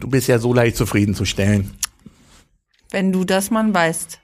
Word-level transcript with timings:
Du 0.00 0.08
bist 0.08 0.28
ja 0.28 0.38
so 0.38 0.54
leicht 0.54 0.76
zufriedenzustellen. 0.76 1.72
Wenn 2.90 3.10
du 3.10 3.24
das 3.24 3.50
mal 3.50 3.74
weißt. 3.74 4.20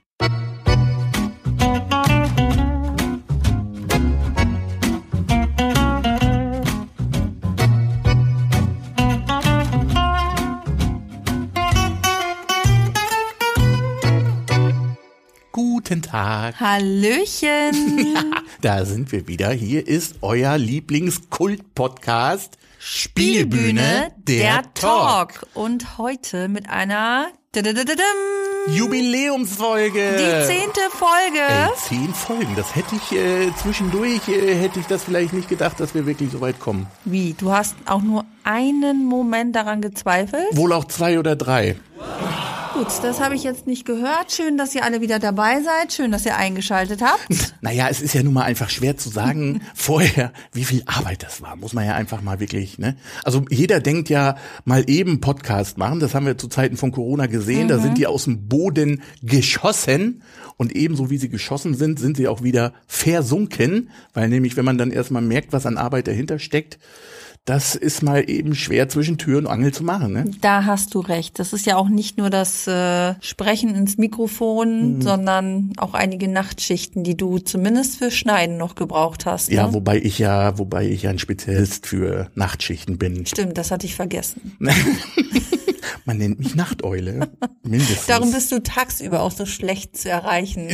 Guten 15.51 16.03
Tag. 16.03 16.61
Hallöchen. 16.61 18.17
Da 18.61 18.85
sind 18.87 19.13
wir 19.13 19.29
wieder. 19.29 19.51
Hier 19.51 19.87
ist 19.87 20.17
euer 20.23 20.57
Lieblingskult-Podcast 20.57 22.57
Spielbühne, 22.87 24.13
der, 24.19 24.63
Talk. 24.75 25.47
Und 25.55 25.97
heute 25.97 26.49
mit 26.49 26.69
einer. 26.69 27.29
Jubiläumsfolge. 28.75 30.17
die 30.19 30.47
zehnte 30.47 30.81
Folge. 30.91 31.41
Ey, 31.49 31.71
zehn 31.77 32.13
Folgen. 32.13 32.55
Das 32.57 32.77
hätte 32.77 32.95
ich 32.97 33.17
äh, 33.17 33.51
zwischendurch, 33.57 34.29
äh, 34.29 34.55
hätte 34.57 34.81
ich 34.81 34.87
das 34.87 35.05
vielleicht 35.05 35.33
nicht 35.33 35.49
gedacht, 35.49 35.81
dass 35.81 35.95
wir 35.95 36.05
wirklich 36.05 36.31
so 36.31 36.43
weit 36.43 36.61
kommen. 36.61 36.87
Wie? 37.07 37.33
Du 37.33 37.53
hast 37.53 37.75
auch 37.87 38.03
nur 38.03 38.27
einen 38.43 39.07
Moment 39.07 39.57
daran 39.57 39.81
gezweifelt? 39.81 40.49
Wohl 40.53 40.75
auch 40.75 40.85
zwei 40.85 41.19
oder 41.19 41.37
drei. 41.37 41.77
Gut, 42.75 42.89
das 43.03 43.21
habe 43.21 43.37
ich 43.37 43.45
jetzt 43.45 43.69
nicht 43.69 43.87
gehört. 43.87 44.33
Schön, 44.33 44.59
dass 44.59 44.75
ihr 44.75 44.83
alle 44.83 45.01
wieder 45.01 45.21
dabei 45.21 45.63
seid. 45.63 45.93
Schön, 45.93 46.11
dass 46.11 46.27
ihr 46.27 46.37
eingeschaltet 46.37 47.03
habt. 47.03 47.55
Naja, 47.61 47.89
es 47.89 48.03
ist 48.03 48.13
ja 48.13 48.23
nun 48.23 48.35
mal 48.35 48.43
einfach 48.43 48.69
schwer 48.69 48.99
zu 48.99 49.09
sagen 49.09 49.63
vorher, 49.75 50.35
wie 50.53 50.65
viel 50.65 50.83
Arbeit 50.85 51.23
das 51.23 51.41
war. 51.41 51.57
Muss 51.57 51.73
man 51.73 51.87
ja 51.87 51.95
einfach 51.95 52.21
mal 52.21 52.39
wirklich, 52.39 52.79
ne? 52.79 52.97
Also 53.23 53.47
jeder 53.49 53.81
denkt 53.81 54.11
ja 54.11 54.37
mal 54.67 54.85
eben 54.87 55.21
Podcast 55.21 55.79
machen. 55.79 55.99
Das 55.99 56.15
haben 56.15 56.27
wir 56.27 56.37
zu 56.37 56.49
Zeiten 56.49 56.77
von 56.77 56.93
Corona 56.93 57.25
gesehen. 57.25 57.69
Da 57.69 57.79
sind 57.79 57.97
die 57.97 58.07
aus 58.07 58.25
dem 58.25 58.49
Boden 58.49 59.03
geschossen. 59.23 60.23
Und 60.59 60.77
ebenso 60.77 61.09
wie 61.09 61.17
sie 61.17 61.31
geschossen 61.31 61.75
sind, 61.75 61.99
sind 61.99 62.19
sie 62.19 62.29
auch 62.29 62.43
wieder 62.43 62.75
versunken. 62.87 63.89
Weil 64.13 64.29
nämlich, 64.29 64.57
wenn 64.57 64.67
man 64.67 64.77
dann 64.77 64.91
erstmal 64.91 65.23
merkt, 65.23 65.55
was 65.55 65.65
an 65.65 65.79
Arbeit 65.79 66.07
dahinter 66.07 66.39
steckt, 66.39 66.79
das 67.45 67.75
ist 67.75 68.03
mal 68.03 68.29
eben 68.29 68.55
schwer 68.55 68.89
zwischen 68.89 69.19
Tür 69.19 69.37
und 69.37 69.47
Angel 69.47 69.73
zu 69.73 69.85
machen, 69.85 70.13
ne? 70.15 70.25
Da 70.41 70.65
hast 70.65 70.95
du 70.95 71.01
recht. 71.01 71.39
Das 71.39 71.53
ist 71.53 71.67
ja 71.67 71.77
auch 71.77 71.91
nicht 71.91 72.17
nur 72.17 72.31
das 72.31 72.67
äh, 72.67 73.15
Sprechen 73.21 73.75
ins 73.75 73.99
Mikrofon, 73.99 75.03
sondern 75.03 75.73
auch 75.77 75.93
einige 75.93 76.27
Nachtschichten, 76.29 77.05
die 77.05 77.17
du 77.17 77.39
zumindest 77.39 77.99
für 77.99 78.11
Schneiden 78.11 78.57
noch 78.57 78.77
gebraucht 78.77 79.27
hast. 79.27 79.51
Ja, 79.51 79.67
ne? 79.67 79.75
wobei 79.75 79.99
ich 79.99 80.19
ja, 80.19 80.59
wobei 80.59 80.89
ich 80.89 81.03
ja 81.03 81.11
ein 81.11 81.19
Spezialist 81.19 81.87
für 81.87 82.31
Nachtschichten 82.35 82.97
bin. 82.97 83.27
Stimmt, 83.27 83.59
das 83.59 83.71
hatte 83.71 83.85
ich 83.85 83.95
vergessen. 83.95 84.57
Man 86.07 86.19
nennt 86.19 86.39
mich 86.39 86.55
Nachteule. 86.55 87.31
Mindestens. 87.63 88.07
Darum 88.07 88.31
bist 88.31 88.53
du 88.53 88.63
tagsüber 88.63 89.23
auch 89.23 89.31
so 89.31 89.47
schlecht 89.47 89.97
zu 89.97 90.11
erreichen. 90.11 90.69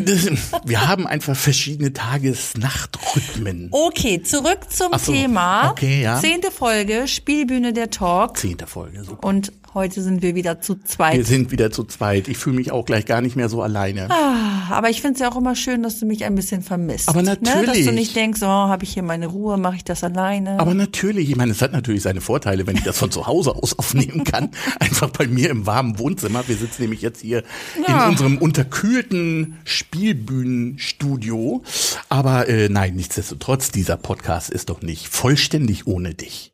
Wir 0.65 0.89
haben 0.89 1.07
einfach 1.07 1.37
verschiedene 1.37 1.93
Tages-Nacht-Rhythmen. 1.93 3.69
Okay, 3.71 4.23
zurück 4.23 4.67
zum 4.71 4.89
so, 4.98 5.13
Thema. 5.13 5.71
okay, 5.71 6.03
ja. 6.03 6.21
Zehnte 6.21 6.51
Folge, 6.61 7.08
Spielbühne 7.08 7.72
der 7.72 7.89
Talk. 7.91 8.36
Zehnte 8.36 8.66
Folge, 8.66 9.03
super. 9.03 9.27
Und 9.27 9.50
heute 9.72 10.03
sind 10.03 10.20
wir 10.20 10.34
wieder 10.34 10.61
zu 10.61 10.77
Wir 10.77 10.84
zweit. 10.84 11.25
sind 11.27 11.50
wieder 11.52 11.70
zu 11.70 11.84
zweit. 11.84 12.28
Ich 12.28 12.36
fühle 12.36 12.56
mich 12.56 12.70
auch 12.70 12.84
gleich 12.84 13.06
gar 13.06 13.22
nicht 13.22 13.34
mehr 13.34 13.48
so 13.48 13.62
alleine. 13.62 14.08
Ah, 14.11 14.69
Aber 14.70 14.91
ich 14.91 15.00
finde 15.00 15.14
es 15.14 15.20
ja 15.20 15.30
auch 15.33 15.36
immer 15.39 15.56
schön, 15.56 15.83
dass 15.83 15.98
du 16.00 16.05
mich 16.06 16.25
ein 16.27 16.34
bisschen 16.34 16.61
vermisst. 16.62 17.08
Aber 17.08 17.22
Ne? 17.22 17.39
Dass 17.41 17.55
natürlich. 17.55 17.86
du 17.86 17.92
nicht 17.92 18.14
denkst, 18.14 18.42
oh, 18.42 18.47
habe 18.47 18.84
ich 18.84 18.92
hier 18.92 19.02
meine 19.02 19.28
Ruhe, 19.28 19.56
mache 19.56 19.77
ich 19.77 19.84
das 19.84 20.05
alleine. 20.05 20.61
Aber 20.61 20.75
natürlich, 20.75 21.30
ich 21.30 21.36
meine, 21.36 21.52
es 21.52 21.62
hat 21.62 21.72
natürlich 21.72 22.02
seine 22.02 22.20
Vorteile, 22.20 22.67
wenn 22.67 22.77
ich 22.77 22.83
das 22.83 22.98
von 22.98 23.11
zu 23.17 23.27
Hause 23.27 23.55
aus 23.55 23.78
aufnehmen 23.78 24.24
kann. 24.24 24.50
Einfach 24.80 25.08
bei 25.08 25.27
mir 25.28 25.48
im 25.48 25.64
warmen 25.67 25.98
Wohnzimmer. 25.98 26.47
Wir 26.47 26.56
sitzen 26.56 26.83
nämlich 26.83 27.00
jetzt 27.00 27.22
hier 27.22 27.42
Ja. 27.89 28.05
in 28.05 28.11
unserem 28.11 28.36
unterkühlten 28.39 29.56
Spielbühnenstudio. 29.64 31.62
Aber 32.11 32.48
äh, 32.48 32.69
nein, 32.69 32.96
nichtsdestotrotz, 32.96 33.70
dieser 33.70 33.96
Podcast 33.96 34.51
ist 34.51 34.68
doch 34.68 34.83
nicht 34.83 35.08
vollständig 35.08 35.86
ohne 35.86 36.12
dich. 36.14 36.49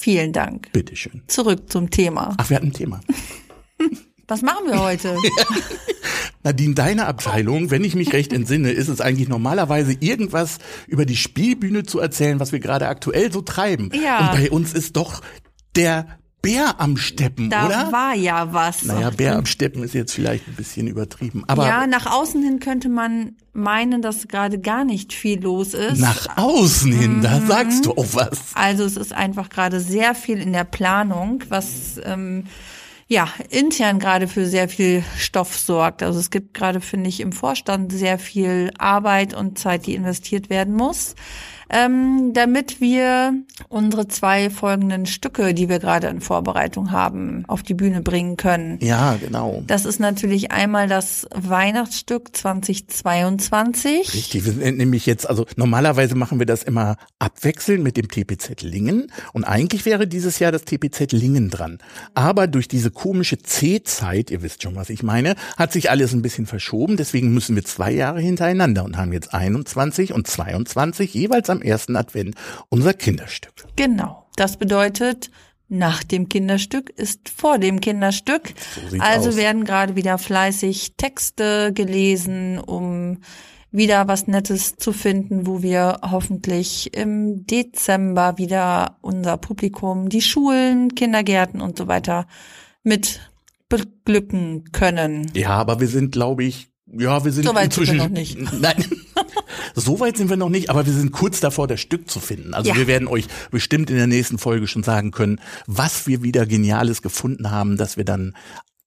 Vielen 0.00 0.32
Dank. 0.32 0.72
Bitteschön. 0.72 1.20
Zurück 1.26 1.70
zum 1.70 1.90
Thema. 1.90 2.34
Ach, 2.38 2.48
wir 2.48 2.56
hatten 2.56 2.68
ein 2.68 2.72
Thema. 2.72 3.02
Was 4.28 4.40
machen 4.40 4.64
wir 4.66 4.80
heute? 4.80 5.14
Nadine, 6.42 6.74
deine 6.74 7.04
Abteilung, 7.04 7.70
wenn 7.70 7.84
ich 7.84 7.94
mich 7.94 8.14
recht 8.14 8.32
entsinne, 8.32 8.70
ist 8.70 8.88
es 8.88 9.02
eigentlich 9.02 9.28
normalerweise 9.28 9.92
irgendwas 10.00 10.56
über 10.86 11.04
die 11.04 11.16
Spielbühne 11.16 11.82
zu 11.82 12.00
erzählen, 12.00 12.40
was 12.40 12.50
wir 12.50 12.60
gerade 12.60 12.88
aktuell 12.88 13.30
so 13.30 13.42
treiben. 13.42 13.90
Ja. 13.92 14.30
Und 14.30 14.38
bei 14.38 14.50
uns 14.50 14.72
ist 14.72 14.96
doch 14.96 15.20
der 15.76 16.19
Bär 16.42 16.80
am 16.80 16.96
Steppen, 16.96 17.50
Da 17.50 17.66
oder? 17.66 17.92
war 17.92 18.14
ja 18.14 18.52
was. 18.52 18.84
naja, 18.84 19.10
Bär 19.10 19.36
am 19.36 19.44
Steppen 19.46 19.82
ist 19.82 19.92
jetzt 19.94 20.12
vielleicht 20.14 20.48
ein 20.48 20.54
bisschen 20.54 20.86
übertrieben. 20.86 21.44
Aber 21.46 21.66
ja, 21.66 21.86
nach 21.86 22.06
außen 22.06 22.42
hin 22.42 22.60
könnte 22.60 22.88
man 22.88 23.32
meinen, 23.52 24.00
dass 24.00 24.26
gerade 24.28 24.58
gar 24.58 24.84
nicht 24.84 25.12
viel 25.12 25.42
los 25.42 25.74
ist. 25.74 25.98
nach 26.00 26.38
außen 26.38 26.92
hin, 26.92 27.16
Mhm. 27.18 27.22
da 27.22 27.40
sagst 27.42 27.84
du 27.86 27.90
auch 27.92 28.06
was. 28.12 28.38
Also 28.54 28.84
es 28.84 28.96
ist 28.96 29.12
einfach 29.12 29.50
gerade 29.50 29.80
sehr 29.80 30.14
viel 30.14 30.38
in 30.40 30.52
der 30.54 30.64
Planung, 30.64 31.42
was 31.50 32.00
ähm, 32.04 32.44
ja 33.06 33.28
intern 33.50 33.98
gerade 33.98 34.26
für 34.28 34.46
sehr 34.46 34.68
viel 34.68 35.02
Stoff 35.18 35.58
sorgt. 35.58 36.02
Also 36.02 36.18
es 36.20 36.30
gibt 36.30 36.54
gerade, 36.54 36.80
finde 36.80 37.08
ich, 37.10 37.20
im 37.20 37.32
Vorstand 37.32 37.92
sehr 37.92 38.18
viel 38.18 38.70
Arbeit 38.78 39.34
und 39.34 39.58
Zeit, 39.58 39.86
die 39.86 39.94
investiert 39.94 40.48
werden 40.48 40.74
muss. 40.74 41.16
Ähm, 41.72 42.32
damit 42.34 42.80
wir 42.80 43.34
unsere 43.68 44.08
zwei 44.08 44.50
folgenden 44.50 45.06
Stücke, 45.06 45.54
die 45.54 45.68
wir 45.68 45.78
gerade 45.78 46.08
in 46.08 46.20
Vorbereitung 46.20 46.90
haben, 46.90 47.44
auf 47.46 47.62
die 47.62 47.74
Bühne 47.74 48.00
bringen 48.00 48.36
können. 48.36 48.78
Ja, 48.80 49.14
genau. 49.14 49.62
Das 49.66 49.84
ist 49.84 50.00
natürlich 50.00 50.50
einmal 50.50 50.88
das 50.88 51.28
Weihnachtsstück 51.32 52.36
2022. 52.36 54.14
Richtig, 54.14 54.44
wir 54.44 54.52
sind 54.52 54.78
nämlich 54.78 55.06
jetzt, 55.06 55.28
also 55.28 55.46
normalerweise 55.54 56.16
machen 56.16 56.40
wir 56.40 56.46
das 56.46 56.64
immer 56.64 56.96
abwechselnd 57.20 57.84
mit 57.84 57.96
dem 57.96 58.08
TPZ 58.08 58.62
Lingen 58.62 59.12
und 59.32 59.44
eigentlich 59.44 59.86
wäre 59.86 60.08
dieses 60.08 60.40
Jahr 60.40 60.50
das 60.50 60.64
TPZ 60.64 61.12
Lingen 61.12 61.50
dran. 61.50 61.78
Aber 62.14 62.48
durch 62.48 62.66
diese 62.66 62.90
komische 62.90 63.38
C-Zeit, 63.38 64.30
ihr 64.30 64.42
wisst 64.42 64.62
schon, 64.62 64.74
was 64.74 64.90
ich 64.90 65.04
meine, 65.04 65.36
hat 65.56 65.72
sich 65.72 65.90
alles 65.90 66.12
ein 66.12 66.22
bisschen 66.22 66.46
verschoben, 66.46 66.96
deswegen 66.96 67.32
müssen 67.32 67.54
wir 67.54 67.64
zwei 67.64 67.92
Jahre 67.92 68.20
hintereinander 68.20 68.84
und 68.84 68.96
haben 68.96 69.12
jetzt 69.12 69.32
21 69.32 70.12
und 70.12 70.26
22 70.26 71.14
jeweils 71.14 71.48
am 71.48 71.59
ersten 71.62 71.96
Advent 71.96 72.34
unser 72.68 72.94
Kinderstück. 72.94 73.52
Genau. 73.76 74.26
Das 74.36 74.56
bedeutet, 74.56 75.30
nach 75.68 76.02
dem 76.02 76.28
Kinderstück 76.28 76.90
ist 76.90 77.28
vor 77.28 77.58
dem 77.58 77.80
Kinderstück. 77.80 78.52
So 78.90 78.98
also 78.98 79.30
aus. 79.30 79.36
werden 79.36 79.64
gerade 79.64 79.96
wieder 79.96 80.18
fleißig 80.18 80.94
Texte 80.96 81.72
gelesen, 81.72 82.58
um 82.58 83.18
wieder 83.70 84.08
was 84.08 84.26
Nettes 84.26 84.76
zu 84.76 84.92
finden, 84.92 85.46
wo 85.46 85.62
wir 85.62 86.00
hoffentlich 86.02 86.92
im 86.96 87.46
Dezember 87.46 88.36
wieder 88.36 88.98
unser 89.00 89.36
Publikum, 89.36 90.08
die 90.08 90.22
Schulen, 90.22 90.94
Kindergärten 90.96 91.60
und 91.60 91.78
so 91.78 91.86
weiter 91.86 92.26
mit 92.82 93.20
beglücken 93.68 94.64
können. 94.72 95.30
Ja, 95.34 95.50
aber 95.50 95.80
wir 95.80 95.86
sind, 95.86 96.10
glaube 96.10 96.42
ich, 96.42 96.69
ja, 96.98 97.24
wir 97.24 97.32
sind 97.32 97.44
So 97.46 97.54
weit 97.54 97.72
sind 97.72 97.86
wir 97.86 97.92
inzwischen 97.92 97.96
noch 97.98 98.08
nicht. 98.08 98.38
Nein. 98.60 98.84
So 99.74 100.00
weit 100.00 100.16
sind 100.16 100.30
wir 100.30 100.36
noch 100.36 100.48
nicht, 100.48 100.70
aber 100.70 100.86
wir 100.86 100.92
sind 100.92 101.12
kurz 101.12 101.40
davor, 101.40 101.66
das 101.68 101.80
Stück 101.80 102.10
zu 102.10 102.20
finden. 102.20 102.54
Also 102.54 102.70
Ja. 102.70 102.76
wir 102.76 102.86
werden 102.86 103.08
euch 103.08 103.26
bestimmt 103.50 103.90
in 103.90 103.96
der 103.96 104.06
nächsten 104.06 104.38
Folge 104.38 104.66
schon 104.66 104.82
sagen 104.82 105.10
können, 105.10 105.40
was 105.66 106.06
wir 106.06 106.22
wieder 106.22 106.46
Geniales 106.46 107.02
gefunden 107.02 107.50
haben, 107.50 107.76
dass 107.76 107.96
wir 107.96 108.04
dann 108.04 108.34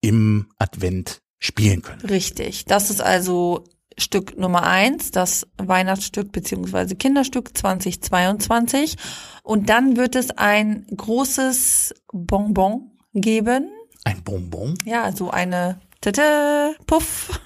im 0.01 0.47
Advent 0.57 1.21
spielen 1.39 1.81
können. 1.81 2.01
Richtig. 2.01 2.65
Das 2.65 2.89
ist 2.89 3.01
also 3.01 3.63
Stück 3.97 4.37
Nummer 4.37 4.63
eins, 4.63 5.11
das 5.11 5.45
Weihnachtsstück 5.57 6.31
beziehungsweise 6.31 6.95
Kinderstück 6.95 7.55
2022. 7.55 8.95
Und 9.43 9.69
dann 9.69 9.97
wird 9.97 10.15
es 10.15 10.31
ein 10.31 10.85
großes 10.95 11.93
Bonbon 12.11 12.91
geben. 13.13 13.69
Ein 14.03 14.23
Bonbon. 14.23 14.77
Ja, 14.85 15.11
so 15.15 15.29
eine 15.31 15.79
Tata, 16.01 16.73
Puff. 16.88 17.39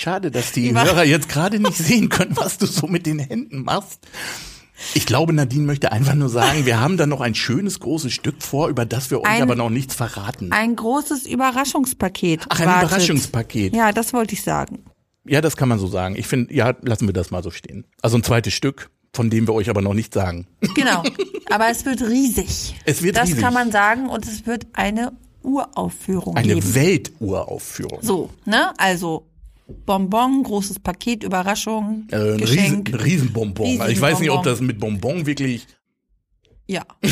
Schade, 0.00 0.30
dass 0.30 0.52
die 0.52 0.68
Die 0.68 0.74
Hörer 0.74 1.04
jetzt 1.04 1.28
gerade 1.28 1.58
nicht 1.60 1.76
sehen 1.76 2.08
können, 2.08 2.34
was 2.36 2.56
du 2.56 2.64
so 2.64 2.86
mit 2.86 3.04
den 3.04 3.18
Händen 3.18 3.64
machst. 3.64 4.00
Ich 4.94 5.04
glaube, 5.04 5.34
Nadine 5.34 5.64
möchte 5.66 5.92
einfach 5.92 6.14
nur 6.14 6.30
sagen, 6.30 6.64
wir 6.64 6.80
haben 6.80 6.96
da 6.96 7.04
noch 7.04 7.20
ein 7.20 7.34
schönes 7.34 7.80
großes 7.80 8.10
Stück 8.14 8.42
vor, 8.42 8.68
über 8.68 8.86
das 8.86 9.10
wir 9.10 9.20
euch 9.20 9.26
Ein- 9.28 9.42
aber 9.42 9.54
noch 9.56 9.68
nichts 9.68 9.94
verraten. 9.94 10.52
Ein 10.52 10.74
großes 10.74 11.26
Überraschungspaket. 11.26 12.46
Ach, 12.48 12.60
ein 12.60 12.66
wartet. 12.66 12.88
Überraschungspaket. 12.90 13.76
Ja, 13.76 13.92
das 13.92 14.14
wollte 14.14 14.32
ich 14.32 14.42
sagen. 14.42 14.84
Ja, 15.26 15.42
das 15.42 15.58
kann 15.58 15.68
man 15.68 15.78
so 15.78 15.86
sagen. 15.86 16.16
Ich 16.16 16.26
finde, 16.26 16.54
ja, 16.54 16.74
lassen 16.80 17.06
wir 17.06 17.12
das 17.12 17.30
mal 17.30 17.42
so 17.42 17.50
stehen. 17.50 17.84
Also 18.00 18.16
ein 18.16 18.22
zweites 18.22 18.54
Stück, 18.54 18.88
von 19.12 19.28
dem 19.28 19.46
wir 19.46 19.52
euch 19.52 19.68
aber 19.68 19.82
noch 19.82 19.92
nicht 19.92 20.14
sagen. 20.14 20.46
Genau. 20.74 21.02
Aber 21.50 21.68
es 21.68 21.84
wird 21.84 22.00
riesig. 22.00 22.74
Es 22.86 23.02
wird 23.02 23.18
das 23.18 23.28
riesig. 23.28 23.42
kann 23.42 23.52
man 23.52 23.70
sagen 23.70 24.08
und 24.08 24.24
es 24.26 24.46
wird 24.46 24.66
eine 24.72 25.12
Uraufführung 25.42 26.36
Eine 26.38 26.54
geben. 26.54 26.74
Welturaufführung. 26.74 27.98
So, 28.02 28.30
ne? 28.46 28.72
Also 28.78 29.26
Bonbon, 29.86 30.42
großes 30.42 30.80
Paket, 30.80 31.22
Überraschung, 31.24 32.06
Äh, 32.10 32.16
ein 32.34 32.40
Riesen. 32.40 32.86
Riesenbonbon. 32.86 33.80
Also 33.80 33.92
ich 33.92 34.00
weiß 34.00 34.20
nicht, 34.20 34.30
ob 34.30 34.42
das 34.44 34.60
mit 34.60 34.78
Bonbon 34.78 35.26
wirklich. 35.26 35.66
Ja. 36.66 36.84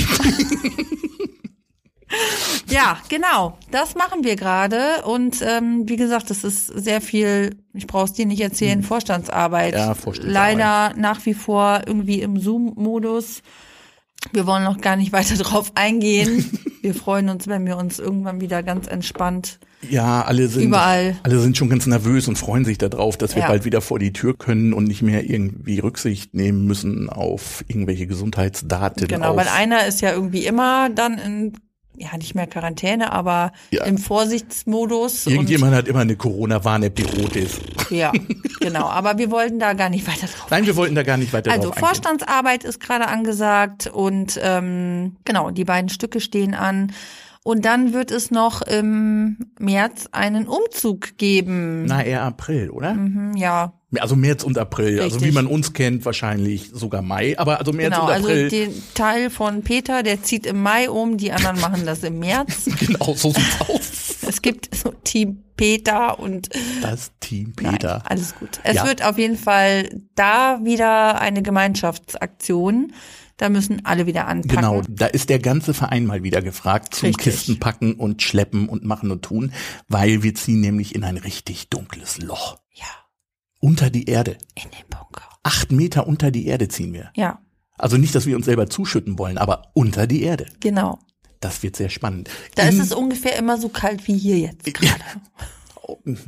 Ja, 2.71 2.99
genau. 3.09 3.59
Das 3.71 3.95
machen 3.95 4.25
wir 4.25 4.37
gerade. 4.37 5.03
Und 5.05 5.43
ähm, 5.43 5.89
wie 5.89 5.97
gesagt, 5.97 6.31
das 6.31 6.45
ist 6.45 6.67
sehr 6.67 7.01
viel, 7.01 7.57
ich 7.75 7.87
brauche 7.87 8.05
es 8.05 8.13
dir 8.13 8.27
nicht 8.27 8.41
erzählen, 8.41 8.83
Vorstandsarbeit. 8.83 9.75
Ja, 9.75 9.95
Vorstandsarbeit. 9.95 10.57
Leider 10.59 10.95
nach 10.97 11.25
wie 11.27 11.35
vor 11.35 11.83
irgendwie 11.87 12.21
im 12.21 12.39
Zoom-Modus. 12.39 13.43
Wir 14.33 14.47
wollen 14.47 14.65
noch 14.65 14.81
gar 14.81 14.97
nicht 14.97 15.13
weiter 15.13 15.35
drauf 15.43 15.73
eingehen. 15.75 16.51
Wir 16.83 16.95
freuen 16.95 17.29
uns, 17.29 17.49
wenn 17.49 17.67
wir 17.67 17.77
uns 17.77 17.99
irgendwann 17.99 18.41
wieder 18.41 18.63
ganz 18.63 18.87
entspannt 18.87 19.59
Ja, 19.89 20.23
alle 20.23 20.49
sind, 20.49 20.65
Überall. 20.65 21.17
alle 21.23 21.39
sind 21.39 21.57
schon 21.57 21.69
ganz 21.69 21.87
nervös 21.87 22.27
und 22.27 22.37
freuen 22.37 22.65
sich 22.65 22.79
darauf, 22.79 23.17
dass 23.17 23.35
wir 23.37 23.43
Ja. 23.43 23.49
bald 23.49 23.65
wieder 23.65 23.81
vor 23.81 23.99
die 24.01 24.13
Tür 24.13 24.37
können 24.37 24.73
und 24.73 24.85
nicht 24.85 25.03
mehr 25.03 25.29
irgendwie 25.31 25.79
Rücksicht 25.79 26.35
nehmen 26.35 26.65
müssen 26.67 27.09
auf 27.09 27.65
irgendwelche 27.69 28.07
Gesundheitsdaten. 28.09 29.07
Genau, 29.07 29.37
weil 29.37 29.47
einer 29.49 29.87
ist 29.87 30.01
ja 30.01 30.13
irgendwie 30.13 30.47
immer 30.47 30.91
dann 30.91 31.17
in, 31.19 31.53
ja, 31.97 32.17
nicht 32.17 32.35
mehr 32.35 32.49
Quarantäne, 32.49 33.13
aber 33.13 33.53
Ja. 33.71 33.85
im 33.85 33.99
Vorsichtsmodus. 33.99 35.27
Irgendjemand 35.27 35.75
hat 35.75 35.87
immer 35.89 36.01
eine 36.01 36.17
Corona-Warn-App, 36.17 36.97
die 36.97 37.03
rot 37.03 37.37
ist. 37.37 37.61
Ja, 37.91 38.13
genau. 38.61 38.87
Aber 38.87 39.17
wir 39.19 39.31
wollten 39.31 39.59
da 39.61 39.75
gar 39.75 39.91
nicht 39.91 40.07
weiter 40.09 40.27
drauf. 40.27 40.47
Nein, 40.51 40.67
wir 40.67 40.75
wollten 40.77 40.95
da 40.97 41.03
gar 41.05 41.17
nicht 41.17 41.33
weiter 41.33 41.51
Also 41.53 41.69
drauf 41.69 41.77
eingehen. 41.77 41.87
Vorstandsarbeit 41.89 42.65
ist 42.65 42.81
gerade 42.81 43.07
angesagt 43.09 43.87
und 43.87 44.39
ähm, 44.43 45.17
genau, 45.25 45.51
die 45.51 45.65
beiden 45.65 45.89
Stücke 45.89 46.21
stehen 46.21 46.55
an. 46.55 46.93
Und 47.45 47.65
dann 47.65 47.93
wird 47.95 48.11
es 48.11 48.31
noch 48.31 48.61
im 48.63 49.39
März 49.59 50.09
einen 50.13 50.47
Umzug 50.47 51.17
geben. 51.19 51.85
Na, 51.87 52.03
eher 52.05 52.23
April, 52.23 52.71
oder? 52.71 52.91
Hm, 52.93 53.35
Ja, 53.37 53.73
Also 54.01 54.17
März 54.17 54.45
und 54.45 54.59
April. 54.59 55.01
Also 55.01 55.17
wie 55.21 55.27
Richtig. 55.27 55.35
man 55.35 55.47
uns 55.47 55.73
kennt, 55.73 56.05
wahrscheinlich 56.05 56.71
sogar 56.75 57.01
Mai. 57.01 57.39
Aber 57.39 57.59
also 57.59 57.73
März 57.73 57.95
genau. 57.95 58.05
und 58.07 58.11
Also 58.13 58.29
April. 58.29 58.49
den 58.51 58.83
Teil 58.95 59.31
von 59.31 59.63
Peter, 59.63 60.03
der 60.03 60.23
zieht 60.23 60.45
im 60.47 60.63
Mai 60.63 60.91
um, 60.91 61.17
die 61.17 61.33
anderen 61.33 61.59
machen 61.61 61.87
das 61.87 62.03
im 62.03 62.19
März. 62.19 62.65
genau, 62.81 63.15
so 63.15 63.31
sieht's 63.31 63.61
aus. 63.69 64.17
Es 64.29 64.43
gibt 64.43 64.75
so 64.75 64.93
Team 65.05 65.43
Peter 65.57 66.19
und 66.19 66.51
Das 66.83 67.13
Team 67.21 67.55
Nein, 67.63 67.73
Peter. 67.75 68.03
alles 68.05 68.35
gut. 68.35 68.61
Es 68.63 68.77
Ja. 68.77 68.87
wird 68.87 69.03
auf 69.03 69.17
jeden 69.17 69.39
Fall 69.39 69.89
da 70.15 70.61
wieder 70.65 71.19
eine 71.21 71.41
Gemeinschaftsaktion. 71.43 72.93
Da 73.39 73.49
müssen 73.49 73.85
alle 73.87 74.07
wieder 74.07 74.27
anpacken. 74.27 74.57
Genau, 74.57 74.83
da 74.89 75.07
ist 75.07 75.31
der 75.31 75.39
ganze 75.39 75.73
Verein 75.73 76.05
mal 76.07 76.23
wieder 76.23 76.43
gefragt 76.43 76.95
zum 76.95 77.07
Richtig. 77.09 77.25
Kisten 77.25 77.59
packen 77.61 77.95
und 77.95 78.21
schleppen 78.23 78.69
und 78.69 78.85
machen 78.85 79.11
und 79.11 79.23
tun, 79.23 79.53
weil 79.89 80.23
wir 80.23 80.35
ziehen 80.35 80.61
nämlich 80.61 80.95
in 80.95 81.05
ein 81.05 81.17
richtig 81.17 81.71
dunkles 81.71 82.19
Loch. 82.19 82.59
Ja, 82.73 82.85
Unter 83.61 83.91
die 83.91 84.05
Erde. 84.07 84.37
in 84.55 84.71
den 84.71 84.87
Bunker. 84.91 85.23
Acht 85.45 85.73
Meter 85.73 86.07
unter 86.07 86.31
die 86.31 86.47
Erde 86.47 86.69
ziehen 86.69 86.93
wir. 86.93 87.11
Ja, 87.17 87.41
Also 87.79 87.97
nicht, 87.97 88.15
dass 88.15 88.27
wir 88.27 88.37
uns 88.37 88.45
selber 88.47 88.69
zuschütten 88.69 89.19
wollen, 89.19 89.39
aber 89.39 89.71
unter 89.73 90.07
die 90.07 90.23
Erde. 90.23 90.47
genau. 90.61 90.99
Das 91.41 91.63
wird 91.63 91.77
sehr 91.77 91.89
spannend. 91.89 92.29
Da 92.57 92.65
In- 92.65 92.71
ist 92.71 92.81
es 92.87 92.93
ungefähr 92.93 93.37
immer 93.37 93.57
so 93.59 93.69
kalt 93.69 94.09
wie 94.09 94.19
hier 94.19 94.39
jetzt 94.39 94.65
gerade. 94.75 95.05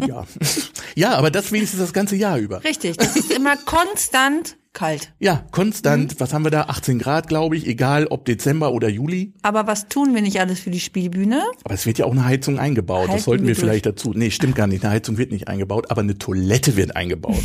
ja. 0.06 0.24
ja, 0.94 1.14
aber 1.16 1.32
das 1.32 1.50
wenigstens 1.50 1.80
das 1.80 1.92
ganze 1.92 2.14
Jahr 2.14 2.38
über. 2.38 2.62
Richtig, 2.62 2.96
das 2.96 3.16
ist 3.16 3.32
immer 3.32 3.56
konstant 3.56 4.56
kalt. 4.72 5.12
Ja, 5.18 5.44
konstant, 5.50 6.14
Mhm. 6.14 6.20
was 6.20 6.32
haben 6.32 6.44
wir 6.44 6.50
da? 6.50 6.62
18 6.64 6.98
Grad, 6.98 7.28
glaube 7.28 7.56
ich, 7.56 7.66
egal 7.66 8.06
ob 8.06 8.24
Dezember 8.24 8.72
oder 8.72 8.88
Juli. 8.88 9.32
Aber 9.42 9.66
was 9.66 9.88
tun 9.88 10.14
wir 10.14 10.22
nicht 10.22 10.40
alles 10.40 10.60
für 10.60 10.70
die 10.70 10.80
Spielbühne? 10.80 11.42
Aber 11.64 11.74
es 11.74 11.86
wird 11.86 11.98
ja 11.98 12.04
auch 12.06 12.12
eine 12.12 12.24
Heizung 12.24 12.58
eingebaut. 12.58 13.00
Halten 13.00 13.12
das 13.14 13.24
sollten 13.24 13.42
wir 13.44 13.48
wir 13.48 13.56
vielleicht 13.56 13.86
dazu. 13.86 14.12
Nee, 14.14 14.30
stimmt 14.30 14.54
gar 14.54 14.66
nicht. 14.66 14.84
Eine 14.84 14.94
Heizung 14.94 15.18
wird 15.18 15.32
nicht 15.32 15.48
eingebaut, 15.48 15.90
aber 15.90 16.02
eine 16.02 16.16
Toilette 16.18 16.76
wird 16.76 16.96
eingebaut. 16.96 17.34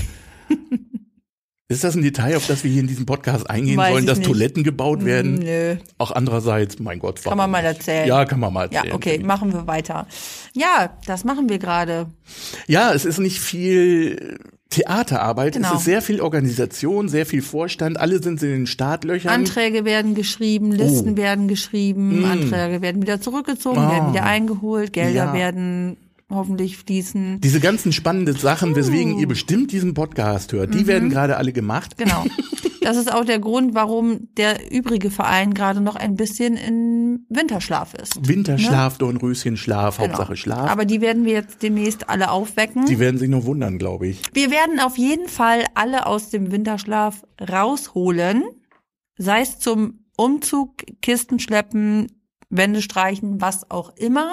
Ist 1.68 1.84
das 1.84 1.96
ein 1.96 2.04
Detail, 2.04 2.38
auf 2.38 2.46
das 2.46 2.64
wir 2.64 2.70
hier 2.70 2.82
in 2.82 2.88
diesem 2.88 3.08
Podcast 3.08 3.50
eingehen 3.50 3.78
Weiß 3.78 3.92
wollen, 3.92 4.04
ich 4.04 4.10
dass 4.10 4.20
nicht. 4.20 4.28
Toiletten 4.28 4.64
gebaut 4.64 5.04
werden? 5.04 5.40
Nö, 5.40 5.78
Auch 5.98 6.12
andererseits, 6.12 6.78
mein 6.80 7.00
Gott, 7.00 7.24
kann 7.24 7.36
man 7.38 7.50
mal 7.50 7.64
nicht? 7.64 7.78
erzählen. 7.80 8.08
Ja, 8.08 8.24
kann 8.26 8.40
man 8.40 8.54
mal 8.54 8.68
Ja, 8.72 8.78
erzählen. 8.82 8.94
okay, 8.96 9.18
machen 9.24 9.52
wir 9.52 9.66
weiter. 9.66 10.06
Ja, 10.54 10.96
das 11.08 11.24
machen 11.24 11.50
wir 11.50 11.58
gerade. 11.58 12.06
Ja, 12.68 12.94
es 12.94 13.04
ist 13.04 13.18
nicht 13.18 13.40
viel 13.40 14.38
Theaterarbeit, 14.70 15.54
Genau. 15.54 15.70
es 15.74 15.80
ist 15.80 15.86
sehr 15.86 16.04
viel 16.04 16.22
Organisation, 16.22 17.10
sehr 17.10 17.26
viel 17.26 17.42
Vorstand, 17.42 17.98
alle 18.00 18.22
sind 18.22 18.44
in 18.44 18.50
den 18.50 18.68
Startlöchern. 18.68 19.32
Anträge 19.34 19.86
werden 19.86 20.14
geschrieben, 20.14 20.72
Listen 20.72 21.14
Oh. 21.14 21.18
werden 21.18 21.48
geschrieben, 21.48 22.22
Mm. 22.22 22.26
Anträge 22.26 22.82
werden 22.84 23.02
wieder 23.02 23.22
zurückgezogen, 23.22 23.80
Ah. 23.80 23.92
werden 23.92 24.14
wieder 24.14 24.24
eingeholt, 24.24 24.94
Gelder 24.94 25.26
Ja. 25.28 25.34
werden 25.34 25.98
hoffentlich 26.30 26.78
fließen. 26.78 27.40
Diese 27.42 27.60
ganzen 27.60 27.92
spannenden 27.94 28.36
Sachen, 28.36 28.76
weswegen 28.76 29.20
ihr 29.20 29.28
bestimmt 29.28 29.72
diesen 29.72 29.94
Podcast 29.94 30.54
hört, 30.54 30.70
Mhm. 30.74 30.78
die 30.78 30.88
werden 30.88 31.10
gerade 31.10 31.38
alle 31.38 31.54
gemacht. 31.54 31.98
Genau. 31.98 32.26
Das 32.82 32.98
ist 32.98 33.12
auch 33.12 33.26
der 33.26 33.40
Grund, 33.40 33.74
warum 33.74 34.28
der 34.38 34.72
übrige 34.72 35.10
Verein 35.10 35.56
gerade 35.56 35.82
noch 35.82 35.96
ein 35.96 36.14
bisschen 36.16 36.56
in 36.56 37.26
Winterschlaf 37.30 37.96
ist. 37.96 38.28
Winterschlaf, 38.28 39.00
Dornröschenschlaf, 39.00 39.98
Genau. 39.98 40.10
Hauptsache 40.10 40.38
Schlaf. 40.38 40.70
Aber 40.70 40.86
die 40.86 41.02
werden 41.02 41.26
wir 41.26 41.34
jetzt 41.34 41.64
demnächst 41.64 42.10
alle 42.10 42.30
aufwecken. 42.30 42.86
die 42.86 43.00
werden 43.00 43.18
sich 43.18 43.28
nur 43.28 43.46
wundern, 43.46 43.80
glaube 43.80 44.06
ich. 44.06 44.22
Wir 44.34 44.52
werden 44.52 44.80
auf 44.80 45.00
jeden 45.00 45.28
Fall 45.30 45.64
alle 45.74 46.06
aus 46.06 46.30
dem 46.30 46.52
Winterschlaf 46.52 47.24
rausholen. 47.42 48.44
Sei 49.18 49.42
es 49.42 49.58
zum 49.58 50.02
Umzug, 50.16 50.76
Kisten 51.02 51.40
schleppen, 51.40 52.12
Wände 52.52 52.84
streichen, 52.84 53.42
was 53.42 53.72
auch 53.72 53.96
immer. 53.98 54.32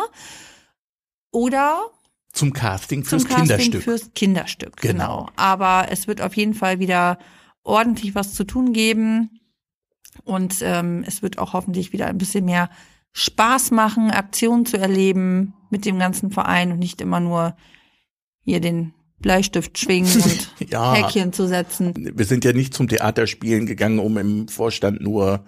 Oder 1.33 1.81
Zum 2.33 2.53
Casting 2.53 3.05
fürs 3.05 3.23
zum 3.23 3.31
Casting 3.31 3.49
Kinderstück. 3.49 3.83
fürs 3.83 4.11
Kinderstück. 4.15 4.77
Genau. 4.77 4.93
Genau. 5.27 5.29
Aber 5.37 5.87
es 5.91 6.07
wird 6.07 6.21
auf 6.21 6.37
jeden 6.37 6.55
Fall 6.55 6.79
wieder 6.79 7.19
ordentlich 7.65 8.15
was 8.15 8.35
zu 8.35 8.45
tun 8.45 8.73
geben. 8.73 9.41
Und 10.25 10.57
ähm, 10.63 11.05
es 11.07 11.23
wird 11.23 11.39
auch 11.39 11.53
hoffentlich 11.55 11.93
wieder 11.93 12.07
ein 12.07 12.19
bisschen 12.19 12.45
mehr 12.45 12.71
Spaß 13.13 13.71
machen, 13.73 14.11
Aktionen 14.11 14.67
zu 14.67 14.79
erleben 14.79 15.55
mit 15.71 15.85
dem 15.85 15.99
ganzen 15.99 16.31
Verein 16.31 16.71
und 16.73 16.79
nicht 16.79 17.01
immer 17.01 17.19
nur 17.21 17.57
hier 18.45 18.61
den 18.61 18.95
Bleistift 19.19 19.79
schwingen 19.79 20.13
und 20.23 20.71
Ja. 20.71 20.95
Häkchen 20.95 21.33
zu 21.33 21.47
setzen. 21.49 21.95
Wir 21.97 22.25
sind 22.27 22.45
ja 22.45 22.53
nicht 22.53 22.75
zum 22.75 22.89
Theaterspielen 22.89 23.67
gegangen, 23.67 23.99
um 23.99 24.19
im 24.19 24.49
Vorstand 24.49 25.01
nur 25.01 25.45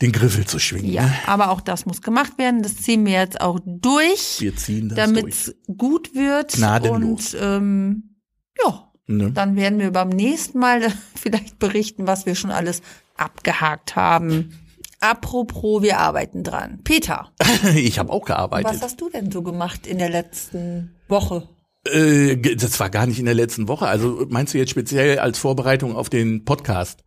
den 0.00 0.12
Griffel 0.12 0.46
zu 0.46 0.58
schwingen. 0.58 0.90
Ja, 0.90 1.12
aber 1.26 1.50
auch 1.50 1.60
das 1.60 1.86
muss 1.86 2.02
gemacht 2.02 2.38
werden. 2.38 2.62
Das 2.62 2.76
ziehen 2.76 3.04
wir 3.06 3.12
jetzt 3.12 3.40
auch 3.40 3.58
durch, 3.64 4.40
Wir 4.40 4.56
ziehen 4.56 4.88
das 4.88 4.96
damit 4.96 5.28
es 5.28 5.54
gut 5.76 6.14
wird. 6.14 6.52
Gnadenlos. 6.52 7.34
Und 7.34 7.40
ähm, 7.42 8.16
ja, 8.64 8.88
Ne? 9.08 9.32
Dann 9.32 9.56
werden 9.56 9.78
wir 9.78 9.90
beim 9.90 10.10
nächsten 10.10 10.58
Mal 10.58 10.82
vielleicht 11.14 11.58
berichten, 11.58 12.06
was 12.06 12.26
wir 12.26 12.34
schon 12.34 12.50
alles 12.50 12.82
abgehakt 13.16 13.96
haben. 13.96 14.60
Apropos, 15.00 15.82
wir 15.82 15.98
arbeiten 15.98 16.42
dran. 16.44 16.80
Peter, 16.84 17.32
Ich 17.74 17.98
habe 17.98 18.12
auch 18.12 18.22
was 18.22 18.26
gearbeitet. 18.26 18.82
hast 18.82 19.00
du 19.00 19.08
denn 19.08 19.30
so 19.30 19.42
gemacht 19.42 19.86
in 19.86 19.98
der 19.98 20.10
letzten 20.10 20.94
Woche? 21.08 21.48
Äh, 21.90 22.36
das 22.56 22.78
war 22.80 22.90
gar 22.90 23.06
nicht 23.06 23.18
in 23.18 23.24
der 23.24 23.34
letzten 23.34 23.66
Woche. 23.66 23.86
Also 23.86 24.26
meinst 24.28 24.52
du 24.52 24.58
jetzt 24.58 24.70
speziell 24.70 25.20
als 25.20 25.38
Vorbereitung 25.38 25.96
auf 25.96 26.10
den 26.10 26.44
Podcast? 26.44 27.04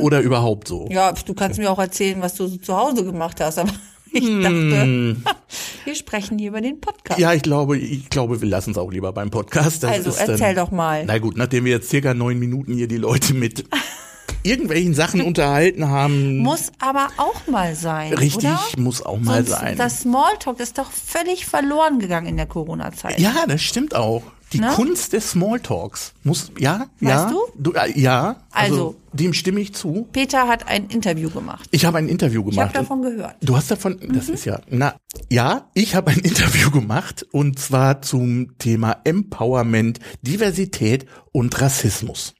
Oder 0.00 0.20
überhaupt 0.20 0.68
so? 0.68 0.88
Ja, 0.90 1.12
du 1.12 1.34
kannst 1.34 1.58
mir 1.58 1.70
auch 1.70 1.78
erzählen, 1.78 2.20
was 2.22 2.34
du 2.34 2.46
so 2.46 2.56
zu 2.56 2.76
Hause 2.76 3.04
gemacht 3.04 3.40
hast, 3.40 3.58
aber 3.58 3.70
ich 4.12 4.24
Hm. 4.24 4.42
dachte, 4.42 5.34
wir 5.84 5.94
sprechen 5.94 6.38
hier 6.38 6.48
über 6.50 6.60
den 6.60 6.80
Podcast. 6.80 7.18
Ja, 7.20 7.32
ich 7.32 7.42
glaube, 7.42 7.78
ich 7.78 8.08
glaube, 8.10 8.40
wir 8.40 8.48
lassen 8.48 8.72
es 8.72 8.78
auch 8.78 8.90
lieber 8.90 9.12
beim 9.12 9.30
Podcast. 9.30 9.82
Das 9.82 9.90
also 9.92 10.10
ist 10.10 10.20
dann, 10.20 10.30
erzähl 10.30 10.54
doch 10.54 10.70
mal. 10.70 11.04
Na 11.06 11.18
gut, 11.18 11.36
nachdem 11.36 11.64
wir 11.64 11.72
jetzt 11.72 11.90
circa 11.90 12.14
neun 12.14 12.38
Minuten 12.38 12.74
hier 12.74 12.88
die 12.88 12.98
Leute 12.98 13.34
mit 13.34 13.64
irgendwelchen 14.42 14.94
Sachen 14.94 15.20
unterhalten 15.22 15.88
haben. 15.88 16.38
Muss 16.38 16.72
aber 16.80 17.08
auch 17.16 17.46
mal 17.46 17.74
sein, 17.74 18.12
Richtig, 18.14 18.50
oder? 18.50 18.60
muss 18.76 19.04
auch 19.04 19.18
mal 19.18 19.44
Sonst, 19.44 19.50
sein. 19.60 19.76
Das 19.76 20.00
Smalltalk 20.00 20.58
ist 20.60 20.78
doch 20.78 20.90
völlig 20.90 21.46
verloren 21.46 21.98
gegangen 21.98 22.26
in 22.26 22.36
der 22.36 22.46
Corona-Zeit. 22.46 23.20
Ja, 23.20 23.44
das 23.46 23.62
stimmt 23.62 23.94
auch. 23.94 24.22
Die 24.52 24.60
Ne? 24.60 24.68
Kunst 24.74 25.12
des 25.12 25.30
Smalltalks 25.30 26.12
muss, 26.24 26.52
ja, 26.58 26.86
ja, 27.00 27.24
Weißt 27.26 27.34
du? 27.62 27.72
äh, 27.72 27.98
ja, 27.98 28.36
also, 28.50 28.74
Also. 28.74 28.94
dem 29.12 29.32
stimme 29.32 29.60
ich 29.60 29.74
zu. 29.74 30.06
Peter 30.12 30.46
hat 30.48 30.68
ein 30.68 30.86
Interview 30.88 31.30
gemacht. 31.30 31.68
Ich 31.70 31.84
habe 31.84 31.98
ein 31.98 32.08
Interview 32.08 32.40
Ich 32.48 32.58
habe 32.58 32.70
gemacht. 32.70 32.76
davon 32.76 33.02
gehört. 33.02 33.36
Du 33.40 33.56
hast 33.56 33.70
davon, 33.70 33.98
das 34.12 34.28
Mhm. 34.28 34.34
ist 34.34 34.44
ja, 34.44 34.60
na, 34.68 34.94
ja, 35.30 35.70
ich 35.74 35.94
habe 35.94 36.10
ein 36.10 36.18
Interview 36.22 36.70
gemacht 36.70 37.26
und 37.32 37.58
zwar 37.58 38.02
zum 38.02 38.58
Thema 38.58 38.96
Empowerment, 39.04 40.00
Diversität 40.22 41.06
und 41.32 41.60
Rassismus. 41.60 42.34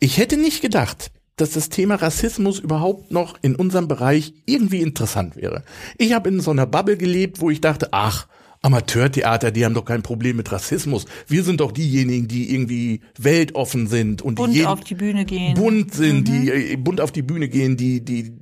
Ich 0.00 0.18
hätte 0.18 0.36
nicht 0.36 0.62
gedacht, 0.62 1.10
dass 1.36 1.50
das 1.50 1.68
Thema 1.68 1.96
Rassismus 1.96 2.58
überhaupt 2.58 3.12
noch 3.12 3.36
in 3.42 3.56
unserem 3.56 3.88
Bereich 3.88 4.32
irgendwie 4.46 4.80
interessant 4.80 5.36
wäre. 5.36 5.64
Ich 5.98 6.14
habe 6.14 6.28
in 6.30 6.40
so 6.40 6.50
einer 6.50 6.66
Bubble 6.66 6.96
gelebt, 6.96 7.40
wo 7.40 7.50
ich 7.50 7.60
dachte, 7.60 7.88
ach, 7.92 8.26
Amateurtheater, 8.62 9.50
die 9.50 9.64
haben 9.64 9.74
doch 9.74 9.84
kein 9.84 10.02
Problem 10.02 10.36
mit 10.36 10.50
Rassismus. 10.50 11.06
Wir 11.26 11.44
sind 11.44 11.60
doch 11.60 11.72
diejenigen, 11.72 12.28
die 12.28 12.52
irgendwie 12.52 13.00
weltoffen 13.18 13.86
sind 13.86 14.22
und 14.22 14.36
Bunt 14.36 14.54
die 14.54 14.58
jeden, 14.58 14.68
auf 14.68 14.80
die 14.80 14.94
Bühne 14.94 15.24
gehen. 15.24 15.54
bunt 15.54 15.94
sind, 15.94 16.28
die 16.28 16.50
äh, 16.50 16.76
bunt 16.76 17.00
auf 17.00 17.12
die 17.12 17.22
Bühne 17.22 17.48
gehen, 17.48 17.76
die, 17.76 18.04
die, 18.04 18.32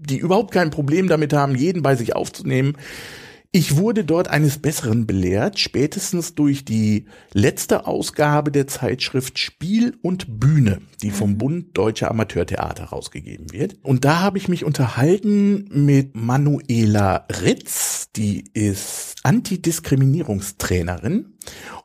die 0.00 0.18
überhaupt 0.18 0.52
kein 0.52 0.70
Problem 0.70 1.08
damit 1.08 1.32
haben, 1.32 1.54
jeden 1.54 1.82
bei 1.82 1.96
sich 1.96 2.16
aufzunehmen. 2.16 2.76
Ich 3.56 3.76
wurde 3.76 4.04
dort 4.04 4.26
eines 4.26 4.58
Besseren 4.58 5.06
belehrt, 5.06 5.60
spätestens 5.60 6.34
durch 6.34 6.64
die 6.64 7.04
letzte 7.32 7.86
Ausgabe 7.86 8.50
der 8.50 8.66
Zeitschrift 8.66 9.38
Spiel 9.38 9.96
und 10.02 10.40
Bühne, 10.40 10.80
die 11.02 11.12
vom 11.12 11.38
Bund 11.38 11.66
Deutscher 11.78 12.10
Amateurtheater 12.10 12.86
rausgegeben 12.86 13.52
wird. 13.52 13.76
Und 13.84 14.04
da 14.04 14.18
habe 14.18 14.38
ich 14.38 14.48
mich 14.48 14.64
unterhalten 14.64 15.68
mit 15.70 16.16
Manuela 16.16 17.28
Ritz, 17.44 18.03
Die 18.16 18.44
ist 18.52 19.16
Antidiskriminierungstrainerin 19.24 21.34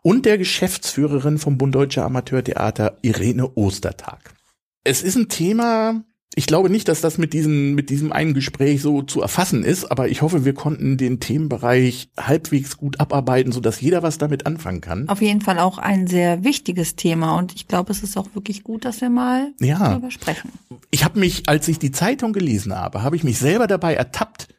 und 0.03 0.27
der 0.27 0.37
Geschäftsführerin 0.37 1.39
vom 1.39 1.57
Bund 1.57 1.73
Deutscher 1.73 2.05
Amateurtheater 2.05 2.99
Irene 3.01 3.49
Ostertag. 3.55 4.35
Es 4.83 5.01
ist 5.01 5.15
ein 5.15 5.29
Thema, 5.29 6.03
ich 6.35 6.45
glaube 6.45 6.69
nicht, 6.69 6.87
dass 6.87 7.01
das 7.01 7.17
mit 7.17 7.33
diesem, 7.33 7.73
mit 7.73 7.89
diesem 7.89 8.11
einen 8.11 8.35
Gespräch 8.35 8.83
so 8.83 9.01
zu 9.01 9.23
erfassen 9.23 9.63
ist, 9.63 9.91
aber 9.91 10.09
ich 10.09 10.21
hoffe, 10.21 10.45
wir 10.45 10.53
konnten 10.53 10.97
den 10.97 11.19
Themenbereich 11.19 12.11
halbwegs 12.15 12.77
gut 12.77 12.99
abarbeiten, 12.99 13.51
sodass 13.51 13.81
jeder 13.81 14.03
was 14.03 14.19
damit 14.19 14.45
anfangen 14.45 14.81
kann. 14.81 15.09
Auf 15.09 15.23
jeden 15.23 15.41
Fall 15.41 15.57
auch 15.57 15.79
ein 15.79 16.05
sehr 16.05 16.43
wichtiges 16.43 16.95
Thema 16.95 17.39
und 17.39 17.55
ich 17.55 17.67
glaube, 17.67 17.91
es 17.91 18.03
ist 18.03 18.15
auch 18.17 18.35
wirklich 18.35 18.63
gut, 18.63 18.85
dass 18.85 19.01
wir 19.01 19.09
mal 19.09 19.51
ja. 19.59 19.79
darüber 19.79 20.11
sprechen. 20.11 20.51
Ich 20.91 21.03
habe 21.03 21.19
mich, 21.19 21.49
als 21.49 21.67
ich 21.67 21.79
die 21.79 21.91
Zeitung 21.91 22.33
gelesen 22.33 22.75
habe, 22.75 23.01
habe 23.01 23.15
ich 23.15 23.23
mich 23.23 23.39
selber 23.39 23.65
dabei 23.65 23.95
ertappt, 23.95 24.49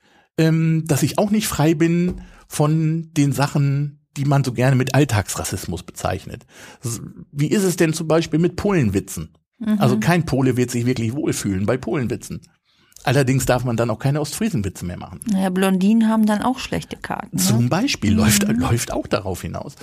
ähm, 0.41 0.85
dass 0.87 1.03
ich 1.03 1.19
auch 1.19 1.31
nicht 1.31 1.47
frei 1.47 1.75
bin 1.75 2.23
von 2.49 3.11
den 3.13 3.33
Sachen, 3.33 4.01
die 4.17 4.25
man 4.25 4.43
so 4.43 4.53
gerne 4.53 4.75
mit 4.75 4.95
Alltagsrassismus 4.95 5.83
bezeichnet. 5.83 6.47
Wie 7.31 7.49
ist 7.49 7.63
es 7.63 7.77
denn 7.77 7.93
zum 7.93 8.09
Beispiel 8.09 8.41
mit 8.41 8.57
Polenwitzen? 8.57 9.37
Mhm. 9.59 9.77
Also 9.79 10.01
kein 10.01 10.25
Pole 10.25 10.57
wird 10.57 10.71
sich 10.71 10.87
wirklich 10.87 11.13
wohlfühlen 11.15 11.67
bei 11.67 11.77
Polenwitzen. 11.77 12.41
Allerdings 13.05 13.47
darf 13.47 13.65
man 13.65 13.77
dann 13.77 13.89
auch 13.91 13.99
keine 13.99 14.21
Ostfriesenwitze 14.21 14.85
mehr 14.85 14.99
machen. 14.99 15.21
Naja, 15.31 15.49
Blondinen 15.51 16.09
haben 16.09 16.27
dann 16.27 16.43
auch 16.43 16.59
schlechte 16.59 16.97
Karten. 16.97 17.37
Ne? 17.37 17.43
Zum 17.43 17.69
Beispiel 17.69 18.13
mhm. 18.13 18.19
läuft, 18.19 18.49
läuft 18.49 18.93
auch 18.93 19.07
darauf 19.07 19.43
hinaus. 19.43 19.77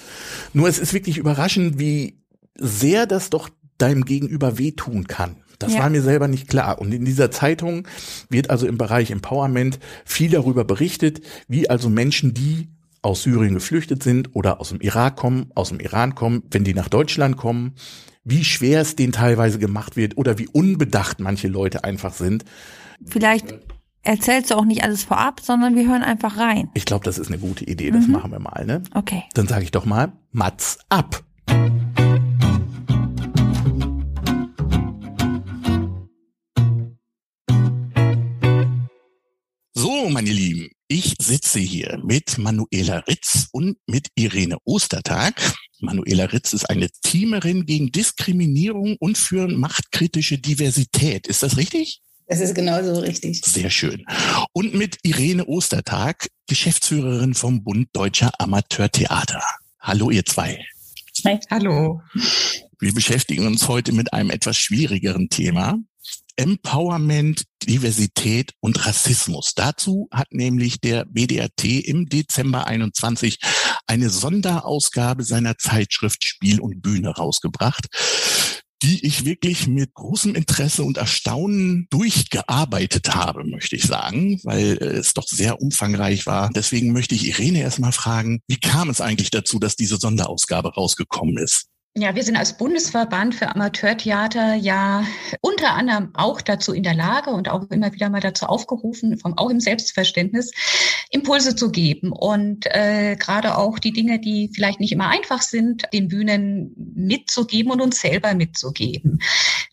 Nur 0.53 0.67
es 0.67 0.77
ist 0.77 0.93
wirklich 0.93 1.17
überraschend, 1.17 1.79
wie 1.79 2.19
sehr 2.59 3.05
das 3.05 3.29
doch 3.29 3.49
deinem 3.77 4.05
Gegenüber 4.05 4.57
wehtun 4.57 5.07
kann. 5.07 5.37
Das 5.59 5.73
ja. 5.73 5.79
war 5.79 5.89
mir 5.89 6.01
selber 6.01 6.27
nicht 6.27 6.47
klar. 6.47 6.79
Und 6.79 6.93
in 6.93 7.05
dieser 7.05 7.31
Zeitung 7.31 7.87
wird 8.29 8.49
also 8.49 8.67
im 8.67 8.77
Bereich 8.77 9.11
Empowerment 9.11 9.79
viel 10.05 10.29
darüber 10.29 10.63
berichtet, 10.63 11.21
wie 11.47 11.69
also 11.69 11.89
Menschen, 11.89 12.33
die 12.33 12.69
aus 13.01 13.23
Syrien 13.23 13.53
geflüchtet 13.53 14.03
sind 14.03 14.35
oder 14.35 14.59
aus 14.59 14.69
dem 14.69 14.81
Irak 14.81 15.15
kommen, 15.15 15.51
aus 15.55 15.69
dem 15.69 15.79
Iran 15.79 16.15
kommen, 16.15 16.43
wenn 16.51 16.63
die 16.63 16.73
nach 16.73 16.89
Deutschland 16.89 17.37
kommen, 17.37 17.75
wie 18.23 18.43
schwer 18.43 18.81
es 18.81 18.95
denen 18.95 19.13
teilweise 19.13 19.59
gemacht 19.59 19.95
wird 19.95 20.17
oder 20.17 20.37
wie 20.37 20.47
unbedacht 20.47 21.19
manche 21.19 21.47
Leute 21.47 21.83
einfach 21.83 22.13
sind. 22.13 22.43
Vielleicht 23.05 23.55
erzählst 24.03 24.51
du 24.51 24.55
auch 24.55 24.65
nicht 24.65 24.83
alles 24.83 25.03
vorab, 25.03 25.39
sondern 25.41 25.75
wir 25.75 25.87
hören 25.87 26.03
einfach 26.03 26.37
rein. 26.37 26.69
Ich 26.73 26.85
glaube, 26.85 27.05
das 27.05 27.17
ist 27.17 27.27
eine 27.27 27.37
gute 27.37 27.65
Idee. 27.65 27.91
Das 27.91 28.07
mhm. 28.07 28.13
machen 28.13 28.31
wir 28.31 28.39
mal, 28.39 28.65
ne? 28.65 28.83
Okay. 28.93 29.23
Dann 29.33 29.47
sage 29.47 29.63
ich 29.63 29.71
doch 29.71 29.85
mal, 29.85 30.11
Mats 30.31 30.79
ab. 30.89 31.23
So, 39.79 40.09
meine 40.09 40.31
Lieben, 40.31 40.69
ich 40.87 41.13
sitze 41.21 41.59
hier 41.59 41.99
mit 42.03 42.39
Manuela 42.39 42.97
Ritz 43.07 43.45
und 43.51 43.77
mit 43.85 44.07
Irene 44.15 44.57
Ostertag. 44.63 45.39
Manuela 45.79 46.25
Ritz 46.25 46.53
ist 46.53 46.67
eine 46.67 46.89
Teamerin 47.03 47.67
gegen 47.67 47.91
Diskriminierung 47.91 48.95
und 48.99 49.19
für 49.19 49.47
machtkritische 49.47 50.39
Diversität. 50.39 51.27
Ist 51.27 51.43
das 51.43 51.57
richtig? 51.57 52.01
Das 52.25 52.39
ist 52.39 52.55
genauso 52.55 53.01
richtig. 53.01 53.45
Sehr 53.45 53.69
schön. 53.69 54.03
Und 54.51 54.73
mit 54.73 54.97
Irene 55.03 55.45
Ostertag, 55.45 56.27
Geschäftsführerin 56.47 57.35
vom 57.35 57.63
Bund 57.63 57.89
Deutscher 57.93 58.31
Amateurtheater. 58.39 59.43
Hallo, 59.79 60.09
ihr 60.09 60.25
zwei. 60.25 60.59
Hi. 61.23 61.37
Hallo. 61.51 62.01
Wir 62.79 62.95
beschäftigen 62.95 63.45
uns 63.45 63.67
heute 63.67 63.91
mit 63.91 64.11
einem 64.11 64.31
etwas 64.31 64.57
schwierigeren 64.57 65.29
Thema. 65.29 65.77
Empowerment, 66.37 67.43
Diversität 67.63 68.53
und 68.61 68.85
Rassismus. 68.85 69.53
Dazu 69.55 70.07
hat 70.11 70.27
nämlich 70.31 70.79
der 70.79 71.05
BDRT 71.05 71.65
im 71.85 72.07
Dezember 72.07 72.67
21 72.67 73.39
eine 73.87 74.09
Sonderausgabe 74.09 75.23
seiner 75.23 75.57
Zeitschrift 75.57 76.23
Spiel 76.23 76.61
und 76.61 76.81
Bühne 76.81 77.09
rausgebracht 77.09 77.87
die 78.83 79.05
ich 79.05 79.25
wirklich 79.25 79.67
mit 79.67 79.93
großem 79.93 80.35
Interesse 80.35 80.83
und 80.83 80.97
Erstaunen 80.97 81.87
durchgearbeitet 81.89 83.15
habe, 83.15 83.43
möchte 83.43 83.75
ich 83.75 83.83
sagen, 83.83 84.39
weil 84.43 84.77
es 84.77 85.13
doch 85.13 85.27
sehr 85.27 85.61
umfangreich 85.61 86.25
war. 86.27 86.49
Deswegen 86.55 86.91
möchte 86.93 87.15
ich 87.15 87.27
Irene 87.27 87.61
erstmal 87.61 87.91
fragen, 87.91 88.39
wie 88.47 88.59
kam 88.59 88.89
es 88.89 89.01
eigentlich 89.01 89.31
dazu, 89.31 89.59
dass 89.59 89.75
diese 89.75 89.97
Sonderausgabe 89.97 90.73
rausgekommen 90.75 91.37
ist? 91.37 91.65
Ja, 91.99 92.13
wir 92.13 92.21
sind 92.21 92.37
als 92.37 92.55
Bundesverband 92.55 93.33
für 93.33 93.47
Amateurtheater 93.55 94.53
ja 94.53 95.03
unter 95.41 95.73
anderem 95.73 96.11
auch 96.13 96.41
dazu 96.41 96.71
in 96.71 96.83
der 96.83 96.93
Lage 96.93 97.31
und 97.31 97.49
auch 97.49 97.71
immer 97.71 97.91
wieder 97.91 98.11
mal 98.11 98.21
dazu 98.21 98.45
aufgerufen, 98.45 99.17
vom, 99.17 99.35
auch 99.35 99.49
im 99.49 99.59
Selbstverständnis, 99.59 100.51
Impulse 101.09 101.55
zu 101.55 101.71
geben 101.71 102.11
und 102.11 102.67
äh, 102.67 103.15
gerade 103.15 103.57
auch 103.57 103.79
die 103.79 103.93
Dinge, 103.93 104.19
die 104.19 104.51
vielleicht 104.53 104.79
nicht 104.79 104.91
immer 104.91 105.09
einfach 105.09 105.41
sind, 105.41 105.85
den 105.91 106.07
Bühnen 106.07 106.71
mitzugeben 106.93 107.71
und 107.71 107.81
uns 107.81 107.99
selber 107.99 108.35
mitzugeben. 108.35 109.17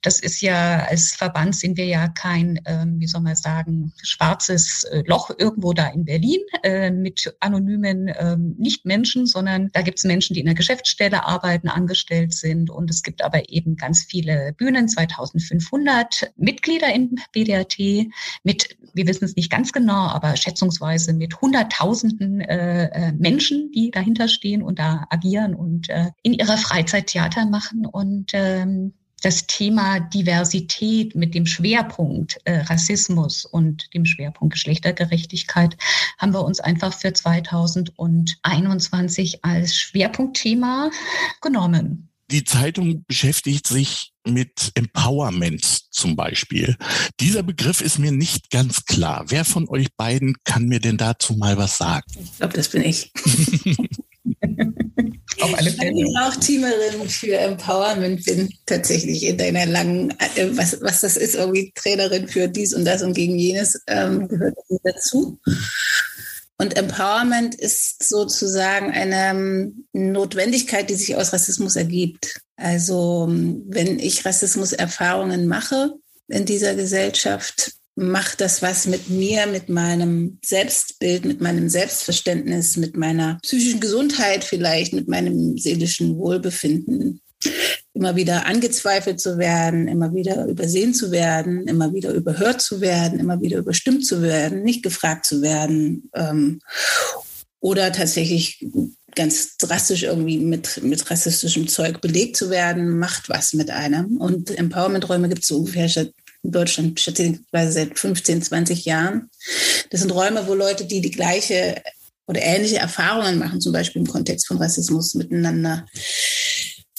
Das 0.00 0.18
ist 0.18 0.40
ja, 0.40 0.86
als 0.86 1.14
Verband 1.14 1.54
sind 1.54 1.76
wir 1.76 1.86
ja 1.86 2.08
kein, 2.08 2.58
ähm, 2.64 3.00
wie 3.00 3.06
soll 3.06 3.20
man 3.20 3.36
sagen, 3.36 3.92
schwarzes 4.02 4.84
äh, 4.84 5.02
Loch 5.06 5.30
irgendwo 5.36 5.74
da 5.74 5.88
in 5.88 6.06
Berlin 6.06 6.40
äh, 6.62 6.90
mit 6.90 7.36
anonymen 7.40 8.10
ähm, 8.18 8.54
Nicht-Menschen, 8.56 9.26
sondern 9.26 9.68
da 9.74 9.82
gibt 9.82 9.98
es 9.98 10.04
Menschen, 10.04 10.32
die 10.32 10.40
in 10.40 10.46
der 10.46 10.54
Geschäftsstelle 10.54 11.26
arbeiten, 11.26 11.68
angestellt 11.68 12.13
angestellt 12.14 12.34
sind. 12.34 12.70
Und 12.70 12.90
es 12.90 13.02
gibt 13.02 13.22
aber 13.22 13.48
eben 13.48 13.76
ganz 13.76 14.04
viele 14.04 14.54
Bühnen, 14.56 14.88
2500 14.88 16.32
Mitglieder 16.36 16.92
im 16.94 17.16
BDRT 17.32 18.08
mit, 18.42 18.76
wir 18.92 19.06
wissen 19.06 19.24
es 19.24 19.36
nicht 19.36 19.50
ganz 19.50 19.72
genau, 19.72 20.08
aber 20.08 20.36
schätzungsweise 20.36 21.12
mit 21.12 21.40
Hunderttausenden 21.40 22.40
äh, 22.40 22.86
äh, 22.86 23.12
Menschen, 23.12 23.70
die 23.72 23.90
dahinter 23.90 24.28
stehen 24.28 24.62
und 24.62 24.78
da 24.78 25.06
agieren 25.10 25.54
und 25.54 25.88
äh, 25.90 26.10
in 26.22 26.32
ihrer 26.32 26.56
Freizeit 26.56 27.08
Theater 27.08 27.46
machen. 27.46 27.86
Und 27.86 28.30
ähm, 28.34 28.94
das 29.24 29.46
Thema 29.46 30.00
Diversität 30.00 31.14
mit 31.14 31.34
dem 31.34 31.46
Schwerpunkt 31.46 32.38
äh, 32.44 32.58
Rassismus 32.60 33.46
und 33.46 33.88
dem 33.94 34.04
Schwerpunkt 34.04 34.52
Geschlechtergerechtigkeit 34.52 35.78
haben 36.18 36.34
wir 36.34 36.44
uns 36.44 36.60
einfach 36.60 36.92
für 36.92 37.14
2021 37.14 39.42
als 39.42 39.74
Schwerpunktthema 39.74 40.90
genommen. 41.40 42.10
Die 42.30 42.44
Zeitung 42.44 43.02
beschäftigt 43.06 43.66
sich 43.66 44.12
mit 44.26 44.72
Empowerment 44.74 45.64
zum 45.90 46.16
Beispiel. 46.16 46.76
Dieser 47.20 47.42
Begriff 47.42 47.80
ist 47.80 47.98
mir 47.98 48.12
nicht 48.12 48.50
ganz 48.50 48.84
klar. 48.84 49.24
Wer 49.28 49.46
von 49.46 49.66
euch 49.68 49.88
beiden 49.96 50.36
kann 50.44 50.66
mir 50.66 50.80
denn 50.80 50.98
dazu 50.98 51.32
mal 51.34 51.56
was 51.56 51.78
sagen? 51.78 52.04
Ich 52.22 52.36
glaube, 52.36 52.52
das 52.54 52.68
bin 52.68 52.82
ich. 52.82 53.10
Auf 55.40 55.58
alle 55.58 55.70
Fälle. 55.70 56.02
Ich 56.02 56.16
auch 56.18 56.36
Teamerin 56.36 57.08
für 57.08 57.36
Empowerment 57.36 58.24
bin, 58.24 58.52
tatsächlich 58.66 59.24
in 59.24 59.38
deiner 59.38 59.66
langen, 59.66 60.10
äh, 60.36 60.48
was, 60.52 60.80
was 60.80 61.00
das 61.00 61.16
ist, 61.16 61.34
irgendwie 61.34 61.72
Trainerin 61.74 62.28
für 62.28 62.48
dies 62.48 62.74
und 62.74 62.84
das 62.84 63.02
und 63.02 63.14
gegen 63.14 63.38
jenes, 63.38 63.80
ähm, 63.86 64.28
gehört 64.28 64.56
dazu. 64.84 65.38
Und 66.56 66.76
Empowerment 66.76 67.54
ist 67.56 68.08
sozusagen 68.08 68.92
eine 68.92 69.30
ähm, 69.30 69.86
Notwendigkeit, 69.92 70.88
die 70.88 70.94
sich 70.94 71.16
aus 71.16 71.32
Rassismus 71.32 71.76
ergibt. 71.76 72.40
Also 72.56 73.26
wenn 73.28 73.98
ich 73.98 74.24
Rassismuserfahrungen 74.24 75.48
mache 75.48 75.94
in 76.28 76.44
dieser 76.44 76.74
Gesellschaft, 76.74 77.72
macht 77.96 78.40
das 78.40 78.60
was 78.60 78.86
mit 78.86 79.08
mir, 79.08 79.46
mit 79.46 79.68
meinem 79.68 80.38
Selbstbild, 80.44 81.24
mit 81.24 81.40
meinem 81.40 81.68
Selbstverständnis, 81.68 82.76
mit 82.76 82.96
meiner 82.96 83.38
psychischen 83.42 83.80
Gesundheit 83.80 84.44
vielleicht, 84.44 84.92
mit 84.92 85.08
meinem 85.08 85.56
seelischen 85.56 86.16
Wohlbefinden. 86.16 87.20
Immer 87.92 88.16
wieder 88.16 88.46
angezweifelt 88.46 89.20
zu 89.20 89.38
werden, 89.38 89.86
immer 89.86 90.12
wieder 90.12 90.46
übersehen 90.46 90.94
zu 90.94 91.12
werden, 91.12 91.68
immer 91.68 91.92
wieder 91.92 92.12
überhört 92.12 92.60
zu 92.60 92.80
werden, 92.80 93.20
immer 93.20 93.40
wieder 93.40 93.58
überstimmt 93.58 94.04
zu 94.04 94.22
werden, 94.22 94.64
nicht 94.64 94.82
gefragt 94.82 95.26
zu 95.26 95.42
werden 95.42 96.10
ähm, 96.14 96.60
oder 97.60 97.92
tatsächlich 97.92 98.66
ganz 99.14 99.56
drastisch 99.58 100.02
irgendwie 100.02 100.38
mit, 100.38 100.82
mit 100.82 101.08
rassistischem 101.08 101.68
Zeug 101.68 102.00
belegt 102.00 102.36
zu 102.36 102.50
werden, 102.50 102.98
macht 102.98 103.28
was 103.28 103.52
mit 103.52 103.70
einem. 103.70 104.16
Und 104.16 104.50
Empowerment-Räume 104.50 105.28
gibt 105.28 105.42
es 105.42 105.48
so 105.48 105.58
ungefähr 105.58 105.88
in 106.44 106.52
Deutschland 106.52 107.00
schätzungsweise 107.00 107.72
seit 107.72 107.98
15, 107.98 108.42
20 108.42 108.84
Jahren. 108.84 109.30
Das 109.90 110.00
sind 110.00 110.12
Räume, 110.12 110.46
wo 110.46 110.54
Leute, 110.54 110.84
die 110.84 111.00
die 111.00 111.10
gleiche 111.10 111.82
oder 112.26 112.42
ähnliche 112.42 112.76
Erfahrungen 112.76 113.38
machen, 113.38 113.60
zum 113.60 113.72
Beispiel 113.72 114.02
im 114.02 114.08
Kontext 114.08 114.46
von 114.46 114.58
Rassismus 114.58 115.14
miteinander, 115.14 115.86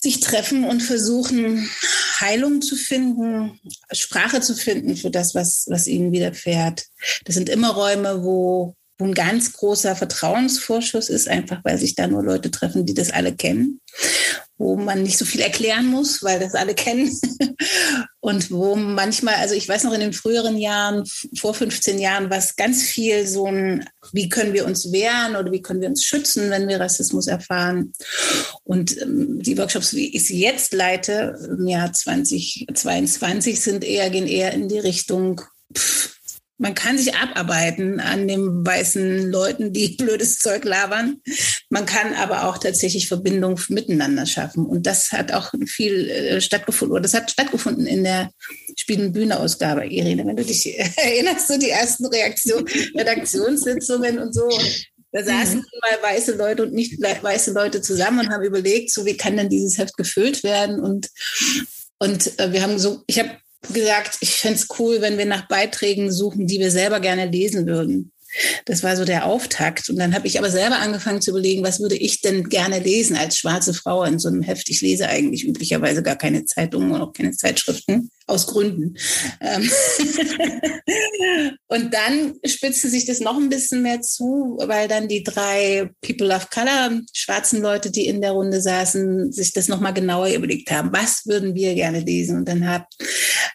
sich 0.01 0.19
treffen 0.19 0.65
und 0.65 0.81
versuchen, 0.81 1.69
Heilung 2.19 2.61
zu 2.61 2.75
finden, 2.75 3.59
Sprache 3.91 4.41
zu 4.41 4.55
finden 4.55 4.95
für 4.95 5.09
das, 5.09 5.33
was, 5.33 5.65
was 5.67 5.87
ihnen 5.87 6.11
widerfährt. 6.11 6.85
Das 7.23 7.35
sind 7.35 7.49
immer 7.49 7.69
Räume, 7.69 8.23
wo 8.23 8.75
wo 8.97 9.05
ein 9.05 9.13
ganz 9.13 9.53
großer 9.53 9.95
Vertrauensvorschuss 9.95 11.09
ist, 11.09 11.27
einfach 11.27 11.59
weil 11.63 11.77
sich 11.77 11.95
da 11.95 12.07
nur 12.07 12.23
Leute 12.23 12.49
treffen, 12.49 12.85
die 12.85 12.93
das 12.93 13.11
alle 13.11 13.35
kennen, 13.35 13.81
wo 14.57 14.77
man 14.77 15.03
nicht 15.03 15.17
so 15.17 15.25
viel 15.25 15.41
erklären 15.41 15.87
muss, 15.87 16.23
weil 16.23 16.39
das 16.39 16.55
alle 16.55 16.75
kennen 16.75 17.11
und 18.25 18.49
wo 18.49 18.75
manchmal, 18.75 19.35
also 19.35 19.53
ich 19.53 19.69
weiß 19.69 19.83
noch 19.83 19.93
in 19.93 19.99
den 19.99 20.11
früheren 20.11 20.57
Jahren, 20.57 21.03
vor 21.37 21.53
15 21.53 21.99
Jahren, 21.99 22.31
was 22.31 22.55
ganz 22.55 22.81
viel 22.81 23.27
so 23.27 23.45
ein, 23.45 23.87
wie 24.13 24.29
können 24.29 24.53
wir 24.53 24.65
uns 24.65 24.91
wehren 24.91 25.35
oder 25.35 25.51
wie 25.51 25.61
können 25.61 25.79
wir 25.79 25.89
uns 25.89 26.03
schützen, 26.03 26.49
wenn 26.49 26.67
wir 26.67 26.79
Rassismus 26.79 27.27
erfahren. 27.27 27.93
Und 28.63 28.99
ähm, 28.99 29.43
die 29.43 29.55
Workshops, 29.59 29.93
wie 29.93 30.15
ich 30.15 30.25
sie 30.25 30.39
jetzt 30.39 30.73
leite, 30.73 31.37
im 31.55 31.67
Jahr 31.67 31.93
2022, 31.93 33.61
sind 33.61 33.83
eher, 33.83 34.09
gehen 34.09 34.25
eher 34.25 34.53
in 34.53 34.69
die 34.69 34.79
Richtung, 34.79 35.41
pff, 35.77 36.14
man 36.57 36.73
kann 36.73 36.97
sich 36.97 37.13
abarbeiten 37.15 37.99
an 37.99 38.27
den 38.27 38.65
weißen 38.65 39.29
Leuten, 39.29 39.73
die 39.73 39.89
blödes 39.97 40.39
Zeug 40.39 40.63
labern. 40.63 41.21
Man 41.69 41.85
kann 41.85 42.13
aber 42.13 42.47
auch 42.47 42.57
tatsächlich 42.57 43.07
Verbindung 43.07 43.59
miteinander 43.69 44.25
schaffen. 44.25 44.65
Und 44.65 44.87
das 44.87 45.11
hat 45.11 45.33
auch 45.33 45.51
viel 45.65 46.09
äh, 46.09 46.41
stattgefunden, 46.41 46.93
oder 46.93 47.01
das 47.01 47.13
hat 47.13 47.31
stattgefunden 47.31 47.85
in 47.85 48.03
der 48.03 48.31
Spielen 48.77 49.11
Bühne-Ausgabe, 49.11 49.85
Irene. 49.85 50.25
Wenn 50.25 50.37
du 50.37 50.45
dich 50.45 50.77
erinnerst, 50.97 51.47
so 51.47 51.57
die 51.57 51.69
ersten 51.69 52.05
Reaktionen, 52.05 52.67
Redaktionssitzungen 52.95 54.19
und 54.19 54.33
so. 54.33 54.47
Da 55.11 55.23
saßen 55.23 55.59
mhm. 55.59 55.65
mal 55.81 56.11
weiße 56.11 56.35
Leute 56.35 56.63
und 56.63 56.73
nicht 56.73 57.01
weiße 57.01 57.53
Leute 57.53 57.81
zusammen 57.81 58.19
und 58.19 58.29
haben 58.29 58.43
überlegt, 58.43 58.91
so 58.91 59.05
wie 59.05 59.15
kann 59.15 59.37
denn 59.37 59.49
dieses 59.49 59.77
Heft 59.77 59.95
gefüllt 59.95 60.43
werden? 60.43 60.79
Und, 60.79 61.09
und 61.99 62.37
äh, 62.39 62.51
wir 62.51 62.61
haben 62.61 62.77
so, 62.77 63.03
ich 63.07 63.19
habe 63.19 63.31
gesagt, 63.73 64.17
ich 64.21 64.35
fände 64.35 64.59
es 64.59 64.67
cool, 64.79 65.01
wenn 65.01 65.17
wir 65.17 65.25
nach 65.25 65.47
Beiträgen 65.47 66.11
suchen, 66.11 66.47
die 66.47 66.59
wir 66.59 66.71
selber 66.71 66.99
gerne 66.99 67.25
lesen 67.25 67.67
würden. 67.67 68.11
Das 68.65 68.83
war 68.83 68.95
so 68.95 69.05
der 69.05 69.25
Auftakt. 69.25 69.89
Und 69.89 69.97
dann 69.97 70.13
habe 70.13 70.27
ich 70.27 70.37
aber 70.37 70.49
selber 70.49 70.77
angefangen 70.77 71.21
zu 71.21 71.31
überlegen, 71.31 71.63
was 71.63 71.79
würde 71.79 71.95
ich 71.95 72.21
denn 72.21 72.49
gerne 72.49 72.79
lesen 72.79 73.15
als 73.15 73.37
schwarze 73.37 73.73
Frau 73.73 74.03
in 74.03 74.19
so 74.19 74.27
einem 74.27 74.41
Heft. 74.41 74.69
Ich 74.69 74.81
lese 74.81 75.07
eigentlich 75.07 75.45
üblicherweise 75.45 76.03
gar 76.03 76.15
keine 76.15 76.45
Zeitungen 76.45 76.91
und 76.91 77.01
auch 77.01 77.13
keine 77.13 77.31
Zeitschriften, 77.31 78.09
aus 78.27 78.47
Gründen. 78.47 78.97
Ähm 79.41 79.69
und 81.67 81.93
dann 81.93 82.33
spitzte 82.45 82.89
sich 82.89 83.05
das 83.05 83.19
noch 83.19 83.37
ein 83.37 83.49
bisschen 83.49 83.81
mehr 83.81 84.01
zu, 84.01 84.57
weil 84.65 84.87
dann 84.87 85.07
die 85.07 85.23
drei 85.23 85.89
People 86.01 86.33
of 86.33 86.49
Color, 86.49 87.01
schwarzen 87.13 87.61
Leute, 87.61 87.91
die 87.91 88.07
in 88.07 88.21
der 88.21 88.31
Runde 88.31 88.61
saßen, 88.61 89.31
sich 89.31 89.53
das 89.53 89.67
nochmal 89.67 89.93
genauer 89.93 90.29
überlegt 90.29 90.71
haben. 90.71 90.91
Was 90.91 91.25
würden 91.25 91.55
wir 91.55 91.75
gerne 91.75 91.99
lesen? 91.99 92.37
Und 92.37 92.47
dann 92.47 92.67
habe 92.67 92.85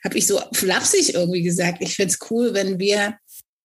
hab 0.04 0.14
ich 0.14 0.26
so 0.26 0.40
flapsig 0.52 1.14
irgendwie 1.14 1.42
gesagt, 1.42 1.78
ich 1.80 1.96
fände 1.96 2.14
es 2.14 2.30
cool, 2.30 2.54
wenn 2.54 2.78
wir 2.78 3.14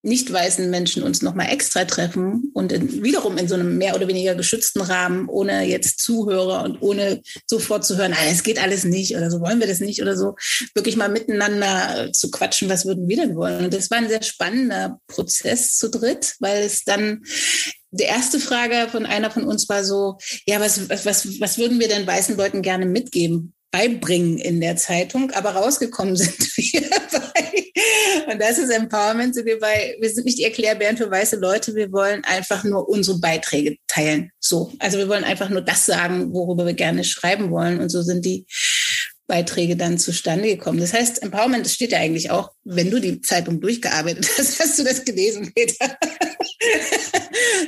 nicht 0.06 0.32
weißen 0.32 0.70
Menschen 0.70 1.02
uns 1.02 1.24
nochmal 1.24 1.52
extra 1.52 1.84
treffen 1.86 2.52
und 2.54 2.72
in, 2.72 3.04
wiederum 3.04 3.38
in 3.38 3.48
so 3.48 3.56
einem 3.56 3.78
mehr 3.78 3.96
oder 3.96 4.08
weniger 4.08 4.36
geschützten 4.36 4.82
Rahmen, 4.82 5.28
ohne 5.28 5.64
jetzt 5.64 6.00
Zuhörer 6.00 6.64
und 6.64 6.82
ohne 6.82 7.22
sofort 7.48 7.84
zu 7.84 7.98
hören, 7.98 8.14
ah, 8.14 8.30
es 8.30 8.44
geht 8.44 8.62
alles 8.62 8.84
nicht 8.84 9.16
oder 9.16 9.32
so 9.32 9.42
wollen 9.42 9.60
wir 9.60 9.68
das 9.68 9.80
nicht 9.80 10.04
oder 10.04 10.16
so, 10.16 10.36
wirklich 10.76 10.96
mal 10.96 11.10
miteinander 11.10 12.12
zu 12.14 12.30
quatschen, 12.30 12.70
was 12.70 12.86
würden 12.86 13.08
wir 13.10 13.18
denn 13.18 13.36
wollen? 13.36 13.66
Und 13.66 13.74
das 13.74 13.90
war 13.90 13.98
ein 13.98 14.08
sehr 14.08 14.22
spannender 14.22 15.00
Prozess 15.08 15.76
zu 15.76 15.90
dritt, 15.90 16.36
weil 16.40 16.64
es 16.64 16.84
dann 16.84 17.24
die 17.90 18.04
erste 18.04 18.40
Frage 18.40 18.88
von 18.92 19.08
einer 19.08 19.32
von 19.32 19.46
uns 19.46 19.68
war 19.70 19.84
so, 19.84 20.18
ja, 20.46 20.60
was, 20.60 20.88
was, 20.90 21.40
was 21.40 21.58
würden 21.58 21.80
wir 21.80 21.88
denn 21.88 22.06
weißen 22.06 22.38
Leuten 22.38 22.62
gerne 22.62 22.86
mitgeben? 22.86 23.55
Beibringen 23.72 24.38
in 24.38 24.62
der 24.62 24.78
Zeitung, 24.78 25.32
aber 25.32 25.52
rausgekommen 25.52 26.16
sind 26.16 26.40
wir 26.58 26.82
bei, 26.82 28.32
und 28.32 28.42
das 28.42 28.58
ist 28.58 28.70
Empowerment, 28.70 29.36
sind 29.36 29.46
wir 29.46 29.60
bei, 29.60 29.98
wir 30.00 30.10
sind 30.10 30.26
nicht 30.26 30.38
die 30.38 30.44
Erklärbären 30.44 30.98
für 30.98 31.12
weiße 31.12 31.38
Leute, 31.38 31.76
wir 31.76 31.92
wollen 31.92 32.24
einfach 32.24 32.64
nur 32.64 32.88
unsere 32.88 33.20
Beiträge 33.20 33.78
teilen. 33.88 34.32
So. 34.40 34.72
Also 34.80 34.98
wir 34.98 35.10
wollen 35.10 35.24
einfach 35.24 35.50
nur 35.50 35.62
das 35.62 35.86
sagen, 35.86 36.34
worüber 36.34 36.66
wir 36.66 36.74
gerne 36.74 37.04
schreiben 37.04 37.52
wollen. 37.52 37.80
Und 37.80 37.90
so 37.90 38.02
sind 38.02 38.26
die 38.26 38.46
Beiträge 39.28 39.76
dann 39.76 39.98
zustande 39.98 40.48
gekommen. 40.48 40.80
Das 40.80 40.94
heißt, 40.94 41.24
Empowerment, 41.24 41.66
das 41.66 41.74
steht 41.74 41.92
ja 41.92 42.00
eigentlich 42.00 42.32
auch, 42.32 42.52
wenn 42.64 42.92
du 42.92 43.00
die 43.00 43.22
Zeitung 43.22 43.60
durchgearbeitet 43.60 44.28
hast, 44.38 44.60
hast 44.60 44.80
du 44.80 44.84
das 44.84 45.04
gelesen, 45.04 45.52
Peter. 45.54 45.98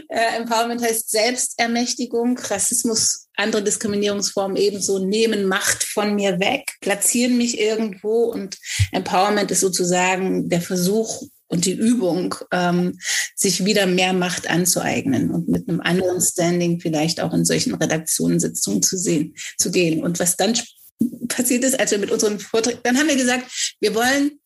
Äh, 0.10 0.38
Empowerment 0.38 0.82
heißt 0.82 1.12
Selbstermächtigung, 1.12 2.38
Rassismus, 2.38 3.28
andere 3.36 3.62
Diskriminierungsformen 3.62 4.56
ebenso 4.56 5.00
nehmen 5.00 5.46
Macht 5.46 5.84
von 5.84 6.16
mir 6.16 6.40
weg, 6.40 6.72
platzieren 6.82 7.38
mich 7.38 7.60
irgendwo 7.60 8.24
und 8.24 8.58
Empowerment 8.92 9.52
ist 9.52 9.60
sozusagen 9.60 10.50
der 10.50 10.62
Versuch, 10.62 11.22
und 11.48 11.66
die 11.66 11.74
Übung, 11.74 12.36
ähm, 12.52 13.00
sich 13.36 13.66
wieder 13.66 13.86
mehr 13.86 14.14
Macht 14.14 14.50
anzueignen 14.50 15.32
und 15.32 15.48
mit 15.48 15.68
einem 15.68 15.80
anderen 15.82 16.22
Standing 16.22 16.80
vielleicht 16.80 17.22
auch 17.22 17.34
in 17.34 17.46
solchen 17.46 17.76
Redaktionssitzungen 17.76 18.84
zu 18.84 18.98
sehen, 18.98 19.34
zu 19.58 19.72
gehen. 19.72 20.04
Und 20.04 20.20
was 20.20 20.36
dann 20.36 20.56
passiert 21.28 21.64
ist, 21.64 21.80
als 21.80 21.92
wir 21.92 21.98
mit 21.98 22.12
unseren 22.12 22.40
Vorträgen, 22.40 22.80
dann 22.84 22.98
haben 22.98 23.08
wir 23.08 23.16
gesagt, 23.16 23.76
wir 23.80 23.94
wollen 23.94 24.40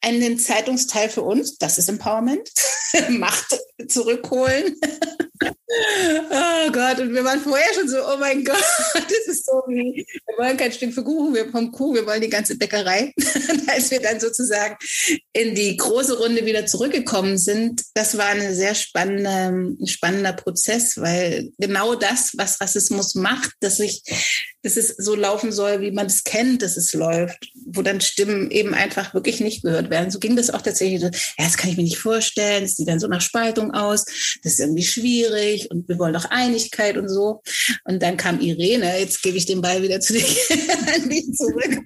einen 0.00 0.38
Zeitungsteil 0.38 1.08
für 1.08 1.22
uns, 1.22 1.58
das 1.58 1.78
ist 1.78 1.88
Empowerment, 1.88 2.50
Macht 3.10 3.58
zurückholen. 3.88 4.78
Oh 5.42 6.72
Gott, 6.72 7.00
und 7.00 7.12
wir 7.12 7.24
waren 7.24 7.40
vorher 7.40 7.72
schon 7.74 7.88
so, 7.88 7.98
oh 7.98 8.16
mein 8.18 8.44
Gott, 8.44 8.64
das 8.94 9.26
ist 9.26 9.46
so 9.46 9.62
wie, 9.68 10.06
wir 10.26 10.38
wollen 10.38 10.56
kein 10.56 10.72
Stück 10.72 10.92
für 10.92 11.04
Kuchen, 11.04 11.34
wir 11.34 11.50
vom 11.50 11.72
Kuh, 11.72 11.94
wir 11.94 12.06
wollen 12.06 12.20
die 12.20 12.28
ganze 12.28 12.56
Bäckerei. 12.56 13.12
Als 13.68 13.90
wir 13.90 14.00
dann 14.00 14.20
sozusagen 14.20 14.76
in 15.32 15.54
die 15.54 15.76
große 15.76 16.18
Runde 16.18 16.46
wieder 16.46 16.66
zurückgekommen 16.66 17.38
sind, 17.38 17.82
das 17.94 18.16
war 18.16 18.26
ein 18.26 18.54
sehr 18.54 18.74
spannender, 18.74 19.52
spannender 19.86 20.32
Prozess, 20.32 20.96
weil 20.96 21.50
genau 21.58 21.94
das, 21.94 22.32
was 22.36 22.60
Rassismus 22.60 23.14
macht, 23.14 23.52
dass 23.60 23.78
sich 23.78 24.02
dass 24.66 24.76
es 24.76 24.96
so 24.96 25.14
laufen 25.14 25.52
soll, 25.52 25.80
wie 25.80 25.92
man 25.92 26.06
es 26.06 26.24
kennt, 26.24 26.60
dass 26.60 26.76
es 26.76 26.92
läuft, 26.92 27.52
wo 27.66 27.82
dann 27.82 28.00
Stimmen 28.00 28.50
eben 28.50 28.74
einfach 28.74 29.14
wirklich 29.14 29.38
nicht 29.38 29.62
gehört 29.62 29.90
werden. 29.90 30.10
So 30.10 30.18
ging 30.18 30.34
das 30.34 30.50
auch 30.50 30.60
tatsächlich. 30.60 31.02
Ja, 31.02 31.10
das 31.38 31.56
kann 31.56 31.70
ich 31.70 31.76
mir 31.76 31.84
nicht 31.84 31.98
vorstellen. 31.98 32.64
Das 32.64 32.74
sieht 32.74 32.88
dann 32.88 32.98
so 32.98 33.06
nach 33.06 33.20
Spaltung 33.20 33.70
aus. 33.70 34.04
Das 34.42 34.54
ist 34.54 34.60
irgendwie 34.60 34.82
schwierig 34.82 35.25
und 35.70 35.88
wir 35.88 35.98
wollen 35.98 36.14
doch 36.14 36.26
Einigkeit 36.26 36.96
und 36.96 37.08
so. 37.08 37.42
Und 37.84 38.02
dann 38.02 38.16
kam 38.16 38.40
Irene, 38.40 38.98
jetzt 38.98 39.22
gebe 39.22 39.36
ich 39.36 39.46
den 39.46 39.60
Ball 39.60 39.82
wieder 39.82 40.00
zu 40.00 40.14
dir 40.14 40.22
zurück, 41.34 41.78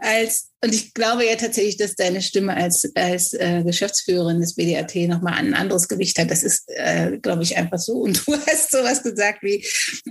als 0.00 0.50
und 0.66 0.74
ich 0.74 0.94
glaube 0.94 1.24
ja 1.24 1.36
tatsächlich, 1.36 1.76
dass 1.76 1.94
deine 1.94 2.22
Stimme 2.22 2.56
als, 2.56 2.90
als 2.96 3.34
äh, 3.34 3.62
Geschäftsführerin 3.62 4.40
des 4.40 4.54
BDAT 4.54 4.96
nochmal 5.08 5.34
ein 5.34 5.54
anderes 5.54 5.86
Gewicht 5.86 6.18
hat. 6.18 6.30
Das 6.30 6.42
ist, 6.42 6.64
äh, 6.68 7.18
glaube 7.18 7.42
ich, 7.42 7.56
einfach 7.56 7.78
so. 7.78 7.92
Und 7.92 8.26
du 8.26 8.32
hast 8.46 8.72
sowas 8.72 9.02
gesagt 9.02 9.42
wie, 9.42 9.64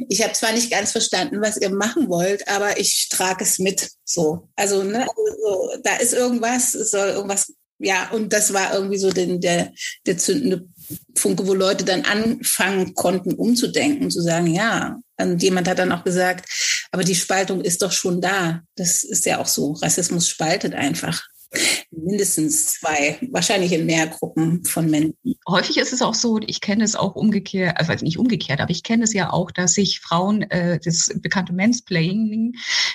ich 0.07 0.23
habe 0.23 0.33
zwar 0.33 0.53
nicht 0.53 0.71
ganz 0.71 0.91
verstanden, 0.91 1.41
was 1.41 1.57
ihr 1.57 1.71
machen 1.71 2.07
wollt, 2.09 2.47
aber 2.47 2.79
ich 2.79 3.09
trage 3.09 3.43
es 3.43 3.59
mit. 3.59 3.89
So. 4.05 4.47
Also, 4.55 4.83
ne, 4.83 5.01
also, 5.01 5.81
da 5.83 5.95
ist 5.97 6.13
irgendwas, 6.13 6.73
es 6.75 6.91
soll 6.91 7.09
irgendwas, 7.09 7.51
ja, 7.79 8.09
und 8.11 8.31
das 8.31 8.53
war 8.53 8.73
irgendwie 8.73 8.97
so 8.97 9.11
den, 9.11 9.41
der, 9.41 9.73
der 10.05 10.17
zündende 10.17 10.69
Funke, 11.15 11.47
wo 11.47 11.53
Leute 11.53 11.85
dann 11.85 12.03
anfangen 12.03 12.93
konnten, 12.93 13.33
umzudenken, 13.33 14.11
zu 14.11 14.21
sagen, 14.21 14.47
ja. 14.47 14.99
Und 15.17 15.41
jemand 15.41 15.67
hat 15.67 15.79
dann 15.79 15.91
auch 15.91 16.03
gesagt, 16.03 16.49
aber 16.91 17.03
die 17.03 17.15
Spaltung 17.15 17.61
ist 17.61 17.81
doch 17.81 17.91
schon 17.91 18.21
da. 18.21 18.61
Das 18.75 19.03
ist 19.03 19.25
ja 19.25 19.39
auch 19.39 19.47
so. 19.47 19.73
Rassismus 19.73 20.27
spaltet 20.27 20.73
einfach. 20.73 21.23
Mindestens 21.91 22.65
zwei, 22.65 23.17
wahrscheinlich 23.31 23.71
in 23.71 23.85
mehr 23.85 24.07
Gruppen 24.07 24.65
von 24.65 24.89
Menschen. 24.89 25.15
Häufig 25.47 25.77
ist 25.77 25.93
es 25.93 26.01
auch 26.01 26.13
so, 26.13 26.39
ich 26.45 26.59
kenne 26.59 26.83
es 26.83 26.95
auch 26.95 27.15
umgekehrt, 27.15 27.77
also 27.77 27.93
nicht 28.03 28.19
umgekehrt, 28.19 28.59
aber 28.59 28.71
ich 28.71 28.83
kenne 28.83 29.03
es 29.03 29.13
ja 29.13 29.31
auch, 29.31 29.51
dass 29.51 29.73
sich 29.73 30.01
Frauen, 30.01 30.41
äh, 30.51 30.79
das 30.83 31.09
bekannte 31.21 31.53
Mensplaying, 31.53 32.53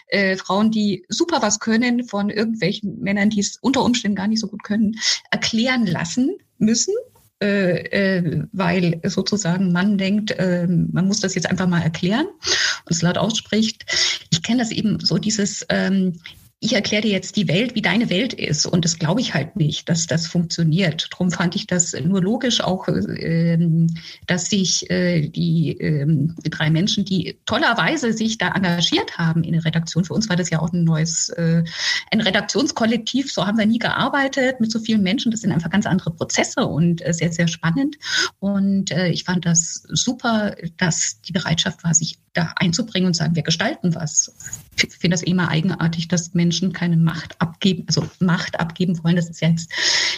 äh, 0.09 0.37
Frauen, 0.37 0.71
die 0.71 1.07
super 1.09 1.41
was 1.41 1.59
können, 1.59 2.07
von 2.07 2.29
irgendwelchen 2.29 3.01
Männern, 3.01 3.31
die 3.31 3.41
es 3.41 3.57
unter 3.63 3.83
Umständen 3.83 4.17
gar 4.17 4.29
nicht 4.29 4.41
so 4.41 4.49
gut 4.49 4.63
können, 4.63 4.97
erklären 5.31 5.87
lassen 5.87 6.37
müssen 6.59 6.95
weil 7.41 9.01
sozusagen 9.05 9.73
man 9.73 9.97
denkt, 9.97 10.33
äh, 10.33 10.67
man 10.67 11.07
muss 11.07 11.21
das 11.21 11.35
jetzt 11.35 11.49
einfach 11.49 11.67
mal 11.67 11.81
erklären 11.81 12.27
und 12.27 12.91
es 12.91 13.01
laut 13.01 13.17
ausspricht. 13.17 13.85
Ich 14.31 14.43
kenne 14.43 14.59
das 14.59 14.71
eben 14.71 15.01
so 15.01 15.17
dieses, 15.17 15.65
ähm, 15.71 16.21
ich 16.63 16.75
erkläre 16.75 17.03
dir 17.03 17.11
jetzt 17.11 17.37
die 17.37 17.49
Welt, 17.49 17.75
wie 17.75 17.81
deine 17.81 18.11
Welt 18.11 18.35
ist. 18.35 18.67
Und 18.67 18.85
das 18.85 18.99
glaube 18.99 19.23
ich 19.23 19.33
halt 19.33 19.57
nicht, 19.57 19.89
dass 19.89 20.07
das 20.07 20.27
funktioniert. 20.27 21.09
Darum 21.11 21.31
fand 21.31 21.57
ich 21.57 21.67
das 21.67 21.95
nur 22.05 22.21
logisch 22.21 22.61
auch, 22.61 22.87
ähm, 22.87 23.87
dass 24.27 24.51
sich 24.51 24.89
äh, 24.91 25.27
die, 25.27 25.73
ähm, 25.81 26.37
drei 26.45 26.71
Menschen, 26.71 27.07
die 27.07 27.39
tollerweise 27.47 28.13
sich 28.13 28.37
da 28.37 28.49
engagiert 28.49 29.17
haben 29.17 29.43
in 29.43 29.55
der 29.55 29.65
Redaktion, 29.65 30.05
für 30.05 30.13
uns 30.13 30.29
war 30.29 30.37
das 30.37 30.51
ja 30.51 30.61
auch 30.61 30.71
ein 30.71 30.85
neues, 30.85 31.31
äh, 31.31 31.65
ein 32.13 32.21
Redaktionskollektiv, 32.21 33.33
so 33.33 33.47
haben 33.47 33.57
wir 33.57 33.65
nie 33.65 33.79
gearbeitet 33.79 34.61
mit 34.61 34.71
so 34.71 34.81
vielen 34.81 35.03
Menschen. 35.03 35.31
Das 35.31 35.41
sind 35.41 35.53
einfach 35.53 35.71
ganz 35.71 35.87
andere 35.87 36.11
Prozesse 36.11 36.67
und 36.67 37.05
äh, 37.07 37.15
sehr, 37.15 37.33
sehr 37.33 37.49
spannend. 37.49 37.97
Und 38.39 38.91
äh, 38.91 39.09
ich 39.09 39.25
fand 39.25 39.47
das 39.47 39.85
super, 39.89 40.55
dass 40.77 41.23
die 41.23 41.33
Bereitschaft 41.33 41.85
war, 41.85 41.95
sich 41.95 42.19
da 42.33 42.53
einzubringen 42.57 43.09
und 43.09 43.15
sagen, 43.15 43.35
wir 43.35 43.43
gestalten 43.43 43.95
was. 43.95 44.33
Ich 44.77 44.95
finde 44.95 45.15
das 45.15 45.23
immer 45.23 45.49
eigenartig, 45.49 46.09
dass 46.09 46.33
Menschen 46.35 46.73
keine 46.73 46.97
Macht 46.97 47.41
abgeben, 47.41 47.85
also 47.89 48.07
Macht 48.21 48.61
abgeben 48.61 49.03
wollen. 49.03 49.17
Das 49.17 49.29
ist 49.29 49.41
jetzt 49.41 49.73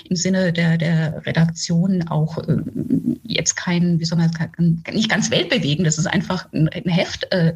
im 0.09 0.17
Sinne 0.17 0.53
der, 0.53 0.77
der 0.77 1.25
Redaktion 1.27 2.07
auch 2.09 2.39
äh, 2.39 2.59
jetzt 3.23 3.57
kein, 3.57 3.99
wie 3.99 4.05
soll 4.05 4.19
man 4.19 4.33
sagen, 4.33 4.83
nicht 4.93 5.09
ganz 5.09 5.31
weltbewegend. 5.31 5.87
Das 5.87 5.99
ist 5.99 6.07
einfach 6.07 6.53
ein, 6.53 6.69
ein 6.69 6.89
Heft. 6.89 7.33
Äh, 7.33 7.55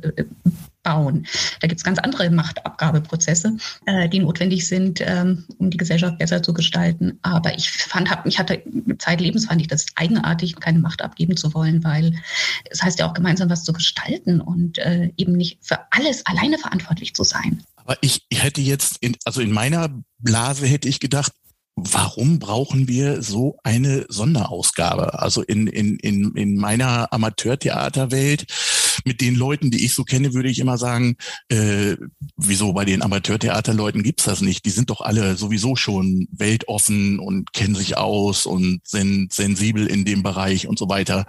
bauen. 0.87 1.27
Da 1.61 1.67
gibt 1.67 1.81
es 1.81 1.85
ganz 1.85 1.99
andere 1.99 2.31
Machtabgabeprozesse, 2.31 3.57
äh, 3.87 4.09
die 4.09 4.21
notwendig 4.21 4.69
sind, 4.69 5.01
ähm, 5.01 5.45
um 5.59 5.71
die 5.71 5.77
Gesellschaft 5.77 6.17
besser 6.19 6.43
zu 6.43 6.55
gestalten. 6.55 7.19
Aber 7.23 7.55
ich 7.57 7.71
fand, 7.71 8.09
hab, 8.09 8.25
ich 8.25 8.39
hatte 8.39 8.63
zeitlebens 8.99 9.47
fand 9.47 9.61
ich 9.61 9.67
das 9.67 9.87
eigenartig, 9.97 10.55
keine 10.61 10.79
Macht 10.79 11.03
abgeben 11.03 11.37
zu 11.37 11.53
wollen, 11.55 11.83
weil 11.83 12.15
es 12.71 12.83
heißt 12.83 13.01
ja 13.01 13.09
auch 13.09 13.15
gemeinsam 13.15 13.51
was 13.51 13.65
zu 13.65 13.73
gestalten 13.73 14.41
und 14.41 14.79
äh, 14.79 15.11
eben 15.17 15.33
nicht 15.33 15.59
für 15.61 15.81
alles 15.91 16.25
alleine 16.25 16.57
verantwortlich 16.57 17.15
zu 17.15 17.25
sein. 17.25 17.65
Aber 17.75 17.97
ich 18.01 18.25
hätte 18.33 18.61
jetzt, 18.61 18.99
in, 19.01 19.17
also 19.25 19.41
in 19.41 19.51
meiner 19.51 19.91
Blase 20.19 20.67
hätte 20.67 20.89
ich 20.89 21.01
gedacht, 21.01 21.33
warum 21.75 22.39
brauchen 22.39 22.89
wir 22.89 23.23
so 23.23 23.59
eine 23.65 24.07
Sonderausgabe? 24.09 25.19
Also 25.19 25.43
in, 25.43 25.67
in, 25.67 25.99
in, 25.99 26.35
in 26.35 26.57
meiner 26.57 27.13
Amateurtheaterwelt 27.13 28.47
mit 29.05 29.21
den 29.21 29.35
Leuten, 29.35 29.71
die 29.71 29.85
ich 29.85 29.95
so 29.95 30.05
kenne, 30.05 30.35
würde 30.35 30.49
ich 30.49 30.59
immer 30.59 30.79
sagen, 30.79 31.17
äh, 31.49 31.97
wieso 32.37 32.73
bei 32.73 32.85
den 32.85 33.03
Amateurtheaterleuten 33.03 34.03
gibt's 34.03 34.25
das 34.25 34.41
nicht? 34.41 34.65
Die 34.65 34.71
sind 34.71 34.91
doch 34.91 35.01
alle 35.01 35.37
sowieso 35.37 35.77
schon 35.77 36.29
weltoffen 36.31 37.19
und 37.19 37.53
kennen 37.53 37.75
sich 37.75 37.97
aus 37.97 38.47
und 38.47 38.81
sind 38.85 39.33
sensibel 39.33 39.87
in 39.87 40.05
dem 40.05 40.23
Bereich 40.23 40.67
und 40.67 40.79
so 40.79 40.89
weiter. 40.89 41.27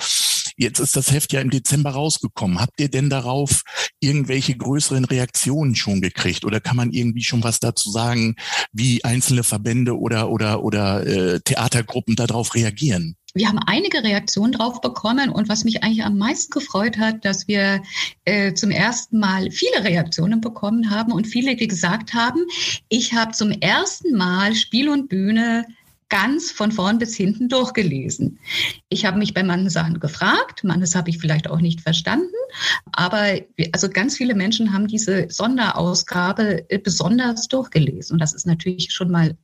Jetzt 0.60 0.80
ist 0.80 0.96
das 0.96 1.12
Heft 1.12 1.34
ja 1.34 1.42
im 1.42 1.52
Dezember 1.52 1.92
rausgekommen. 1.92 2.60
Habt 2.60 2.80
ihr 2.80 2.90
denn 2.90 3.12
darauf 3.12 3.62
irgendwelche 4.00 4.58
größeren 4.58 5.06
Reaktionen 5.06 5.76
schon 5.76 6.02
gekriegt? 6.02 6.46
Oder 6.46 6.60
kann 6.60 6.76
man 6.76 6.92
irgendwie 6.92 7.24
schon 7.24 7.44
was 7.44 7.60
dazu 7.60 7.92
sagen, 7.92 8.36
wie 8.74 9.04
einzelne 9.04 9.44
Verbände 9.44 10.00
oder, 10.00 10.30
oder, 10.30 10.64
oder 10.64 11.06
äh, 11.06 11.40
Theatergruppen 11.42 12.16
darauf 12.16 12.56
reagieren? 12.56 13.18
Wir 13.38 13.48
haben 13.48 13.60
einige 13.66 14.04
Reaktionen 14.04 14.52
drauf 14.52 14.82
bekommen 14.82 15.30
und 15.30 15.50
was 15.50 15.64
mich 15.64 15.84
eigentlich 15.84 16.04
am 16.04 16.18
meisten 16.18 16.52
gefreut 16.52 16.98
hat, 16.98 17.24
dass 17.26 17.48
wir 17.48 17.82
äh, 18.26 18.54
zum 18.54 18.72
ersten 18.72 19.20
Mal 19.20 19.52
viele 19.52 19.84
Reaktionen 19.84 20.42
bekommen 20.42 20.90
haben 20.90 21.12
und 21.12 21.28
viele, 21.28 21.56
die 21.56 21.68
gesagt 21.68 22.14
haben, 22.14 22.46
ich 22.90 23.14
habe 23.14 23.32
zum 23.32 23.52
ersten 23.52 24.16
Mal 24.16 24.56
Spiel 24.56 24.90
und 24.90 25.10
Bühne 25.10 25.66
ganz 26.10 26.52
von 26.52 26.72
vorn 26.72 27.00
bis 27.00 27.16
hinten 27.16 27.50
durchgelesen. 27.50 28.40
Ich 28.90 29.06
habe 29.06 29.18
mich 29.18 29.34
bei 29.34 29.44
manchen 29.44 29.70
Sachen 29.70 30.00
gefragt, 30.00 30.64
manches 30.64 30.96
habe 30.96 31.10
ich 31.10 31.18
vielleicht 31.18 31.50
auch 31.50 31.60
nicht 31.60 31.82
verstanden, 31.82 32.34
aber 32.94 33.40
also 33.74 33.90
ganz 33.90 34.16
viele 34.16 34.34
Menschen 34.34 34.74
haben 34.74 34.88
diese 34.88 35.28
Sonderausgabe 35.30 36.70
äh, 36.70 36.78
besonders 36.80 37.48
durchgelesen 37.48 38.14
und 38.14 38.20
das 38.20 38.34
ist 38.34 38.48
natürlich 38.48 38.94
schon 38.94 39.12
mal 39.12 39.36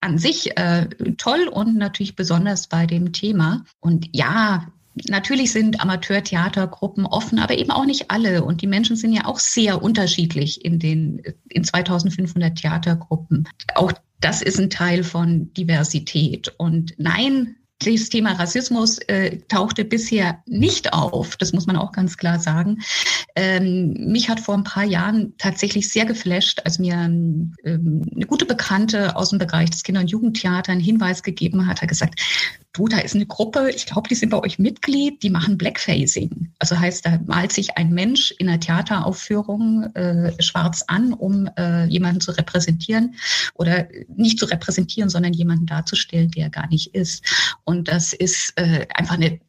an 0.00 0.18
sich 0.18 0.56
äh, 0.56 0.88
toll 1.16 1.48
und 1.48 1.76
natürlich 1.76 2.16
besonders 2.16 2.68
bei 2.68 2.86
dem 2.86 3.12
Thema. 3.12 3.64
Und 3.80 4.08
ja, 4.12 4.66
Natürlich 5.08 5.52
sind 5.52 5.80
Amateurtheatergruppen 5.80 7.04
offen, 7.04 7.38
aber 7.38 7.58
eben 7.58 7.70
auch 7.70 7.84
nicht 7.84 8.10
alle. 8.10 8.42
Und 8.42 8.62
die 8.62 8.66
Menschen 8.66 8.96
sind 8.96 9.12
ja 9.12 9.26
auch 9.26 9.38
sehr 9.38 9.82
unterschiedlich 9.82 10.64
in 10.64 10.78
den 10.78 11.20
in 11.50 11.64
2500 11.64 12.56
Theatergruppen. 12.56 13.46
Auch 13.74 13.92
das 14.20 14.40
ist 14.40 14.58
ein 14.58 14.70
Teil 14.70 15.04
von 15.04 15.52
Diversität. 15.52 16.54
Und 16.56 16.94
nein, 16.96 17.56
das 17.78 18.08
Thema 18.08 18.32
Rassismus 18.32 18.98
äh, 19.06 19.38
tauchte 19.48 19.84
bisher 19.84 20.42
nicht 20.46 20.92
auf, 20.92 21.36
das 21.36 21.52
muss 21.52 21.66
man 21.66 21.76
auch 21.76 21.92
ganz 21.92 22.16
klar 22.16 22.38
sagen. 22.38 22.78
Ähm, 23.34 23.92
mich 24.10 24.28
hat 24.28 24.40
vor 24.40 24.54
ein 24.54 24.64
paar 24.64 24.84
Jahren 24.84 25.34
tatsächlich 25.36 25.90
sehr 25.90 26.06
geflasht, 26.06 26.62
als 26.64 26.78
mir 26.78 26.94
ähm, 26.94 27.52
eine 27.64 28.26
gute 28.26 28.46
Bekannte 28.46 29.14
aus 29.14 29.30
dem 29.30 29.38
Bereich 29.38 29.70
des 29.70 29.82
Kinder- 29.82 30.00
und 30.00 30.10
Jugendtheater 30.10 30.72
einen 30.72 30.80
Hinweis 30.80 31.22
gegeben 31.22 31.66
hat, 31.66 31.82
hat 31.82 31.88
gesagt, 31.88 32.20
du, 32.76 32.88
da 32.88 32.98
ist 32.98 33.14
eine 33.14 33.26
Gruppe, 33.26 33.70
ich 33.74 33.86
glaube, 33.86 34.08
die 34.08 34.14
sind 34.14 34.30
bei 34.30 34.38
euch 34.38 34.58
Mitglied, 34.58 35.22
die 35.22 35.30
machen 35.30 35.56
Blackfacing. 35.56 36.52
Also 36.58 36.78
heißt, 36.78 37.06
da 37.06 37.18
malt 37.26 37.52
sich 37.52 37.76
ein 37.76 37.90
Mensch 37.90 38.32
in 38.38 38.48
einer 38.48 38.60
Theateraufführung 38.60 39.84
äh, 39.94 40.32
schwarz 40.42 40.84
an, 40.86 41.12
um 41.12 41.48
äh, 41.56 41.86
jemanden 41.86 42.20
zu 42.20 42.32
repräsentieren 42.32 43.14
oder 43.54 43.88
nicht 44.14 44.38
zu 44.38 44.46
repräsentieren, 44.46 45.08
sondern 45.08 45.32
jemanden 45.32 45.66
darzustellen, 45.66 46.30
der 46.30 46.44
er 46.44 46.50
gar 46.50 46.68
nicht 46.68 46.94
ist. 46.94 47.24
Und 47.68 47.88
das 47.88 48.12
ist 48.12 48.52
äh, 48.54 48.86
einfach 48.94 49.14
eine 49.14 49.40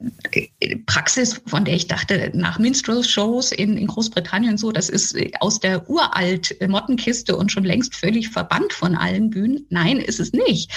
Praxis, 0.87 1.39
von 1.45 1.65
der 1.65 1.75
ich 1.75 1.85
dachte, 1.85 2.31
nach 2.33 2.57
Minstrel-Shows 2.57 3.51
in, 3.51 3.77
in 3.77 3.85
Großbritannien 3.85 4.57
so, 4.57 4.71
das 4.71 4.89
ist 4.89 5.15
aus 5.39 5.59
der 5.59 5.87
uralt 5.87 6.57
Mottenkiste 6.67 7.37
und 7.37 7.51
schon 7.51 7.63
längst 7.63 7.95
völlig 7.95 8.29
verbannt 8.29 8.73
von 8.73 8.95
allen 8.95 9.29
Bühnen. 9.29 9.67
Nein, 9.69 9.97
ist 9.97 10.19
es 10.19 10.33
nicht. 10.33 10.71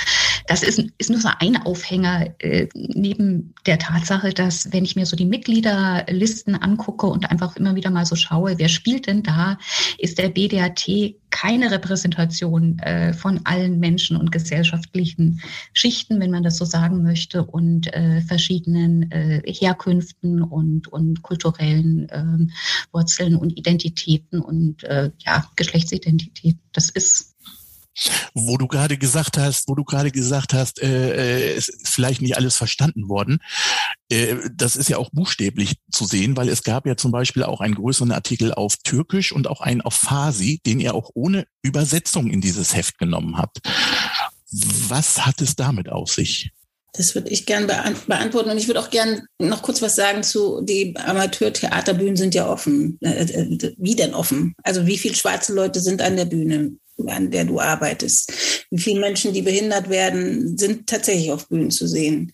Das 0.48 0.62
ist, 0.62 0.84
ist 0.98 1.08
nur 1.08 1.18
so 1.18 1.30
ein 1.38 1.56
Aufhänger 1.56 2.34
äh, 2.40 2.68
neben 2.74 3.54
der 3.64 3.78
Tatsache, 3.78 4.34
dass 4.34 4.70
wenn 4.72 4.84
ich 4.84 4.94
mir 4.94 5.06
so 5.06 5.16
die 5.16 5.24
Mitgliederlisten 5.24 6.56
angucke 6.56 7.06
und 7.06 7.30
einfach 7.30 7.56
immer 7.56 7.74
wieder 7.74 7.90
mal 7.90 8.04
so 8.04 8.16
schaue, 8.16 8.58
wer 8.58 8.68
spielt 8.68 9.06
denn 9.06 9.22
da, 9.22 9.56
ist 9.96 10.18
der 10.18 10.28
BDAT 10.28 11.14
keine 11.30 11.70
Repräsentation 11.70 12.78
äh, 12.80 13.12
von 13.12 13.40
allen 13.44 13.78
Menschen 13.78 14.16
und 14.16 14.32
gesellschaftlichen 14.32 15.40
Schichten, 15.72 16.20
wenn 16.20 16.30
man 16.30 16.42
das 16.42 16.56
so 16.56 16.64
sagen 16.64 17.02
möchte, 17.02 17.44
und 17.44 17.92
äh, 17.94 18.20
verschiedenen 18.20 19.10
äh, 19.10 19.42
Herkünften 19.46 20.42
und, 20.42 20.88
und 20.88 21.22
kulturellen 21.22 22.08
ähm, 22.10 22.50
Wurzeln 22.92 23.36
und 23.36 23.56
Identitäten 23.56 24.40
und 24.40 24.84
äh, 24.84 25.10
ja, 25.18 25.46
Geschlechtsidentität. 25.56 26.58
Das 26.72 26.90
ist 26.90 27.29
wo 28.34 28.56
du 28.56 28.66
gerade 28.66 28.98
gesagt 28.98 29.38
hast, 29.38 29.68
wo 29.68 29.74
du 29.74 29.84
gerade 29.84 30.10
gesagt 30.10 30.52
hast, 30.52 30.80
äh, 30.80 31.48
äh, 31.48 31.56
es 31.56 31.68
ist 31.68 31.88
vielleicht 31.88 32.22
nicht 32.22 32.36
alles 32.36 32.56
verstanden 32.56 33.08
worden. 33.08 33.40
Äh, 34.10 34.36
das 34.54 34.76
ist 34.76 34.88
ja 34.88 34.98
auch 34.98 35.10
buchstäblich 35.10 35.76
zu 35.90 36.04
sehen, 36.04 36.36
weil 36.36 36.48
es 36.48 36.62
gab 36.62 36.86
ja 36.86 36.96
zum 36.96 37.12
Beispiel 37.12 37.42
auch 37.42 37.60
einen 37.60 37.74
größeren 37.74 38.12
Artikel 38.12 38.52
auf 38.54 38.76
Türkisch 38.78 39.32
und 39.32 39.46
auch 39.46 39.60
einen 39.60 39.80
auf 39.80 39.94
Farsi, 39.94 40.60
den 40.64 40.80
ihr 40.80 40.94
auch 40.94 41.10
ohne 41.14 41.46
Übersetzung 41.62 42.30
in 42.30 42.40
dieses 42.40 42.74
Heft 42.74 42.98
genommen 42.98 43.36
habt. 43.38 43.60
Was 44.50 45.26
hat 45.26 45.40
es 45.40 45.56
damit 45.56 45.88
auf 45.88 46.10
sich? 46.10 46.50
Das 46.92 47.14
würde 47.14 47.30
ich 47.30 47.46
gern 47.46 47.68
beantworten. 47.68 48.50
Und 48.50 48.58
ich 48.58 48.66
würde 48.66 48.80
auch 48.80 48.90
gern 48.90 49.22
noch 49.38 49.62
kurz 49.62 49.80
was 49.80 49.94
sagen 49.94 50.22
zu, 50.22 50.60
die 50.62 50.96
Amateurtheaterbühnen 50.96 52.16
sind 52.16 52.34
ja 52.34 52.48
offen. 52.48 52.98
Äh, 53.00 53.22
äh, 53.22 53.74
wie 53.78 53.94
denn 53.94 54.14
offen? 54.14 54.54
Also 54.64 54.86
wie 54.86 54.98
viele 54.98 55.14
schwarze 55.14 55.54
Leute 55.54 55.80
sind 55.80 56.02
an 56.02 56.16
der 56.16 56.24
Bühne? 56.24 56.72
An 57.06 57.30
der 57.30 57.44
du 57.44 57.60
arbeitest. 57.60 58.32
Wie 58.70 58.80
viele 58.80 59.00
Menschen, 59.00 59.32
die 59.32 59.42
behindert 59.42 59.88
werden, 59.88 60.58
sind 60.58 60.86
tatsächlich 60.86 61.32
auf 61.32 61.48
Bühnen 61.48 61.70
zu 61.70 61.86
sehen. 61.86 62.32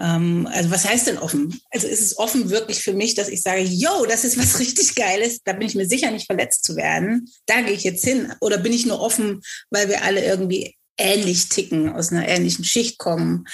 Ähm, 0.00 0.48
also 0.52 0.70
was 0.70 0.88
heißt 0.88 1.06
denn 1.06 1.18
offen? 1.18 1.58
Also 1.70 1.86
ist 1.86 2.02
es 2.02 2.18
offen 2.18 2.50
wirklich 2.50 2.82
für 2.82 2.92
mich, 2.92 3.14
dass 3.14 3.28
ich 3.28 3.42
sage, 3.42 3.62
yo, 3.62 4.06
das 4.06 4.24
ist 4.24 4.38
was 4.38 4.58
richtig 4.60 4.94
Geiles, 4.94 5.40
da 5.44 5.52
bin 5.52 5.66
ich 5.66 5.74
mir 5.74 5.86
sicher 5.86 6.10
nicht 6.10 6.26
verletzt 6.26 6.64
zu 6.64 6.76
werden. 6.76 7.28
Da 7.46 7.60
gehe 7.62 7.74
ich 7.74 7.84
jetzt 7.84 8.04
hin. 8.04 8.32
Oder 8.40 8.58
bin 8.58 8.72
ich 8.72 8.86
nur 8.86 9.00
offen, 9.00 9.40
weil 9.70 9.88
wir 9.88 10.04
alle 10.04 10.24
irgendwie 10.24 10.76
ähnlich 10.98 11.48
ticken, 11.48 11.88
aus 11.88 12.12
einer 12.12 12.28
ähnlichen 12.28 12.64
Schicht 12.64 12.98
kommen, 12.98 13.46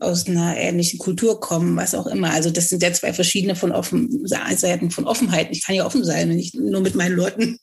aus 0.00 0.26
einer 0.26 0.56
ähnlichen 0.56 0.98
Kultur 0.98 1.40
kommen, 1.40 1.76
was 1.76 1.94
auch 1.94 2.06
immer. 2.06 2.30
Also 2.30 2.50
das 2.50 2.68
sind 2.68 2.82
ja 2.82 2.92
zwei 2.92 3.12
verschiedene 3.12 3.56
von 3.56 3.72
offen, 3.72 4.26
Seiten 4.26 4.90
von 4.90 5.06
Offenheit. 5.06 5.48
Ich 5.50 5.64
kann 5.64 5.74
ja 5.74 5.84
offen 5.84 6.04
sein, 6.04 6.30
wenn 6.30 6.38
ich 6.38 6.54
nur 6.54 6.80
mit 6.80 6.94
meinen 6.94 7.16
Leuten 7.16 7.58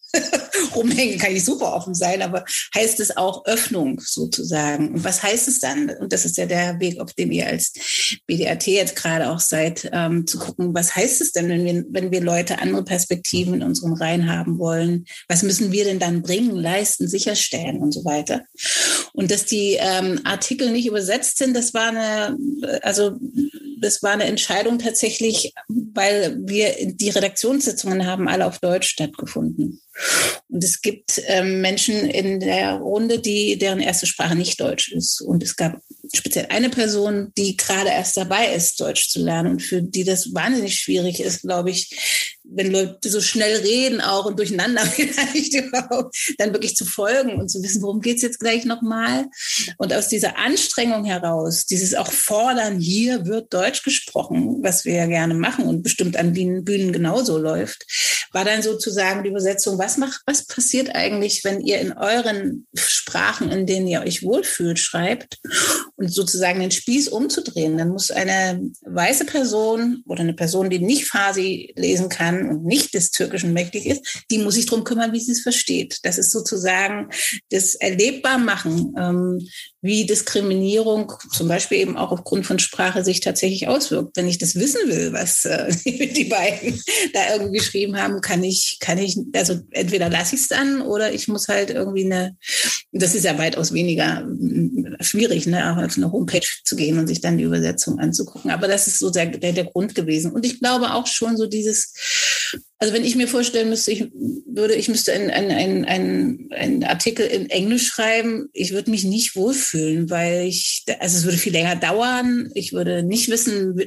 rumhänge, 0.76 1.18
kann 1.18 1.36
ich 1.36 1.44
super 1.46 1.74
offen 1.74 1.94
sein, 1.94 2.22
aber 2.22 2.46
heißt 2.76 3.00
es 3.00 3.18
auch 3.18 3.46
Öffnung 3.46 4.02
sozusagen. 4.04 4.94
Und 4.94 5.04
was 5.04 5.24
heißt 5.24 5.48
es 5.48 5.60
dann? 5.60 5.90
Und 5.90 6.14
das 6.14 6.26
ist 6.26 6.38
ja 6.38 6.46
der 6.46 6.80
Weg, 6.80 7.00
auf 7.00 7.14
dem 7.14 7.32
ihr 7.32 7.48
als 7.48 7.74
BDAT 8.28 8.68
jetzt 8.68 8.96
gerade 8.96 9.30
auch 9.30 9.40
seid, 9.40 9.90
ähm, 9.92 10.28
zu 10.28 10.40
gucken, 10.40 10.74
was 10.74 10.96
heißt 10.96 11.22
es 11.22 11.32
denn, 11.32 11.50
wenn 11.50 11.66
wir, 11.66 11.86
wenn 11.90 12.12
wir 12.12 12.22
Leute 12.22 12.60
andere 12.60 12.84
Perspektiven 12.84 13.56
in 13.56 13.64
unseren 13.64 13.94
Reihen 13.94 14.32
haben 14.32 14.58
wollen? 14.58 15.06
Was 15.28 15.44
müssen 15.44 15.72
wir 15.72 15.86
denn 15.86 16.00
dann 16.00 16.22
bringen, 16.22 16.56
leisten, 16.56 17.08
sicherstellen 17.08 17.78
und 17.78 17.92
so 17.92 18.06
weiter? 18.06 18.44
Und 19.14 19.32
dass 19.32 19.46
die 19.46 19.78
ähm, 19.80 20.22
Artikel 20.24 20.72
nicht 20.72 20.88
übersetzt 20.88 21.38
sind, 21.38 21.56
das 21.56 21.74
war 21.74 21.90
eine, 21.90 22.38
also 22.82 23.18
das 23.82 24.04
war 24.04 24.12
eine 24.12 24.26
Entscheidung 24.26 24.80
tatsächlich, 24.80 25.54
weil 25.68 26.38
wir 26.42 26.76
die 26.80 27.10
Redaktionssitzungen 27.10 28.06
haben 28.06 28.28
alle 28.28 28.46
auf 28.46 28.60
Deutsch 28.60 28.90
stattgefunden. 28.90 29.82
Und 30.50 30.64
es 30.64 30.82
gibt 30.82 31.22
ähm, 31.28 31.62
Menschen 31.62 32.10
in 32.10 32.40
der 32.40 32.76
Runde, 32.76 33.20
die 33.20 33.58
deren 33.58 33.80
erste 33.80 34.06
Sprache 34.06 34.36
nicht 34.36 34.60
Deutsch 34.60 34.92
ist. 34.92 35.22
Und 35.22 35.44
es 35.44 35.56
gab 35.56 35.80
speziell 36.14 36.48
eine 36.50 36.70
Person, 36.70 37.32
die 37.38 37.56
gerade 37.56 37.90
erst 37.90 38.18
dabei 38.18 38.54
ist, 38.54 38.80
Deutsch 38.80 39.10
zu 39.10 39.24
lernen 39.24 39.54
und 39.54 39.62
für 39.62 39.82
die 39.82 40.04
das 40.04 40.34
wahnsinnig 40.34 40.78
schwierig 40.78 41.22
ist, 41.22 41.42
glaube 41.42 41.72
ich, 41.72 42.40
wenn 42.44 42.72
Leute 42.72 43.10
so 43.10 43.22
schnell 43.22 43.58
reden 43.58 44.02
auch 44.02 44.26
und 44.26 44.38
durcheinander 44.38 44.82
vielleicht 44.86 45.56
überhaupt, 45.56 46.16
dann 46.38 46.54
wirklich 46.54 46.76
zu 46.76 46.86
folgen 46.86 47.36
und 47.36 47.50
zu 47.50 47.62
wissen, 47.64 47.82
worum 47.82 48.02
geht's 48.02 48.22
jetzt 48.22 48.40
gleich 48.40 48.66
nochmal. 48.66 49.26
Und 49.78 49.94
aus 49.94 50.08
dieser 50.08 50.38
Anstrengung 50.38 51.06
heraus, 51.06 51.66
dieses 51.66 51.96
auch 51.96 52.12
Fordern, 52.12 52.80
hier 52.80 53.26
wird 53.26 53.54
Deutsch 53.54 53.84
gesprochen, 53.84 54.60
was 54.62 54.86
wir 54.86 54.96
ja 54.96 55.06
gerne 55.06 55.34
machen 55.34 55.66
und 55.66 55.84
bestimmt 55.84 56.18
an 56.18 56.34
Bühnen 56.34 56.94
genauso 56.94 57.38
läuft, 57.38 57.86
war 58.32 58.46
dann 58.46 58.62
sozusagen 58.62 59.24
die 59.24 59.30
Übersetzung, 59.30 59.78
was 59.78 59.98
macht, 59.98 60.22
was 60.26 60.46
passiert 60.46 60.96
eigentlich, 60.96 61.44
wenn 61.44 61.62
ihr 61.62 61.80
in 61.80 61.94
euren 61.94 62.66
Sprachen, 62.76 63.52
in 63.52 63.66
denen 63.66 63.88
ihr 63.88 64.02
euch 64.02 64.24
wohlfühlt, 64.24 64.80
schreibt 64.80 65.40
und 65.98 66.14
sozusagen 66.14 66.60
den 66.60 66.72
Spieß 66.72 67.10
umzudrehen. 67.10 67.78
Dann 67.78 67.90
muss 67.90 68.10
eine 68.10 68.62
weiße 68.86 69.26
Person 69.26 70.04
oder 70.06 70.22
eine 70.22 70.34
Person, 70.34 70.70
die 70.70 70.80
nicht 70.80 71.08
Farsi 71.08 71.74
lesen 71.76 72.10
kann 72.10 72.31
und 72.40 72.66
nicht 72.66 72.94
des 72.94 73.12
Türkischen 73.12 73.54
mächtig 73.54 73.86
ist, 73.86 74.26
die 74.30 74.38
muss 74.38 74.56
sich 74.56 74.66
darum 74.66 74.84
kümmern, 74.84 75.14
wie 75.14 75.20
sie 75.20 75.32
es 75.32 75.42
versteht. 75.42 76.00
Das 76.04 76.18
ist 76.18 76.32
sozusagen 76.32 77.10
das 77.50 77.76
erlebbar 77.76 78.38
machen, 78.38 78.94
ähm, 78.98 79.48
wie 79.82 80.06
Diskriminierung 80.06 81.12
zum 81.32 81.48
Beispiel 81.48 81.80
eben 81.80 81.98
auch 81.98 82.12
aufgrund 82.12 82.46
von 82.46 82.60
Sprache 82.60 83.04
sich 83.04 83.20
tatsächlich 83.20 83.68
auswirkt. 83.68 84.16
Wenn 84.16 84.28
ich 84.28 84.38
das 84.38 84.56
wissen 84.56 84.88
will, 84.88 85.12
was 85.12 85.44
äh, 85.46 85.72
die 85.86 86.26
beiden 86.26 86.80
da 87.14 87.34
irgendwie 87.34 87.58
geschrieben 87.58 87.98
haben, 87.98 88.22
kann 88.22 88.44
ich, 88.44 88.78
kann 88.80 89.00
ich, 89.00 89.18
also 89.34 89.60
entweder 89.72 90.10
lasse 90.10 90.36
ich 90.36 90.42
es 90.42 90.48
dann 90.48 90.82
oder 90.82 91.12
ich 91.14 91.28
muss 91.28 91.48
halt 91.48 91.72
irgendwie 91.72 92.06
eine, 92.06 92.38
das 92.92 93.16
ist 93.16 93.26
ja 93.26 93.38
weitaus 93.40 93.74
weniger 93.74 94.22
äh, 94.22 95.04
schwierig, 95.04 95.48
ne, 95.48 95.72
auf 95.72 95.98
eine 95.98 96.12
Homepage 96.12 96.48
zu 96.64 96.76
gehen 96.76 97.00
und 97.00 97.08
sich 97.08 97.22
dann 97.22 97.40
die 97.40 97.46
Übersetzung 97.46 97.98
anzugucken. 97.98 98.52
Aber 98.52 98.68
das 98.68 98.86
ist 98.86 99.00
so 99.00 99.10
der, 99.10 99.26
der, 99.26 99.54
der 99.54 99.66
Grund 99.66 99.96
gewesen. 99.96 100.32
Und 100.32 100.46
ich 100.46 100.60
glaube 100.60 100.94
auch 100.94 101.08
schon 101.08 101.38
so 101.38 101.48
dieses, 101.48 101.94
also 102.82 102.96
wenn 102.96 103.06
ich 103.06 103.16
mir 103.16 103.28
vorstellen 103.28 103.70
müsste, 103.70 103.92
ich 103.92 104.10
würde, 104.12 104.74
ich 104.74 104.90
müsste 104.90 105.14
einen 105.14 105.30
ein, 105.30 105.86
ein, 105.86 106.48
ein 106.50 106.84
Artikel 106.84 107.28
in 107.28 107.48
Englisch 107.52 107.86
schreiben, 107.88 108.50
ich 108.54 108.72
würde 108.72 108.90
mich 108.90 109.04
nicht 109.04 109.36
wohlfühlen, 109.36 110.10
weil 110.10 110.48
ich, 110.48 110.84
also 111.00 111.16
es 111.16 111.24
würde 111.24 111.38
viel 111.38 111.52
länger 111.52 111.76
dauern. 111.76 112.50
Ich 112.56 112.74
würde 112.74 113.04
nicht 113.04 113.30
wissen, 113.30 113.80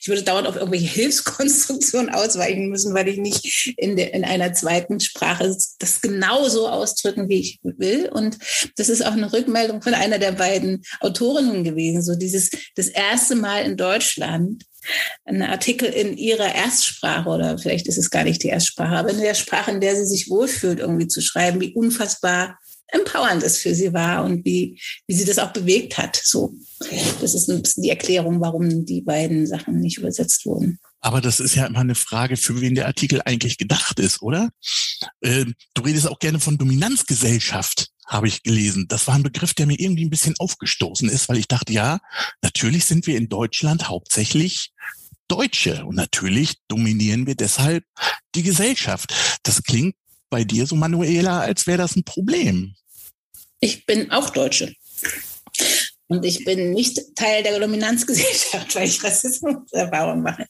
ich 0.00 0.08
würde 0.08 0.22
dauernd 0.22 0.48
auf 0.48 0.56
irgendwelche 0.56 0.86
Hilfskonstruktionen 0.94 2.08
ausweichen 2.08 2.70
müssen, 2.70 2.94
weil 2.94 3.08
ich 3.08 3.18
nicht 3.18 3.74
in, 3.76 3.96
der, 3.96 4.14
in 4.14 4.24
einer 4.24 4.54
zweiten 4.54 4.98
Sprache 4.98 5.54
das 5.78 6.00
genauso 6.00 6.68
ausdrücken, 6.68 7.28
wie 7.28 7.40
ich 7.40 7.60
will. 7.62 8.08
Und 8.08 8.38
das 8.76 8.88
ist 8.88 9.04
auch 9.04 9.12
eine 9.12 9.30
Rückmeldung 9.30 9.82
von 9.82 9.92
einer 9.92 10.18
der 10.18 10.32
beiden 10.32 10.84
Autorinnen 11.00 11.64
gewesen. 11.64 12.00
So 12.00 12.14
dieses, 12.14 12.48
das 12.76 12.88
erste 12.88 13.34
Mal 13.34 13.66
in 13.66 13.76
Deutschland 13.76 14.64
einen 15.24 15.42
Artikel 15.42 15.88
in 15.88 16.16
ihrer 16.16 16.54
Erstsprache 16.54 17.28
oder 17.28 17.58
vielleicht 17.58 17.86
ist 17.86 17.98
es 17.98 18.10
gar 18.10 18.24
nicht 18.24 18.42
die 18.42 18.48
Erstsprache, 18.48 18.96
aber 18.96 19.10
in 19.10 19.20
der 19.20 19.34
Sprache, 19.34 19.70
in 19.70 19.80
der 19.80 19.96
sie 19.96 20.06
sich 20.06 20.30
wohlfühlt, 20.30 20.80
irgendwie 20.80 21.08
zu 21.08 21.20
schreiben, 21.20 21.60
wie 21.60 21.74
unfassbar 21.74 22.58
empowernd 22.88 23.42
es 23.42 23.58
für 23.58 23.74
sie 23.74 23.92
war 23.92 24.24
und 24.24 24.44
wie, 24.44 24.80
wie 25.06 25.14
sie 25.14 25.24
das 25.24 25.38
auch 25.38 25.52
bewegt 25.52 25.98
hat. 25.98 26.20
So, 26.24 26.54
das 27.20 27.34
ist 27.34 27.48
ein 27.48 27.62
bisschen 27.62 27.82
die 27.82 27.90
Erklärung, 27.90 28.40
warum 28.40 28.86
die 28.86 29.02
beiden 29.02 29.46
Sachen 29.46 29.80
nicht 29.80 29.98
übersetzt 29.98 30.46
wurden. 30.46 30.78
Aber 31.00 31.20
das 31.20 31.38
ist 31.38 31.54
ja 31.54 31.66
immer 31.66 31.80
eine 31.80 31.94
Frage, 31.94 32.36
für 32.36 32.60
wen 32.60 32.74
der 32.74 32.86
Artikel 32.86 33.22
eigentlich 33.24 33.58
gedacht 33.58 34.00
ist, 34.00 34.20
oder? 34.22 34.48
Äh, 35.20 35.44
du 35.74 35.82
redest 35.82 36.08
auch 36.08 36.18
gerne 36.18 36.40
von 36.40 36.58
Dominanzgesellschaft 36.58 37.88
habe 38.08 38.26
ich 38.26 38.42
gelesen. 38.42 38.86
Das 38.88 39.06
war 39.06 39.14
ein 39.14 39.22
Begriff, 39.22 39.54
der 39.54 39.66
mir 39.66 39.78
irgendwie 39.78 40.04
ein 40.04 40.10
bisschen 40.10 40.34
aufgestoßen 40.38 41.08
ist, 41.08 41.28
weil 41.28 41.36
ich 41.36 41.46
dachte, 41.46 41.72
ja, 41.72 42.00
natürlich 42.42 42.86
sind 42.86 43.06
wir 43.06 43.16
in 43.16 43.28
Deutschland 43.28 43.88
hauptsächlich 43.88 44.72
Deutsche 45.28 45.84
und 45.84 45.94
natürlich 45.94 46.54
dominieren 46.68 47.26
wir 47.26 47.34
deshalb 47.34 47.84
die 48.34 48.42
Gesellschaft. 48.42 49.14
Das 49.42 49.62
klingt 49.62 49.94
bei 50.30 50.42
dir 50.44 50.66
so, 50.66 50.74
Manuela, 50.74 51.40
als 51.40 51.66
wäre 51.66 51.78
das 51.78 51.96
ein 51.96 52.04
Problem. 52.04 52.74
Ich 53.60 53.84
bin 53.86 54.10
auch 54.10 54.30
Deutsche. 54.30 54.74
Und 56.10 56.24
ich 56.24 56.44
bin 56.44 56.70
nicht 56.70 56.98
Teil 57.16 57.42
der 57.42 57.60
Dominanzgesellschaft, 57.60 58.74
weil 58.74 58.88
ich 58.88 59.04
Rassismuserfahrung 59.04 60.22
mache. 60.22 60.46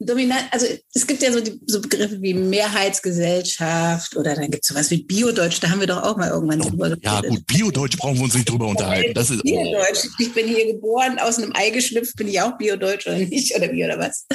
Dominant, 0.00 0.44
also 0.50 0.66
es 0.94 1.06
gibt 1.06 1.22
ja 1.22 1.30
so, 1.30 1.40
die, 1.40 1.60
so 1.66 1.82
Begriffe 1.82 2.22
wie 2.22 2.32
Mehrheitsgesellschaft 2.32 4.16
oder 4.16 4.34
dann 4.34 4.50
gibt 4.50 4.64
es 4.64 4.68
sowas 4.68 4.90
wie 4.90 5.02
Biodeutsch, 5.02 5.58
da 5.60 5.68
haben 5.68 5.80
wir 5.80 5.86
doch 5.86 6.02
auch 6.02 6.16
mal 6.16 6.30
irgendwann 6.30 6.62
oh, 6.62 6.70
drüber 6.70 6.96
Ja 7.02 7.20
gut, 7.20 7.46
Biodeutsch 7.46 7.98
brauchen 7.98 8.16
wir 8.16 8.24
uns 8.24 8.34
nicht 8.34 8.48
drüber 8.48 8.66
unterhalten. 8.74 9.12
Das 9.12 9.28
ist. 9.28 9.42
Biodeutsch. 9.42 10.08
Ich 10.18 10.32
bin 10.32 10.48
hier 10.48 10.72
geboren, 10.72 11.18
aus 11.18 11.36
einem 11.36 11.52
Ei 11.54 11.68
geschlüpft, 11.68 12.16
bin 12.16 12.28
ich 12.28 12.40
auch 12.40 12.56
Biodeutsch 12.56 13.06
oder 13.06 13.18
nicht 13.18 13.54
oder 13.54 13.70
wie 13.70 13.84
oder 13.84 13.98
was. 13.98 14.26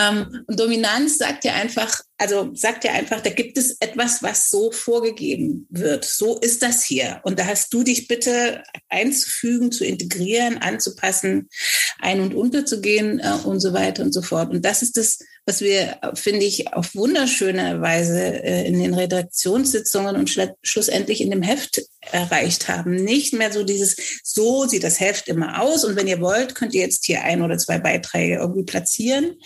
Ähm, 0.00 0.44
und 0.46 0.60
Dominanz 0.60 1.18
sagt 1.18 1.44
ja 1.44 1.54
einfach, 1.54 2.02
also 2.18 2.50
sagt 2.54 2.84
ja 2.84 2.92
einfach, 2.92 3.20
da 3.20 3.30
gibt 3.30 3.56
es 3.56 3.76
etwas, 3.78 4.22
was 4.24 4.50
so 4.50 4.72
vorgegeben 4.72 5.66
wird. 5.70 6.04
So 6.04 6.36
ist 6.38 6.62
das 6.62 6.82
hier. 6.82 7.20
Und 7.22 7.38
da 7.38 7.46
hast 7.46 7.72
du 7.72 7.84
dich 7.84 8.08
bitte 8.08 8.64
einzufügen, 8.88 9.70
zu 9.70 9.84
integrieren, 9.84 10.58
anzupassen, 10.58 11.48
ein- 12.00 12.20
und 12.20 12.34
unterzugehen 12.34 13.20
äh, 13.20 13.38
und 13.44 13.60
so 13.60 13.72
weiter 13.72 14.02
und 14.02 14.12
so 14.12 14.22
fort. 14.22 14.50
Und 14.50 14.64
das 14.64 14.82
ist 14.82 14.96
das, 14.96 15.18
was 15.48 15.62
wir, 15.62 15.96
finde 16.12 16.44
ich, 16.44 16.74
auf 16.74 16.94
wunderschöne 16.94 17.80
Weise 17.80 18.20
äh, 18.44 18.66
in 18.66 18.78
den 18.78 18.92
Redaktionssitzungen 18.92 20.14
und 20.14 20.30
schlussendlich 20.62 21.22
in 21.22 21.30
dem 21.30 21.40
Heft 21.40 21.80
erreicht 22.02 22.68
haben. 22.68 22.94
Nicht 22.94 23.32
mehr 23.32 23.50
so 23.50 23.64
dieses, 23.64 23.96
so 24.22 24.66
sieht 24.66 24.84
das 24.84 25.00
Heft 25.00 25.26
immer 25.26 25.62
aus 25.62 25.86
und 25.86 25.96
wenn 25.96 26.06
ihr 26.06 26.20
wollt, 26.20 26.54
könnt 26.54 26.74
ihr 26.74 26.82
jetzt 26.82 27.06
hier 27.06 27.22
ein 27.22 27.40
oder 27.40 27.56
zwei 27.56 27.78
Beiträge 27.78 28.34
irgendwie 28.34 28.64
platzieren, 28.64 29.36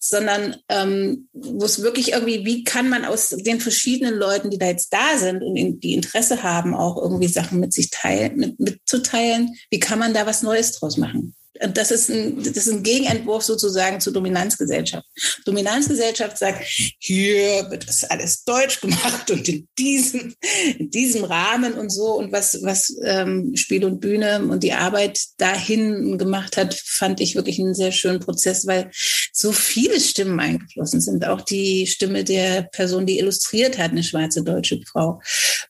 sondern 0.00 0.56
ähm, 0.70 1.28
wo 1.34 1.66
es 1.66 1.82
wirklich 1.82 2.12
irgendwie, 2.12 2.46
wie 2.46 2.64
kann 2.64 2.88
man 2.88 3.04
aus 3.04 3.28
den 3.28 3.60
verschiedenen 3.60 4.14
Leuten, 4.14 4.48
die 4.48 4.58
da 4.58 4.68
jetzt 4.68 4.90
da 4.90 5.18
sind 5.18 5.42
und 5.42 5.80
die 5.80 5.92
Interesse 5.92 6.42
haben, 6.42 6.74
auch 6.74 6.96
irgendwie 6.96 7.28
Sachen 7.28 7.60
mit 7.60 7.74
sich 7.74 7.90
teilen, 7.90 8.36
mit, 8.36 8.58
mitzuteilen, 8.58 9.54
wie 9.70 9.80
kann 9.80 9.98
man 9.98 10.14
da 10.14 10.24
was 10.24 10.42
Neues 10.42 10.72
draus 10.72 10.96
machen? 10.96 11.34
Das 11.60 11.90
ist 11.90 12.10
ein, 12.10 12.38
das 12.38 12.56
ist 12.56 12.70
ein 12.70 12.82
Gegenentwurf 12.82 13.42
sozusagen 13.42 14.00
zur 14.00 14.12
Dominanzgesellschaft. 14.12 15.06
Dominanzgesellschaft 15.44 16.38
sagt, 16.38 16.64
hier 16.98 17.70
wird 17.70 17.86
das 17.86 18.04
alles 18.04 18.44
deutsch 18.44 18.80
gemacht 18.80 19.30
und 19.30 19.46
in 19.48 19.68
diesem, 19.78 20.34
in 20.78 20.90
diesem 20.90 21.24
Rahmen 21.24 21.74
und 21.74 21.90
so. 21.90 22.14
Und 22.14 22.32
was, 22.32 22.58
was 22.62 22.94
ähm, 23.04 23.54
Spiel 23.54 23.84
und 23.84 24.00
Bühne 24.00 24.42
und 24.42 24.62
die 24.62 24.72
Arbeit 24.72 25.20
dahin 25.36 26.16
gemacht 26.16 26.56
hat, 26.56 26.74
fand 26.74 27.20
ich 27.20 27.34
wirklich 27.34 27.60
einen 27.60 27.74
sehr 27.74 27.92
schönen 27.92 28.20
Prozess, 28.20 28.66
weil 28.66 28.90
so 29.32 29.52
viele 29.52 30.00
Stimmen 30.00 30.40
eingeflossen 30.40 31.00
sind. 31.00 31.26
Auch 31.26 31.42
die 31.42 31.86
Stimme 31.86 32.24
der 32.24 32.62
Person, 32.62 33.04
die 33.06 33.18
illustriert 33.18 33.78
hat, 33.78 33.90
eine 33.90 34.02
schwarze 34.02 34.42
deutsche 34.42 34.80
Frau. 34.90 35.20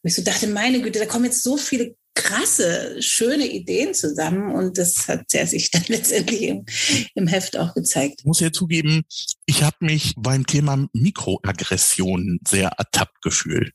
Und 0.03 0.09
ich 0.09 0.15
so 0.15 0.23
dachte, 0.23 0.47
meine 0.47 0.81
Güte, 0.81 1.01
da 1.01 1.07
kommen 1.07 1.25
jetzt 1.25 1.43
so 1.43 1.57
viele 1.57 1.97
krasse, 2.15 2.97
schöne 3.01 3.47
Ideen 3.47 3.95
zusammen 3.95 4.55
und 4.55 4.79
das 4.79 5.09
hat 5.09 5.25
er 5.33 5.47
sich 5.47 5.71
dann 5.71 5.85
letztendlich 5.89 6.43
im, 6.43 6.65
im 7.15 7.27
Heft 7.27 7.57
auch 7.57 7.75
gezeigt. 7.75 8.21
Ich 8.21 8.25
muss 8.25 8.41
ja 8.41 8.53
zugeben, 8.53 9.03
ich 9.47 9.63
habe 9.63 9.77
mich 9.81 10.15
beim 10.17 10.47
Thema 10.47 10.87
Mikroaggressionen 10.93 12.41
sehr 12.47 12.69
ertappt 12.69 13.23
gefühlt. 13.23 13.73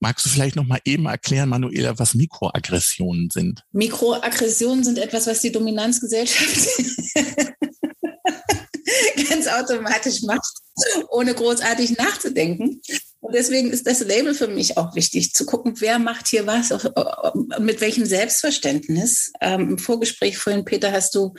Magst 0.00 0.26
du 0.26 0.30
vielleicht 0.30 0.56
noch 0.56 0.66
mal 0.66 0.80
eben 0.84 1.06
erklären, 1.06 1.48
Manuela, 1.48 1.98
was 1.98 2.14
Mikroaggressionen 2.14 3.30
sind? 3.30 3.62
Mikroaggressionen 3.72 4.84
sind 4.84 4.98
etwas, 4.98 5.26
was 5.26 5.40
die 5.40 5.52
Dominanzgesellschaft 5.52 6.68
ganz 9.28 9.46
automatisch 9.46 10.22
macht, 10.22 10.52
ohne 11.10 11.34
großartig 11.34 11.96
nachzudenken. 11.96 12.80
Und 13.20 13.34
deswegen 13.34 13.70
ist 13.70 13.86
das 13.86 14.00
Label 14.00 14.32
für 14.32 14.46
mich 14.46 14.76
auch 14.76 14.94
wichtig, 14.94 15.32
zu 15.32 15.44
gucken, 15.44 15.74
wer 15.80 15.98
macht 15.98 16.28
hier 16.28 16.46
was, 16.46 16.72
mit 17.58 17.80
welchem 17.80 18.06
Selbstverständnis. 18.06 19.32
Ähm, 19.40 19.70
Im 19.70 19.78
Vorgespräch 19.78 20.38
vorhin, 20.38 20.64
Peter, 20.64 20.92
hast 20.92 21.16
du 21.16 21.34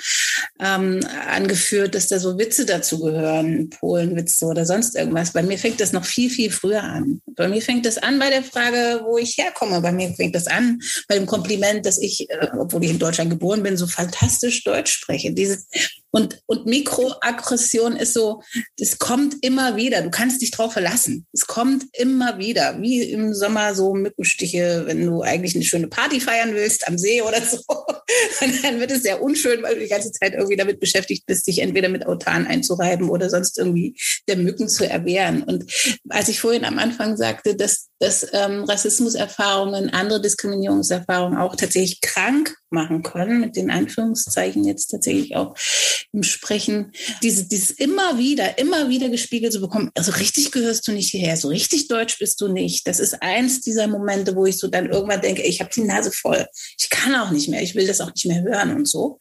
ähm, 0.59 0.99
angeführt, 1.29 1.95
dass 1.95 2.07
da 2.07 2.19
so 2.19 2.37
Witze 2.37 2.65
dazu 2.65 2.99
gehören, 2.99 3.69
Polenwitze 3.69 4.45
oder 4.45 4.65
sonst 4.65 4.95
irgendwas. 4.95 5.31
Bei 5.31 5.41
mir 5.41 5.57
fängt 5.57 5.79
das 5.79 5.93
noch 5.93 6.03
viel, 6.03 6.29
viel 6.29 6.51
früher 6.51 6.83
an. 6.83 7.21
Bei 7.27 7.47
mir 7.47 7.61
fängt 7.61 7.85
das 7.85 7.97
an 7.97 8.19
bei 8.19 8.29
der 8.29 8.43
Frage, 8.43 9.01
wo 9.05 9.17
ich 9.17 9.37
herkomme. 9.37 9.79
Bei 9.79 9.93
mir 9.93 10.13
fängt 10.13 10.35
das 10.35 10.47
an 10.47 10.79
bei 11.07 11.15
dem 11.15 11.27
Kompliment, 11.27 11.85
dass 11.85 11.97
ich, 11.97 12.29
äh, 12.29 12.47
obwohl 12.59 12.83
ich 12.83 12.91
in 12.91 12.99
Deutschland 12.99 13.29
geboren 13.29 13.63
bin, 13.63 13.77
so 13.77 13.87
fantastisch 13.87 14.65
Deutsch 14.65 14.91
spreche. 14.91 15.31
Dieses 15.31 15.67
und, 16.11 16.41
und 16.47 16.65
Mikroaggression 16.65 17.95
ist 17.95 18.13
so, 18.13 18.41
das 18.77 18.97
kommt 18.97 19.35
immer 19.41 19.75
wieder. 19.75 20.01
Du 20.01 20.09
kannst 20.09 20.41
dich 20.41 20.51
drauf 20.51 20.73
verlassen. 20.73 21.27
Es 21.33 21.45
kommt 21.45 21.68
immer 21.93 22.37
wieder. 22.37 22.81
Wie 22.81 23.03
im 23.03 23.33
Sommer 23.33 23.75
so 23.75 23.93
Mückenstiche, 23.93 24.83
wenn 24.85 25.05
du 25.05 25.21
eigentlich 25.21 25.55
eine 25.55 25.63
schöne 25.63 25.87
Party 25.87 26.19
feiern 26.19 26.53
willst 26.53 26.87
am 26.87 26.97
See 26.97 27.21
oder 27.21 27.41
so. 27.41 27.59
Und 28.41 28.63
dann 28.63 28.79
wird 28.79 28.91
es 28.91 29.03
sehr 29.03 29.21
unschön, 29.21 29.61
weil 29.61 29.75
du 29.75 29.81
die 29.81 29.89
ganze 29.89 30.11
Zeit 30.11 30.33
irgendwie 30.33 30.55
damit 30.55 30.79
beschäftigt 30.79 31.25
bist, 31.25 31.47
dich 31.47 31.59
entweder 31.59 31.89
mit 31.89 32.07
Autan 32.07 32.47
einzureiben 32.47 33.09
oder 33.09 33.29
sonst 33.29 33.57
irgendwie 33.57 33.95
der 34.27 34.37
Mücken 34.37 34.67
zu 34.67 34.89
erwehren. 34.89 35.43
Und 35.43 35.65
als 36.09 36.29
ich 36.29 36.39
vorhin 36.39 36.65
am 36.65 36.79
Anfang 36.79 37.17
sagte, 37.17 37.55
dass, 37.55 37.88
dass 37.99 38.25
ähm, 38.33 38.63
Rassismuserfahrungen, 38.63 39.89
andere 39.89 40.21
Diskriminierungserfahrungen 40.21 41.37
auch 41.37 41.55
tatsächlich 41.55 42.01
krank 42.01 42.55
machen 42.69 43.03
können, 43.03 43.41
mit 43.41 43.55
den 43.55 43.71
Anführungszeichen 43.71 44.63
jetzt 44.63 44.87
tatsächlich 44.87 45.35
auch 45.35 45.55
im 46.11 46.23
Sprechen, 46.23 46.91
diese, 47.21 47.47
dieses 47.47 47.71
immer 47.71 48.17
wieder, 48.17 48.57
immer 48.57 48.89
wieder 48.89 49.09
gespiegelt 49.09 49.53
zu 49.53 49.61
bekommen, 49.61 49.91
also 49.95 50.11
richtig 50.13 50.51
gehörst 50.51 50.87
du 50.87 50.91
nicht 50.91 51.11
hierher, 51.11 51.37
so 51.37 51.49
richtig 51.49 51.87
deutsch 51.87 52.17
bist 52.19 52.39
du 52.41 52.47
nicht. 52.47 52.87
Das 52.87 52.99
ist 52.99 53.21
eins 53.21 53.61
dieser 53.61 53.87
Momente, 53.87 54.35
wo 54.35 54.45
ich 54.45 54.57
so 54.57 54.67
dann 54.67 54.89
irgendwann 54.89 55.21
denke, 55.21 55.43
ich 55.43 55.59
habe 55.59 55.69
die 55.73 55.83
Nase 55.83 56.11
voll. 56.11 56.45
Ich 56.79 56.89
kann 56.89 57.15
auch 57.15 57.31
nicht 57.31 57.49
mehr, 57.49 57.61
ich 57.61 57.75
will 57.75 57.87
das 57.87 58.01
auch 58.01 58.13
nicht 58.13 58.25
mehr 58.25 58.41
hören 58.41 58.75
und 58.75 58.87
so. 58.87 59.19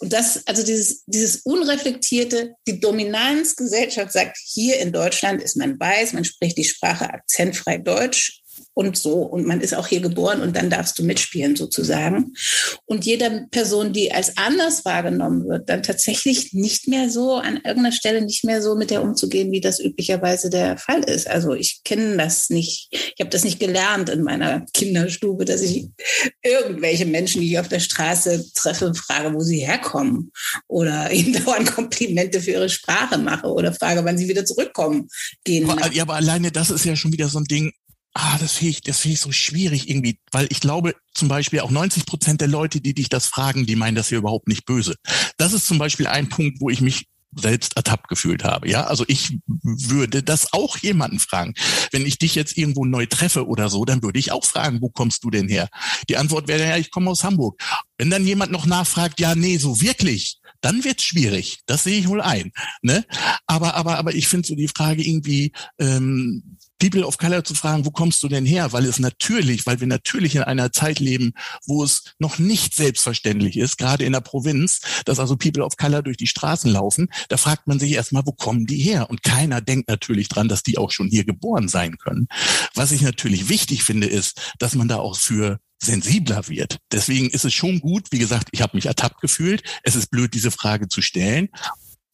Und 0.00 0.12
das, 0.12 0.46
also 0.46 0.64
dieses, 0.64 1.04
dieses 1.06 1.38
unreflektierte, 1.38 2.54
die 2.66 2.80
Dominanzgesellschaft 2.80 4.12
sagt, 4.12 4.36
hier 4.44 4.78
in 4.78 4.92
Deutschland 4.92 5.42
ist 5.42 5.56
man 5.56 5.78
weiß, 5.78 6.12
man 6.12 6.24
spricht 6.24 6.56
die 6.56 6.64
Sprache 6.64 7.12
akzentfrei 7.12 7.78
Deutsch 7.78 8.42
und 8.74 8.96
so. 8.96 9.22
Und 9.22 9.46
man 9.46 9.60
ist 9.60 9.74
auch 9.74 9.86
hier 9.86 10.00
geboren 10.00 10.40
und 10.40 10.56
dann 10.56 10.70
darfst 10.70 10.98
du 10.98 11.04
mitspielen 11.04 11.56
sozusagen. 11.56 12.34
Und 12.86 13.06
jeder 13.06 13.46
Person, 13.50 13.92
die 13.92 14.12
als 14.12 14.36
anders 14.36 14.84
wahrgenommen 14.84 15.48
wird, 15.48 15.68
dann 15.68 15.82
tatsächlich 15.82 16.52
nicht 16.52 16.88
mehr 16.88 17.10
so 17.10 17.34
an 17.34 17.56
irgendeiner 17.56 17.92
Stelle 17.92 18.22
nicht 18.22 18.44
mehr 18.44 18.62
so 18.62 18.76
mit 18.76 18.90
der 18.90 19.02
umzugehen, 19.02 19.52
wie 19.52 19.60
das 19.60 19.80
üblicherweise 19.80 20.50
der 20.50 20.78
Fall 20.78 21.02
ist. 21.04 21.28
Also 21.28 21.54
ich 21.54 21.80
kenne 21.84 22.16
das 22.16 22.50
nicht. 22.50 22.88
Ich 22.92 23.20
habe 23.20 23.30
das 23.30 23.44
nicht 23.44 23.60
gelernt 23.60 24.08
in 24.08 24.22
meiner 24.22 24.64
Kinderstube, 24.74 25.44
dass 25.44 25.62
ich 25.62 25.88
irgendwelche 26.42 27.06
Menschen, 27.06 27.40
die 27.40 27.52
ich 27.52 27.58
auf 27.58 27.68
der 27.68 27.80
Straße 27.80 28.52
treffe, 28.54 28.94
frage, 28.94 29.34
wo 29.34 29.40
sie 29.40 29.58
herkommen 29.58 30.32
oder 30.66 31.10
ihnen 31.12 31.32
dauernd 31.44 31.72
Komplimente 31.72 32.40
für 32.40 32.52
ihre 32.52 32.68
Sprache 32.68 33.18
mache 33.18 33.48
oder 33.48 33.72
frage, 33.72 34.04
wann 34.04 34.18
sie 34.18 34.28
wieder 34.28 34.44
zurückkommen 34.44 35.08
gehen. 35.44 35.68
Aber, 35.68 35.92
ja, 35.92 36.02
aber 36.02 36.14
alleine 36.14 36.52
das 36.52 36.70
ist 36.70 36.84
ja 36.84 36.96
schon 36.96 37.12
wieder 37.12 37.28
so 37.28 37.38
ein 37.38 37.44
Ding, 37.44 37.72
ah, 38.18 38.36
das 38.38 38.54
finde 38.54 38.70
ich, 38.70 38.80
das 38.82 38.98
finde 38.98 39.14
ich 39.14 39.20
so 39.20 39.30
schwierig 39.30 39.88
irgendwie, 39.88 40.18
weil 40.32 40.48
ich 40.50 40.60
glaube 40.60 40.94
zum 41.14 41.28
Beispiel 41.28 41.60
auch 41.60 41.70
90 41.70 42.04
Prozent 42.04 42.40
der 42.40 42.48
Leute, 42.48 42.80
die 42.80 42.92
dich 42.92 43.08
das 43.08 43.26
fragen, 43.26 43.64
die 43.64 43.76
meinen 43.76 43.94
das 43.94 44.08
hier 44.08 44.18
überhaupt 44.18 44.48
nicht 44.48 44.66
böse. 44.66 44.96
Das 45.36 45.52
ist 45.52 45.66
zum 45.66 45.78
Beispiel 45.78 46.08
ein 46.08 46.28
Punkt, 46.28 46.60
wo 46.60 46.68
ich 46.68 46.80
mich 46.80 47.06
selbst 47.36 47.76
ertappt 47.76 48.08
gefühlt 48.08 48.42
habe. 48.42 48.68
Ja, 48.68 48.84
also 48.84 49.04
ich 49.06 49.38
würde 49.46 50.22
das 50.22 50.52
auch 50.52 50.78
jemanden 50.78 51.20
fragen. 51.20 51.54
Wenn 51.92 52.06
ich 52.06 52.18
dich 52.18 52.34
jetzt 52.34 52.56
irgendwo 52.56 52.84
neu 52.84 53.06
treffe 53.06 53.46
oder 53.46 53.68
so, 53.68 53.84
dann 53.84 54.02
würde 54.02 54.18
ich 54.18 54.32
auch 54.32 54.44
fragen, 54.44 54.80
wo 54.80 54.88
kommst 54.88 55.22
du 55.22 55.30
denn 55.30 55.48
her? 55.48 55.68
Die 56.08 56.16
Antwort 56.16 56.48
wäre 56.48 56.66
ja, 56.66 56.76
ich 56.76 56.90
komme 56.90 57.10
aus 57.10 57.22
Hamburg. 57.22 57.60
Wenn 57.98 58.10
dann 58.10 58.26
jemand 58.26 58.50
noch 58.50 58.66
nachfragt, 58.66 59.20
ja, 59.20 59.34
nee, 59.34 59.58
so 59.58 59.80
wirklich, 59.80 60.38
dann 60.60 60.82
wird's 60.84 61.04
schwierig. 61.04 61.60
Das 61.66 61.84
sehe 61.84 61.98
ich 61.98 62.08
wohl 62.08 62.22
ein. 62.22 62.50
Ne? 62.82 63.04
Aber, 63.46 63.74
aber, 63.74 63.98
aber 63.98 64.14
ich 64.14 64.26
finde 64.26 64.48
so 64.48 64.56
die 64.56 64.68
Frage 64.68 65.06
irgendwie, 65.06 65.52
ähm, 65.78 66.57
People 66.78 67.04
of 67.04 67.18
Color 67.18 67.44
zu 67.44 67.54
fragen, 67.54 67.84
wo 67.84 67.90
kommst 67.90 68.22
du 68.22 68.28
denn 68.28 68.46
her? 68.46 68.72
Weil 68.72 68.84
es 68.84 68.98
natürlich, 68.98 69.66
weil 69.66 69.80
wir 69.80 69.86
natürlich 69.86 70.36
in 70.36 70.42
einer 70.42 70.72
Zeit 70.72 71.00
leben, 71.00 71.32
wo 71.66 71.82
es 71.82 72.14
noch 72.18 72.38
nicht 72.38 72.74
selbstverständlich 72.74 73.56
ist, 73.56 73.78
gerade 73.78 74.04
in 74.04 74.12
der 74.12 74.20
Provinz, 74.20 74.80
dass 75.04 75.18
also 75.18 75.36
People 75.36 75.64
of 75.64 75.76
Color 75.76 76.02
durch 76.02 76.16
die 76.16 76.26
Straßen 76.26 76.70
laufen. 76.70 77.08
Da 77.28 77.36
fragt 77.36 77.66
man 77.66 77.78
sich 77.78 77.92
erstmal, 77.92 78.24
wo 78.26 78.32
kommen 78.32 78.66
die 78.66 78.78
her? 78.78 79.10
Und 79.10 79.22
keiner 79.22 79.60
denkt 79.60 79.88
natürlich 79.88 80.28
dran, 80.28 80.48
dass 80.48 80.62
die 80.62 80.78
auch 80.78 80.90
schon 80.90 81.08
hier 81.08 81.24
geboren 81.24 81.68
sein 81.68 81.98
können. 81.98 82.28
Was 82.74 82.92
ich 82.92 83.02
natürlich 83.02 83.48
wichtig 83.48 83.82
finde, 83.82 84.06
ist, 84.06 84.54
dass 84.58 84.74
man 84.74 84.88
da 84.88 84.96
auch 84.96 85.16
für 85.16 85.58
sensibler 85.80 86.48
wird. 86.48 86.78
Deswegen 86.92 87.30
ist 87.30 87.44
es 87.44 87.54
schon 87.54 87.80
gut, 87.80 88.10
wie 88.10 88.18
gesagt, 88.18 88.48
ich 88.52 88.62
habe 88.62 88.76
mich 88.76 88.86
ertappt 88.86 89.20
gefühlt. 89.20 89.62
Es 89.82 89.94
ist 89.94 90.10
blöd, 90.10 90.34
diese 90.34 90.50
Frage 90.50 90.88
zu 90.88 91.02
stellen. 91.02 91.48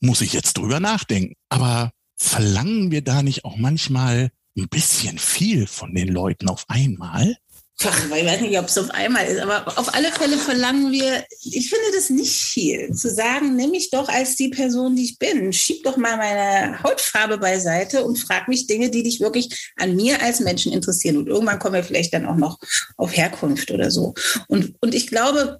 Muss 0.00 0.20
ich 0.20 0.32
jetzt 0.32 0.58
drüber 0.58 0.80
nachdenken. 0.80 1.34
Aber 1.48 1.92
verlangen 2.16 2.90
wir 2.90 3.02
da 3.02 3.22
nicht 3.22 3.44
auch 3.44 3.56
manchmal 3.56 4.30
ein 4.56 4.68
bisschen 4.68 5.18
viel 5.18 5.66
von 5.66 5.94
den 5.94 6.08
Leuten 6.08 6.48
auf 6.48 6.64
einmal. 6.68 7.36
Ach, 7.82 8.04
ich 8.04 8.10
weiß 8.10 8.40
nicht, 8.40 8.56
ob 8.58 8.66
es 8.66 8.78
auf 8.78 8.90
einmal 8.90 9.26
ist, 9.26 9.40
aber 9.40 9.66
auf 9.76 9.94
alle 9.94 10.12
Fälle 10.12 10.38
verlangen 10.38 10.92
wir, 10.92 11.24
ich 11.42 11.68
finde 11.68 11.84
das 11.92 12.08
nicht 12.08 12.32
viel, 12.32 12.92
zu 12.94 13.10
sagen, 13.10 13.56
nimm 13.56 13.72
mich 13.72 13.90
doch 13.90 14.08
als 14.08 14.36
die 14.36 14.48
Person, 14.48 14.94
die 14.94 15.04
ich 15.04 15.18
bin. 15.18 15.52
Schieb 15.52 15.82
doch 15.82 15.96
mal 15.96 16.16
meine 16.16 16.82
Hautfarbe 16.84 17.36
beiseite 17.36 18.04
und 18.04 18.16
frag 18.16 18.46
mich 18.46 18.68
Dinge, 18.68 18.90
die 18.90 19.02
dich 19.02 19.20
wirklich 19.20 19.72
an 19.76 19.96
mir 19.96 20.22
als 20.22 20.38
Menschen 20.38 20.72
interessieren. 20.72 21.16
Und 21.16 21.26
irgendwann 21.26 21.58
kommen 21.58 21.74
wir 21.74 21.84
vielleicht 21.84 22.14
dann 22.14 22.26
auch 22.26 22.36
noch 22.36 22.58
auf 22.96 23.14
Herkunft 23.14 23.72
oder 23.72 23.90
so. 23.90 24.14
Und, 24.46 24.76
und 24.80 24.94
ich 24.94 25.08
glaube, 25.08 25.58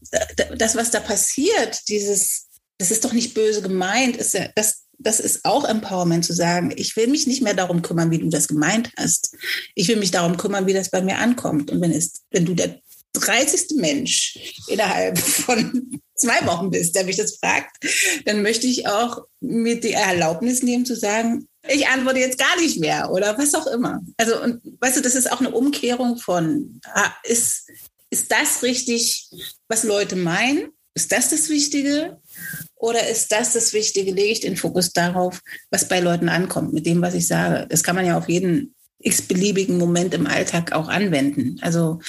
das, 0.56 0.76
was 0.76 0.92
da 0.92 1.00
passiert, 1.00 1.80
dieses, 1.88 2.46
das 2.78 2.92
ist 2.92 3.04
doch 3.04 3.12
nicht 3.12 3.34
böse 3.34 3.60
gemeint, 3.60 4.16
ist 4.16 4.34
ja, 4.34 4.46
das, 4.54 4.83
das 4.98 5.20
ist 5.20 5.44
auch 5.44 5.64
Empowerment 5.64 6.24
zu 6.24 6.32
sagen, 6.32 6.72
ich 6.76 6.96
will 6.96 7.08
mich 7.08 7.26
nicht 7.26 7.42
mehr 7.42 7.54
darum 7.54 7.82
kümmern, 7.82 8.10
wie 8.10 8.18
du 8.18 8.28
das 8.28 8.48
gemeint 8.48 8.90
hast. 8.96 9.36
Ich 9.74 9.88
will 9.88 9.96
mich 9.96 10.10
darum 10.10 10.36
kümmern, 10.36 10.66
wie 10.66 10.72
das 10.72 10.90
bei 10.90 11.02
mir 11.02 11.18
ankommt. 11.18 11.70
Und 11.70 11.80
wenn 11.80 11.92
es, 11.92 12.22
wenn 12.30 12.44
du 12.44 12.54
der 12.54 12.80
30. 13.14 13.76
Mensch 13.76 14.62
innerhalb 14.68 15.18
von 15.18 16.00
zwei 16.16 16.46
Wochen 16.46 16.70
bist, 16.70 16.94
der 16.94 17.04
mich 17.04 17.16
das 17.16 17.36
fragt, 17.36 17.84
dann 18.24 18.42
möchte 18.42 18.66
ich 18.66 18.86
auch 18.88 19.22
mir 19.40 19.80
die 19.80 19.92
Erlaubnis 19.92 20.62
nehmen 20.62 20.84
zu 20.84 20.96
sagen, 20.96 21.48
ich 21.68 21.86
antworte 21.88 22.18
jetzt 22.18 22.38
gar 22.38 22.60
nicht 22.60 22.78
mehr 22.78 23.10
oder 23.10 23.38
was 23.38 23.54
auch 23.54 23.66
immer. 23.66 24.00
Also, 24.16 24.40
und 24.42 24.60
weißt 24.80 24.98
du, 24.98 25.00
das 25.00 25.14
ist 25.14 25.32
auch 25.32 25.40
eine 25.40 25.50
Umkehrung 25.50 26.18
von, 26.18 26.80
ah, 26.92 27.10
ist, 27.24 27.70
ist 28.10 28.30
das 28.30 28.62
richtig, 28.62 29.30
was 29.68 29.84
Leute 29.84 30.16
meinen? 30.16 30.68
Ist 30.94 31.12
das 31.12 31.30
das 31.30 31.48
Wichtige? 31.48 32.18
Oder 32.76 33.08
ist 33.08 33.32
das 33.32 33.52
das 33.52 33.72
Wichtige? 33.72 34.12
Lege 34.12 34.32
ich 34.32 34.40
den 34.40 34.56
Fokus 34.56 34.92
darauf, 34.92 35.40
was 35.70 35.88
bei 35.88 36.00
Leuten 36.00 36.28
ankommt, 36.28 36.72
mit 36.72 36.86
dem, 36.86 37.02
was 37.02 37.14
ich 37.14 37.26
sage? 37.26 37.66
Das 37.68 37.82
kann 37.82 37.96
man 37.96 38.06
ja 38.06 38.16
auf 38.16 38.28
jeden 38.28 38.74
x-beliebigen 39.04 39.76
Moment 39.76 40.14
im 40.14 40.26
Alltag 40.26 40.72
auch 40.72 40.88
anwenden. 40.88 41.58
Also 41.60 42.00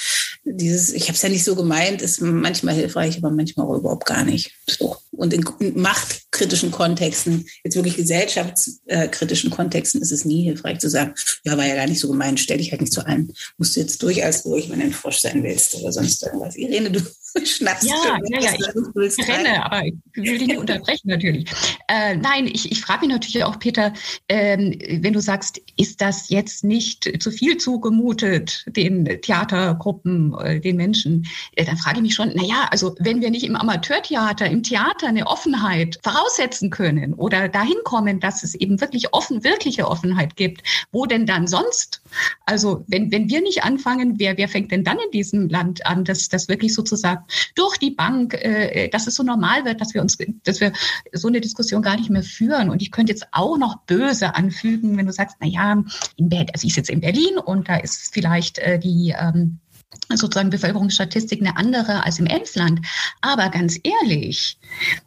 dieses, 0.44 0.92
ich 0.92 1.04
habe 1.04 1.14
es 1.14 1.22
ja 1.22 1.28
nicht 1.28 1.44
so 1.44 1.54
gemeint, 1.54 2.00
ist 2.00 2.20
manchmal 2.20 2.74
hilfreich, 2.74 3.18
aber 3.18 3.30
manchmal 3.30 3.66
auch 3.66 3.76
überhaupt 3.76 4.06
gar 4.06 4.24
nicht. 4.24 4.52
So. 4.68 4.96
Und 5.10 5.34
in, 5.34 5.44
machtkritischen 5.74 6.70
Kontexten, 6.70 7.46
jetzt 7.64 7.76
wirklich 7.76 7.96
gesellschaftskritischen 7.96 9.50
Kontexten, 9.50 10.00
ist 10.00 10.12
es 10.12 10.24
nie 10.24 10.44
hilfreich 10.44 10.78
zu 10.78 10.88
sagen, 10.88 11.14
ja, 11.44 11.56
war 11.56 11.66
ja 11.66 11.74
gar 11.74 11.86
nicht 11.86 12.00
so 12.00 12.08
gemeint, 12.08 12.40
stell 12.40 12.58
dich 12.58 12.70
halt 12.70 12.80
nicht 12.80 12.92
so 12.92 13.02
an. 13.02 13.32
Musst 13.58 13.76
du 13.76 13.80
jetzt 13.80 14.02
durch 14.02 14.24
als 14.24 14.42
durch, 14.42 14.70
wenn 14.70 14.78
du 14.78 14.86
ein 14.86 14.92
Frosch 14.92 15.18
sein 15.18 15.42
willst 15.42 15.74
oder 15.74 15.92
sonst 15.92 16.22
irgendwas. 16.22 16.56
Irene, 16.56 16.90
du 16.90 17.00
schnappst 17.44 17.88
ja, 17.88 18.18
ja, 18.28 18.40
ja, 18.40 18.52
ich 18.54 19.28
renne, 19.28 19.64
aber 19.64 19.84
ich 19.84 19.94
will 20.14 20.38
dich 20.38 20.48
nicht 20.48 20.58
unterbrechen 20.58 21.08
natürlich. 21.08 21.50
Äh, 21.88 22.16
nein, 22.16 22.46
ich, 22.46 22.70
ich 22.70 22.80
frage 22.80 23.06
mich 23.06 23.10
natürlich 23.10 23.44
auch, 23.44 23.58
Peter, 23.58 23.92
ähm, 24.28 24.78
wenn 25.00 25.12
du 25.12 25.20
sagst, 25.20 25.60
ist 25.76 26.00
das 26.00 26.28
jetzt 26.30 26.64
nicht 26.64 27.22
zu 27.22 27.30
viel 27.30 27.56
zugemutet, 27.58 28.64
den 28.66 29.04
Theatergruppen, 29.04 30.34
äh, 30.38 30.60
den 30.60 30.76
Menschen, 30.76 31.26
äh, 31.52 31.64
dann 31.64 31.76
frage 31.76 31.98
ich 31.98 32.02
mich 32.02 32.14
schon, 32.14 32.32
na 32.34 32.44
ja, 32.44 32.68
also 32.70 32.94
wenn 32.98 33.20
wir 33.20 33.30
nicht 33.30 33.44
im 33.44 33.56
Amateurtheater, 33.56 34.46
im 34.46 34.62
Theater 34.62 35.08
eine 35.08 35.26
Offenheit 35.26 35.98
voraussetzen 36.02 36.70
können 36.70 37.14
oder 37.14 37.48
dahin 37.48 37.76
kommen, 37.84 38.20
dass 38.20 38.42
es 38.42 38.54
eben 38.54 38.80
wirklich 38.80 39.12
offen, 39.12 39.44
wirkliche 39.44 39.88
Offenheit 39.88 40.36
gibt, 40.36 40.62
wo 40.92 41.06
denn 41.06 41.26
dann 41.26 41.46
sonst? 41.46 42.02
Also 42.44 42.84
wenn, 42.88 43.10
wenn 43.12 43.28
wir 43.28 43.40
nicht 43.40 43.64
anfangen, 43.64 44.18
wer, 44.18 44.36
wer 44.36 44.48
fängt 44.48 44.72
denn 44.72 44.84
dann 44.84 44.98
in 44.98 45.10
diesem 45.10 45.48
Land 45.48 45.86
an, 45.86 46.04
dass 46.04 46.28
das 46.28 46.48
wirklich 46.48 46.74
sozusagen 46.74 47.25
durch 47.54 47.78
die 47.78 47.90
Bank, 47.90 48.34
äh, 48.34 48.88
dass 48.88 49.06
es 49.06 49.14
so 49.14 49.22
normal 49.22 49.64
wird, 49.64 49.80
dass 49.80 49.94
wir 49.94 50.02
uns, 50.02 50.18
dass 50.44 50.60
wir 50.60 50.72
so 51.12 51.28
eine 51.28 51.40
Diskussion 51.40 51.82
gar 51.82 51.96
nicht 51.96 52.10
mehr 52.10 52.22
führen. 52.22 52.70
Und 52.70 52.82
ich 52.82 52.90
könnte 52.90 53.12
jetzt 53.12 53.26
auch 53.32 53.58
noch 53.58 53.80
böse 53.82 54.34
anfügen, 54.34 54.96
wenn 54.96 55.06
du 55.06 55.12
sagst, 55.12 55.36
na 55.40 55.46
ja, 55.46 55.82
in 56.16 56.28
Berlin, 56.28 56.50
also 56.52 56.66
ich 56.66 56.74
sitze 56.74 56.92
in 56.92 57.00
Berlin 57.00 57.38
und 57.38 57.68
da 57.68 57.76
ist 57.76 58.12
vielleicht 58.12 58.58
äh, 58.58 58.78
die 58.78 59.14
ähm, 59.18 59.58
sozusagen 60.14 60.50
Bevölkerungsstatistik 60.50 61.40
eine 61.40 61.56
andere 61.56 62.04
als 62.04 62.18
im 62.18 62.26
Emsland. 62.26 62.80
Aber 63.20 63.48
ganz 63.48 63.78
ehrlich, 63.82 64.58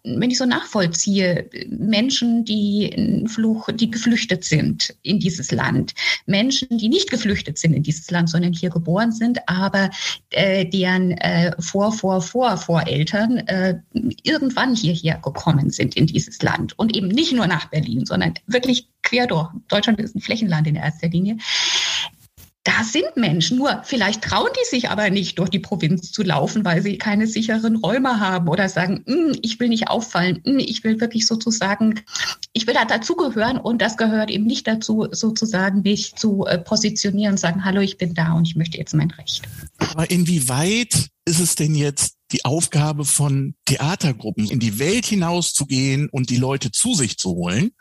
wenn 0.03 0.29
ich 0.29 0.37
so 0.37 0.45
nachvollziehe, 0.45 1.49
Menschen, 1.69 2.43
die 2.43 3.25
Fluch, 3.27 3.69
die 3.73 3.89
geflüchtet 3.89 4.43
sind 4.43 4.95
in 5.01 5.19
dieses 5.19 5.51
Land, 5.51 5.93
Menschen, 6.25 6.77
die 6.77 6.89
nicht 6.89 7.09
geflüchtet 7.09 7.57
sind 7.57 7.73
in 7.73 7.83
dieses 7.83 8.11
Land, 8.11 8.29
sondern 8.29 8.53
hier 8.53 8.69
geboren 8.69 9.11
sind, 9.11 9.39
aber 9.47 9.89
äh, 10.31 10.65
deren 10.65 11.11
äh, 11.11 11.53
Vor, 11.59 11.91
Vor, 11.91 12.21
Vor, 12.21 12.57
Voreltern 12.57 13.37
äh, 13.47 13.79
irgendwann 14.23 14.75
hierher 14.75 15.19
gekommen 15.23 15.69
sind 15.69 15.95
in 15.95 16.07
dieses 16.07 16.41
Land 16.41 16.77
und 16.77 16.95
eben 16.95 17.07
nicht 17.07 17.31
nur 17.31 17.47
nach 17.47 17.69
Berlin, 17.69 18.05
sondern 18.05 18.33
wirklich 18.47 18.87
quer 19.03 19.27
durch. 19.27 19.49
Deutschland 19.69 19.99
ist 19.99 20.15
ein 20.15 20.21
Flächenland 20.21 20.67
in 20.67 20.75
erster 20.75 21.07
Linie 21.07 21.37
da 22.63 22.83
sind 22.83 23.15
Menschen, 23.15 23.57
nur 23.57 23.81
vielleicht 23.83 24.21
trauen 24.21 24.49
die 24.53 24.67
sich 24.69 24.89
aber 24.89 25.09
nicht, 25.09 25.39
durch 25.39 25.49
die 25.49 25.59
Provinz 25.59 26.11
zu 26.11 26.23
laufen, 26.23 26.65
weil 26.65 26.81
sie 26.81 26.97
keine 26.97 27.25
sicheren 27.25 27.77
Räume 27.77 28.19
haben 28.19 28.49
oder 28.49 28.67
sagen, 28.67 29.03
hm, 29.07 29.37
ich 29.41 29.59
will 29.59 29.69
nicht 29.69 29.87
auffallen, 29.87 30.41
hm, 30.45 30.59
ich 30.59 30.83
will 30.83 30.99
wirklich 30.99 31.25
sozusagen, 31.25 32.01
ich 32.53 32.67
will 32.67 32.73
da 32.73 32.85
dazugehören 32.85 33.57
und 33.57 33.81
das 33.81 33.95
gehört 33.95 34.29
eben 34.29 34.45
nicht 34.45 34.67
dazu, 34.67 35.07
sozusagen 35.11 35.83
mich 35.83 36.15
zu 36.15 36.45
äh, 36.45 36.57
positionieren 36.57 37.33
und 37.33 37.39
sagen, 37.39 37.63
hallo, 37.63 37.79
ich 37.79 37.97
bin 37.97 38.13
da 38.13 38.33
und 38.33 38.47
ich 38.47 38.55
möchte 38.55 38.77
jetzt 38.77 38.93
mein 38.93 39.11
Recht. 39.11 39.43
Aber 39.77 40.09
inwieweit 40.11 41.07
ist 41.25 41.39
es 41.39 41.55
denn 41.55 41.75
jetzt 41.75 42.18
die 42.31 42.45
Aufgabe 42.45 43.05
von 43.05 43.55
Theatergruppen, 43.65 44.49
in 44.49 44.59
die 44.59 44.79
Welt 44.79 45.05
hinauszugehen 45.05 46.09
und 46.09 46.29
die 46.29 46.37
Leute 46.37 46.71
zu 46.71 46.93
sich 46.93 47.17
zu 47.17 47.31
holen? 47.31 47.71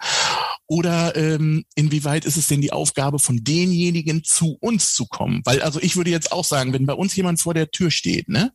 Oder 0.67 1.17
ähm, 1.17 1.65
inwieweit 1.75 2.27
ist 2.27 2.37
es 2.37 2.47
denn 2.47 2.61
die 2.61 2.73
Aufgabe 2.73 3.19
von 3.19 3.43
denjenigen, 3.43 4.23
zu 4.23 4.59
uns 4.61 4.93
zu 4.95 5.07
kommen? 5.07 5.41
Weil 5.45 5.63
also 5.63 5.81
ich 5.81 5.97
würde 5.97 6.11
jetzt 6.11 6.31
auch 6.31 6.45
sagen, 6.45 6.75
wenn 6.75 6.85
bei 6.85 6.93
uns 6.93 7.17
jemand 7.17 7.41
vor 7.41 7.55
der 7.55 7.71
Tür 7.71 7.91
steht, 7.91 8.29
ne, 8.29 8.53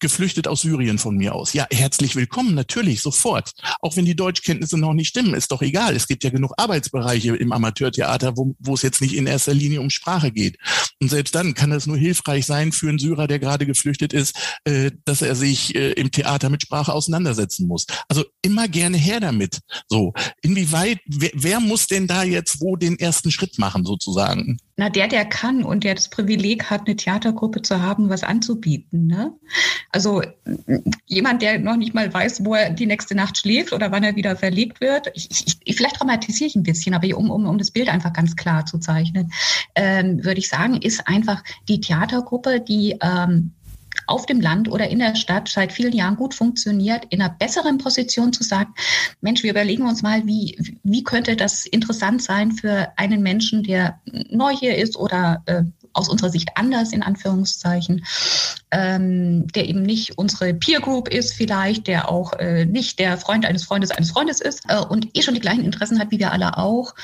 geflüchtet 0.00 0.48
aus 0.48 0.62
Syrien 0.62 0.98
von 0.98 1.16
mir 1.16 1.34
aus, 1.34 1.52
ja, 1.52 1.66
herzlich 1.70 2.16
willkommen, 2.16 2.54
natürlich, 2.54 3.00
sofort. 3.00 3.52
Auch 3.80 3.96
wenn 3.96 4.04
die 4.04 4.16
Deutschkenntnisse 4.16 4.78
noch 4.78 4.94
nicht 4.94 5.08
stimmen, 5.08 5.34
ist 5.34 5.52
doch 5.52 5.62
egal. 5.62 5.94
Es 5.94 6.08
gibt 6.08 6.24
ja 6.24 6.30
genug 6.30 6.52
Arbeitsbereiche 6.56 7.36
im 7.36 7.52
Amateurtheater, 7.52 8.36
wo, 8.36 8.54
wo 8.58 8.74
es 8.74 8.82
jetzt 8.82 9.00
nicht 9.00 9.14
in 9.14 9.26
erster 9.26 9.54
Linie 9.54 9.80
um 9.80 9.90
Sprache 9.90 10.32
geht. 10.32 10.58
Und 11.00 11.10
selbst 11.10 11.34
dann 11.34 11.54
kann 11.54 11.72
es 11.72 11.86
nur 11.86 11.96
hilfreich 11.96 12.46
sein 12.46 12.72
für 12.72 12.88
einen 12.88 12.98
Syrer, 12.98 13.26
der 13.26 13.38
gerade 13.38 13.66
geflüchtet 13.66 14.12
ist, 14.12 14.36
äh, 14.64 14.90
dass 15.04 15.22
er 15.22 15.34
sich 15.34 15.74
äh, 15.74 15.92
im 15.92 16.10
Theater 16.10 16.50
mit 16.50 16.62
Sprache 16.62 16.92
auseinandersetzen 16.92 17.66
muss. 17.66 17.86
Also 18.08 18.24
immer 18.42 18.68
gerne 18.68 18.96
her 18.96 19.20
damit. 19.20 19.60
So, 19.88 20.12
inwieweit, 20.42 20.98
wer, 21.06 21.30
wer 21.34 21.60
muss 21.60 21.86
denn 21.86 22.06
da 22.06 22.22
jetzt 22.22 22.60
wo 22.60 22.76
den 22.76 22.98
ersten 22.98 23.30
Schritt 23.30 23.58
machen 23.58 23.84
sozusagen? 23.84 24.58
Na, 24.80 24.88
der, 24.88 25.08
der 25.08 25.26
kann 25.26 25.62
und 25.62 25.84
der 25.84 25.94
das 25.94 26.08
Privileg 26.08 26.70
hat, 26.70 26.86
eine 26.86 26.96
Theatergruppe 26.96 27.60
zu 27.60 27.82
haben, 27.82 28.08
was 28.08 28.24
anzubieten. 28.24 29.08
Ne? 29.08 29.34
Also 29.90 30.22
jemand, 31.04 31.42
der 31.42 31.58
noch 31.58 31.76
nicht 31.76 31.92
mal 31.92 32.10
weiß, 32.10 32.46
wo 32.46 32.54
er 32.54 32.70
die 32.70 32.86
nächste 32.86 33.14
Nacht 33.14 33.36
schläft 33.36 33.74
oder 33.74 33.92
wann 33.92 34.04
er 34.04 34.16
wieder 34.16 34.36
verlegt 34.36 34.80
wird. 34.80 35.08
Ich, 35.12 35.58
ich, 35.66 35.76
vielleicht 35.76 36.00
dramatisiere 36.00 36.48
ich 36.48 36.56
ein 36.56 36.62
bisschen, 36.62 36.94
aber 36.94 37.14
um, 37.14 37.30
um, 37.30 37.44
um 37.44 37.58
das 37.58 37.72
Bild 37.72 37.90
einfach 37.90 38.14
ganz 38.14 38.36
klar 38.36 38.64
zu 38.64 38.78
zeichnen, 38.78 39.30
ähm, 39.74 40.24
würde 40.24 40.38
ich 40.38 40.48
sagen, 40.48 40.80
ist 40.80 41.06
einfach 41.06 41.44
die 41.68 41.82
Theatergruppe, 41.82 42.62
die 42.62 42.96
ähm, 43.02 43.52
auf 44.10 44.26
dem 44.26 44.40
Land 44.40 44.70
oder 44.70 44.88
in 44.88 44.98
der 44.98 45.14
Stadt 45.14 45.48
seit 45.48 45.72
vielen 45.72 45.92
Jahren 45.92 46.16
gut 46.16 46.34
funktioniert, 46.34 47.06
in 47.10 47.22
einer 47.22 47.32
besseren 47.32 47.78
Position 47.78 48.32
zu 48.32 48.42
sagen, 48.42 48.74
Mensch, 49.20 49.42
wir 49.42 49.50
überlegen 49.50 49.86
uns 49.86 50.02
mal, 50.02 50.26
wie, 50.26 50.58
wie 50.82 51.04
könnte 51.04 51.36
das 51.36 51.66
interessant 51.66 52.22
sein 52.22 52.52
für 52.52 52.88
einen 52.96 53.22
Menschen, 53.22 53.62
der 53.62 54.00
neu 54.30 54.52
hier 54.54 54.76
ist 54.76 54.96
oder 54.96 55.42
äh, 55.46 55.62
aus 55.92 56.08
unserer 56.08 56.30
Sicht 56.30 56.50
anders 56.54 56.92
in 56.92 57.02
Anführungszeichen, 57.02 58.04
ähm, 58.70 59.46
der 59.48 59.68
eben 59.68 59.82
nicht 59.82 60.18
unsere 60.18 60.54
Peer 60.54 60.80
Group 60.80 61.08
ist 61.08 61.34
vielleicht, 61.34 61.86
der 61.86 62.08
auch 62.08 62.32
äh, 62.34 62.64
nicht 62.64 62.98
der 62.98 63.16
Freund 63.16 63.44
eines 63.44 63.64
Freundes 63.64 63.90
eines 63.90 64.10
Freundes 64.10 64.40
ist 64.40 64.62
äh, 64.68 64.78
und 64.78 65.08
eh 65.16 65.22
schon 65.22 65.34
die 65.34 65.40
gleichen 65.40 65.64
Interessen 65.64 65.98
hat 65.98 66.10
wie 66.10 66.18
wir 66.18 66.32
alle 66.32 66.58
auch. 66.58 66.94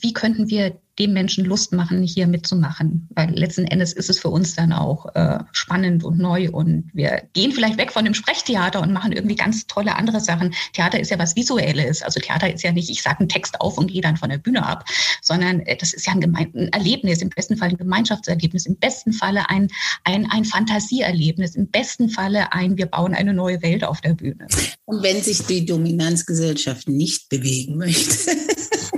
Wie 0.00 0.12
könnten 0.12 0.48
wir 0.48 0.76
dem 0.98 1.12
Menschen 1.14 1.44
Lust 1.44 1.72
machen, 1.72 2.02
hier 2.02 2.26
mitzumachen. 2.26 3.08
Weil 3.14 3.30
letzten 3.30 3.64
Endes 3.64 3.92
ist 3.92 4.10
es 4.10 4.18
für 4.18 4.28
uns 4.28 4.54
dann 4.54 4.72
auch 4.72 5.14
äh, 5.14 5.38
spannend 5.52 6.04
und 6.04 6.18
neu 6.18 6.50
und 6.50 6.90
wir 6.92 7.22
gehen 7.32 7.52
vielleicht 7.52 7.78
weg 7.78 7.92
von 7.92 8.04
dem 8.04 8.14
Sprechtheater 8.14 8.80
und 8.80 8.92
machen 8.92 9.12
irgendwie 9.12 9.36
ganz 9.36 9.66
tolle 9.66 9.96
andere 9.96 10.20
Sachen. 10.20 10.54
Theater 10.74 11.00
ist 11.00 11.10
ja 11.10 11.18
was 11.18 11.34
Visuelles. 11.34 12.02
Also 12.02 12.20
Theater 12.20 12.52
ist 12.52 12.62
ja 12.62 12.72
nicht, 12.72 12.90
ich 12.90 13.02
sage 13.02 13.20
einen 13.20 13.28
Text 13.30 13.60
auf 13.60 13.78
und 13.78 13.90
gehe 13.90 14.02
dann 14.02 14.18
von 14.18 14.28
der 14.28 14.38
Bühne 14.38 14.66
ab, 14.66 14.84
sondern 15.22 15.60
äh, 15.60 15.76
das 15.76 15.94
ist 15.94 16.06
ja 16.06 16.12
ein, 16.12 16.20
Geme 16.20 16.38
ein 16.38 16.68
Erlebnis, 16.68 17.22
im 17.22 17.30
besten 17.30 17.56
Fall 17.56 17.70
ein 17.70 17.76
Gemeinschaftserlebnis, 17.78 18.66
im 18.66 18.76
besten 18.76 19.12
Falle 19.12 19.48
ein, 19.48 19.68
ein, 20.04 20.30
ein 20.30 20.44
Fantasieerlebnis, 20.44 21.54
im 21.54 21.68
besten 21.68 22.10
Falle 22.10 22.52
ein, 22.52 22.76
wir 22.76 22.86
bauen 22.86 23.14
eine 23.14 23.32
neue 23.32 23.62
Welt 23.62 23.84
auf 23.84 24.00
der 24.02 24.14
Bühne. 24.14 24.46
Und 24.84 25.02
wenn 25.02 25.22
sich 25.22 25.46
die 25.46 25.64
Dominanzgesellschaft 25.64 26.88
nicht 26.88 27.30
bewegen 27.30 27.78
möchte, 27.78 28.30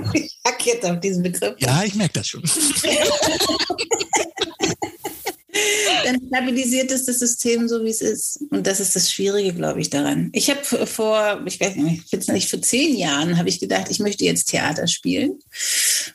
ich 0.13 0.37
hack 0.45 0.65
jetzt 0.65 0.85
auf 0.85 0.99
diesen 0.99 1.23
Begriff. 1.23 1.55
Ja, 1.59 1.83
ich 1.83 1.95
merke 1.95 2.13
das 2.13 2.27
schon. 2.27 2.43
dann 6.03 6.21
stabilisiert 6.27 6.91
es 6.91 7.05
das 7.05 7.19
System 7.19 7.67
so, 7.67 7.83
wie 7.83 7.89
es 7.89 8.01
ist. 8.01 8.39
Und 8.51 8.67
das 8.67 8.79
ist 8.79 8.95
das 8.95 9.11
Schwierige, 9.11 9.53
glaube 9.53 9.81
ich, 9.81 9.89
daran. 9.89 10.29
Ich 10.33 10.49
habe 10.49 10.63
vor, 10.63 11.41
ich 11.45 11.59
weiß 11.59 11.75
nicht, 11.75 12.11
jetzt 12.11 12.29
nicht, 12.29 12.49
vor 12.49 12.61
zehn 12.61 12.95
Jahren 12.95 13.37
habe 13.37 13.49
ich 13.49 13.59
gedacht, 13.59 13.87
ich 13.89 13.99
möchte 13.99 14.25
jetzt 14.25 14.45
Theater 14.45 14.87
spielen 14.87 15.39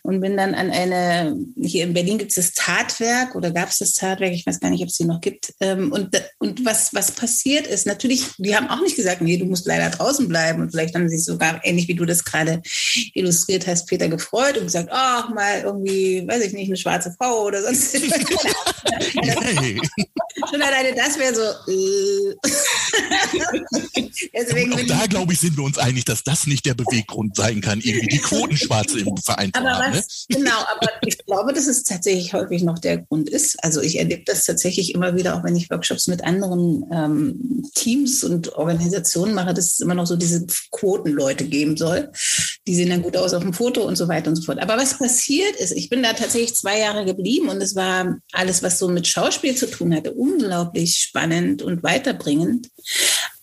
und 0.02 0.20
bin 0.20 0.36
dann 0.36 0.54
an 0.54 0.70
eine, 0.70 1.36
hier 1.56 1.84
in 1.84 1.94
Berlin 1.94 2.18
gibt 2.18 2.30
es 2.30 2.36
das 2.36 2.52
Tatwerk 2.52 3.34
oder 3.34 3.50
gab 3.50 3.68
es 3.68 3.78
das 3.78 3.92
Tatwerk, 3.92 4.32
ich 4.32 4.46
weiß 4.46 4.60
gar 4.60 4.70
nicht, 4.70 4.82
ob 4.82 4.88
es 4.88 4.96
die 4.96 5.04
noch 5.04 5.20
gibt. 5.20 5.52
Ähm, 5.60 5.92
und, 5.92 6.10
und 6.38 6.64
was, 6.64 6.94
was 6.94 7.12
passiert 7.12 7.66
ist, 7.66 7.86
natürlich, 7.86 8.24
die 8.38 8.56
haben 8.56 8.68
auch 8.68 8.80
nicht 8.80 8.96
gesagt, 8.96 9.20
nee, 9.20 9.36
du 9.36 9.44
musst 9.44 9.66
leider 9.66 9.90
draußen 9.90 10.28
bleiben. 10.28 10.62
Und 10.62 10.70
vielleicht 10.70 10.94
haben 10.94 11.08
sie 11.08 11.16
sich 11.16 11.24
sogar, 11.24 11.60
ähnlich 11.64 11.88
wie 11.88 11.94
du 11.94 12.04
das 12.04 12.24
gerade 12.24 12.62
illustriert 13.14 13.66
hast, 13.66 13.86
Peter 13.86 14.08
gefreut 14.08 14.56
und 14.58 14.64
gesagt, 14.64 14.88
ach, 14.92 15.28
mal 15.30 15.60
irgendwie, 15.62 16.26
weiß 16.26 16.44
ich 16.44 16.52
nicht, 16.52 16.68
eine 16.68 16.76
schwarze 16.76 17.14
Frau 17.18 17.44
oder 17.44 17.62
sonst. 17.62 17.98
Hey. 19.20 19.80
Schon 20.50 20.62
alleine 20.62 20.94
das 20.94 21.18
wäre 21.18 21.34
so. 21.34 21.42
Äh. 21.70 22.34
Deswegen 24.34 24.72
auch 24.72 24.86
da, 24.86 25.06
glaube 25.06 25.32
ich, 25.32 25.40
sind 25.40 25.56
wir 25.56 25.64
uns 25.64 25.78
einig, 25.78 26.04
dass 26.04 26.22
das 26.22 26.46
nicht 26.46 26.66
der 26.66 26.74
Beweggrund 26.74 27.36
sein 27.36 27.60
kann, 27.60 27.80
irgendwie 27.80 28.08
die 28.08 28.18
Quotenschwarze 28.18 29.00
im 29.00 29.16
Verein 29.16 29.52
zu 29.52 29.60
haben. 29.60 29.79
Was, 29.80 30.26
ne? 30.28 30.38
Genau, 30.38 30.58
aber 30.74 30.88
ich 31.06 31.18
glaube, 31.26 31.52
dass 31.52 31.66
es 31.66 31.82
tatsächlich 31.82 32.32
häufig 32.32 32.62
noch 32.62 32.78
der 32.78 32.98
Grund 32.98 33.28
ist. 33.28 33.62
Also 33.64 33.80
ich 33.80 33.98
erlebe 33.98 34.22
das 34.24 34.44
tatsächlich 34.44 34.94
immer 34.94 35.16
wieder, 35.16 35.36
auch 35.36 35.44
wenn 35.44 35.56
ich 35.56 35.70
Workshops 35.70 36.06
mit 36.06 36.24
anderen 36.24 36.84
ähm, 36.92 37.62
Teams 37.74 38.24
und 38.24 38.54
Organisationen 38.54 39.34
mache, 39.34 39.54
dass 39.54 39.72
es 39.72 39.80
immer 39.80 39.94
noch 39.94 40.06
so 40.06 40.16
diese 40.16 40.46
Quotenleute 40.70 41.44
geben 41.44 41.76
soll. 41.76 42.10
Die 42.66 42.74
sehen 42.74 42.90
dann 42.90 43.02
gut 43.02 43.16
aus 43.16 43.34
auf 43.34 43.42
dem 43.42 43.54
Foto 43.54 43.82
und 43.82 43.96
so 43.96 44.08
weiter 44.08 44.30
und 44.30 44.36
so 44.36 44.42
fort. 44.42 44.60
Aber 44.60 44.76
was 44.76 44.98
passiert 44.98 45.56
ist, 45.56 45.72
ich 45.72 45.88
bin 45.88 46.02
da 46.02 46.12
tatsächlich 46.12 46.54
zwei 46.54 46.78
Jahre 46.78 47.04
geblieben 47.04 47.48
und 47.48 47.60
es 47.62 47.74
war 47.74 48.18
alles, 48.32 48.62
was 48.62 48.78
so 48.78 48.88
mit 48.88 49.06
Schauspiel 49.06 49.56
zu 49.56 49.70
tun 49.70 49.94
hatte, 49.94 50.12
unglaublich 50.12 50.98
spannend 50.98 51.62
und 51.62 51.82
weiterbringend. 51.82 52.68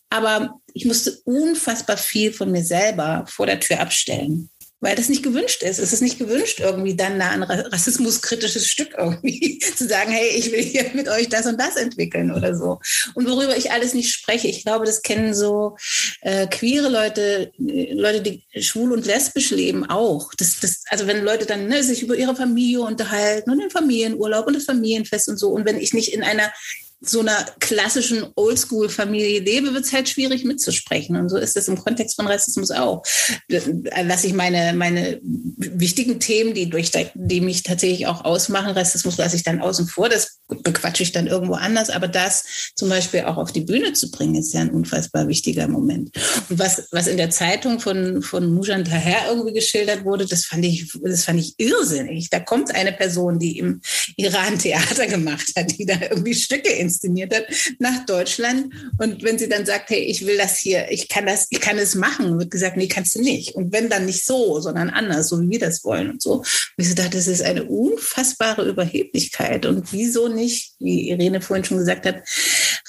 Aber 0.10 0.60
ich 0.74 0.86
musste 0.86 1.20
unfassbar 1.26 1.98
viel 1.98 2.32
von 2.32 2.52
mir 2.52 2.64
selber 2.64 3.26
vor 3.28 3.46
der 3.46 3.60
Tür 3.60 3.80
abstellen 3.80 4.50
weil 4.80 4.96
das 4.96 5.10
nicht 5.10 5.24
gewünscht 5.24 5.64
ist. 5.64 5.80
Es 5.80 5.92
ist 5.92 6.02
nicht 6.02 6.20
gewünscht, 6.20 6.60
irgendwie 6.60 6.96
dann 6.96 7.20
ein 7.20 7.44
rassismuskritisches 7.44 8.68
Stück 8.68 8.94
irgendwie 8.98 9.60
zu 9.76 9.88
sagen, 9.88 10.12
hey, 10.12 10.30
ich 10.36 10.52
will 10.52 10.62
hier 10.62 10.92
mit 10.94 11.08
euch 11.08 11.30
das 11.30 11.48
und 11.48 11.60
das 11.60 11.76
entwickeln 11.76 12.32
oder 12.32 12.56
so. 12.56 12.80
Und 13.16 13.28
worüber 13.28 13.58
ich 13.58 13.72
alles 13.72 13.94
nicht 13.94 14.14
spreche, 14.14 14.48
ich 14.48 14.64
glaube, 14.64 14.86
das 14.86 15.02
kennen 15.02 15.34
so 15.34 15.78
äh, 16.22 16.46
queere 16.48 16.90
Leute, 16.90 17.52
äh, 17.60 17.94
Leute, 17.94 18.22
die 18.22 18.44
schwul 18.62 18.92
und 18.92 19.06
lesbisch 19.06 19.50
leben, 19.50 19.90
auch. 19.90 20.32
Das, 20.38 20.60
das, 20.60 20.84
also 20.90 21.08
wenn 21.08 21.24
Leute 21.24 21.46
dann 21.46 21.68
ne, 21.68 21.82
sich 21.84 22.04
über 22.04 22.16
ihre 22.16 22.36
Familie 22.36 22.82
unterhalten 22.82 23.50
und 23.50 23.60
den 23.60 23.72
Familienurlaub 23.72 24.46
und 24.46 24.56
das 24.56 24.66
Familienfest 24.66 25.28
und 25.30 25.38
so. 25.38 25.50
Und 25.50 25.66
wenn 25.66 25.78
ich 25.78 25.94
nicht 25.94 26.14
in 26.14 26.24
einer 26.24 26.52
so 27.00 27.20
einer 27.20 27.46
klassischen 27.60 28.26
Oldschool-Familie 28.36 29.42
lebe, 29.42 29.74
wird 29.74 29.86
es 29.86 29.94
halt 29.94 30.10
schwierig 30.10 30.44
mitzusprechen. 30.44 31.16
Und 31.16 31.30
so 31.30 31.38
ist 31.38 31.56
es 31.56 31.68
im 31.68 31.78
Kontext 31.78 32.16
von 32.16 32.26
Rassismus 32.26 32.72
auch. 32.72 33.04
Lasse 33.48 34.28
ich 34.28 34.34
meine, 34.34 34.74
meine 34.74 35.20
wichtigen 35.22 36.20
Themen, 36.20 36.56
die, 36.56 36.70
durch, 36.70 36.92
die 37.14 37.42
mich 37.42 37.62
tatsächlich 37.62 38.08
auch 38.08 38.26
ausmachen, 38.26 38.72
Rassismus 38.72 39.18
lasse 39.18 39.36
ich 39.36 39.44
dann 39.44 39.62
außen 39.62 39.88
vor, 39.88 40.10
das 40.10 40.40
bequatsche 40.64 41.04
ich 41.04 41.12
dann 41.12 41.28
irgendwo 41.28 41.54
anders. 41.54 41.92
Aber 41.92 42.08
das 42.08 42.46
zum 42.76 42.90
Beispiel 42.90 43.22
auch 43.22 43.38
auf 43.38 43.52
die 43.52 43.62
Bühne 43.62 43.94
zu 43.94 44.10
bringen, 44.10 44.36
ist 44.36 44.54
ja 44.54 44.62
ein 44.62 44.72
unfassbar 44.72 45.28
wichtiger 45.28 45.68
Moment. 45.68 46.10
Und 46.50 46.58
was, 46.58 46.88
was 46.92 47.06
in 47.06 47.18
der 47.18 47.30
Zeitung 47.30 47.80
von, 47.80 48.24
von 48.24 48.52
Mujan 48.52 48.86
Taher 48.86 49.30
irgendwie 49.30 49.54
geschildert 49.54 50.04
wurde, 50.04 50.26
das 50.26 50.46
fand 50.46 50.66
ich, 50.66 50.92
das 51.04 51.26
fand 51.26 51.40
ich 51.40 51.54
irrsinnig. 51.58 52.32
Da 52.32 52.40
kommt 52.40 52.74
eine 52.74 52.92
Person, 52.92 53.38
die 53.38 53.60
im 53.60 53.82
Iran 54.16 54.58
Theater 54.58 55.06
gemacht 55.06 55.52
hat, 55.56 55.78
die 55.78 55.86
da 55.86 55.96
irgendwie 56.10 56.34
Stücke 56.34 56.72
in 56.72 56.87
inszeniert 56.88 57.36
hat, 57.36 57.46
nach 57.80 58.06
Deutschland. 58.06 58.74
Und 58.98 59.24
wenn 59.24 59.38
sie 59.38 59.50
dann 59.50 59.66
sagt, 59.66 59.90
hey, 59.90 60.00
ich 60.00 60.26
will 60.26 60.38
das 60.38 60.60
hier, 60.60 60.90
ich 60.90 61.08
kann 61.08 61.26
das, 61.26 61.48
ich 61.50 61.62
kann 61.62 61.78
es 61.78 61.96
machen, 61.96 62.40
wird 62.40 62.52
gesagt, 62.52 62.78
nee, 62.78 62.88
kannst 62.88 63.16
du 63.16 63.22
nicht. 63.22 63.56
Und 63.56 63.72
wenn 63.72 63.90
dann 63.90 64.06
nicht 64.06 64.26
so, 64.26 64.60
sondern 64.60 64.90
anders, 64.90 65.30
so 65.30 65.42
wie 65.42 65.50
wir 65.50 65.60
das 65.60 65.84
wollen 65.84 66.10
und 66.12 66.22
so. 66.22 66.34
Und 66.34 66.46
ich 66.78 66.96
dachte, 66.96 67.18
das 67.18 67.28
ist 67.28 67.42
eine 67.42 67.66
unfassbare 67.66 68.68
Überheblichkeit. 68.68 69.66
Und 69.66 69.92
wieso 69.94 70.28
nicht, 70.28 70.74
wie 70.80 71.10
Irene 71.10 71.42
vorhin 71.42 71.66
schon 71.66 71.78
gesagt 71.78 72.06
hat, 72.06 72.24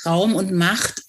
Raum 0.04 0.34
und 0.34 0.52
Macht 0.52 1.02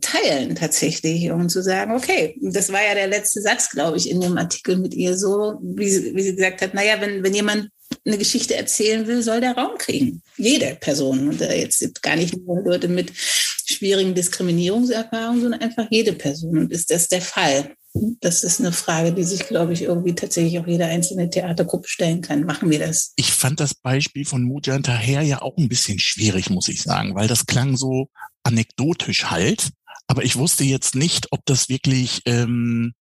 teilen 0.00 0.54
tatsächlich 0.54 1.30
und 1.30 1.48
zu 1.48 1.62
sagen, 1.62 1.92
okay, 1.92 2.38
das 2.42 2.72
war 2.72 2.82
ja 2.82 2.94
der 2.94 3.08
letzte 3.08 3.40
Satz, 3.40 3.70
glaube 3.70 3.96
ich, 3.96 4.10
in 4.10 4.20
dem 4.20 4.36
Artikel 4.36 4.76
mit 4.76 4.94
ihr 4.94 5.16
so, 5.16 5.58
wie 5.62 5.88
sie, 5.88 6.14
wie 6.14 6.22
sie 6.22 6.34
gesagt 6.36 6.62
hat, 6.62 6.74
naja, 6.74 7.00
wenn, 7.00 7.22
wenn 7.22 7.34
jemand 7.34 7.70
eine 8.06 8.18
Geschichte 8.18 8.54
erzählen 8.56 9.06
will, 9.06 9.22
soll 9.22 9.40
der 9.40 9.56
Raum 9.56 9.76
kriegen. 9.78 10.22
Jede 10.36 10.76
Person. 10.80 11.28
Und 11.28 11.40
jetzt 11.40 12.02
gar 12.02 12.16
nicht 12.16 12.36
nur 12.36 12.62
Leute 12.62 12.88
mit 12.88 13.12
schwierigen 13.16 14.14
Diskriminierungserfahrungen, 14.14 15.42
sondern 15.42 15.60
einfach 15.60 15.86
jede 15.90 16.12
Person. 16.12 16.58
Und 16.58 16.72
ist 16.72 16.90
das 16.90 17.08
der 17.08 17.20
Fall? 17.20 17.74
Das 18.20 18.44
ist 18.44 18.60
eine 18.60 18.72
Frage, 18.72 19.12
die 19.12 19.24
sich, 19.24 19.46
glaube 19.46 19.72
ich, 19.72 19.82
irgendwie 19.82 20.14
tatsächlich 20.14 20.58
auch 20.58 20.66
jede 20.66 20.84
einzelne 20.84 21.30
Theatergruppe 21.30 21.88
stellen 21.88 22.20
kann. 22.20 22.44
Machen 22.44 22.70
wir 22.70 22.78
das? 22.78 23.12
Ich 23.16 23.32
fand 23.32 23.58
das 23.58 23.74
Beispiel 23.74 24.24
von 24.24 24.42
Mujan 24.42 24.82
Taher 24.82 25.22
ja 25.22 25.42
auch 25.42 25.56
ein 25.56 25.68
bisschen 25.68 25.98
schwierig, 25.98 26.50
muss 26.50 26.68
ich 26.68 26.82
sagen, 26.82 27.14
weil 27.14 27.26
das 27.26 27.46
klang 27.46 27.76
so 27.76 28.08
anekdotisch 28.42 29.24
halt. 29.30 29.70
Aber 30.06 30.24
ich 30.24 30.36
wusste 30.36 30.64
jetzt 30.64 30.94
nicht, 30.94 31.28
ob 31.32 31.40
das 31.46 31.68
wirklich 31.68 32.20
ähm, 32.26 32.92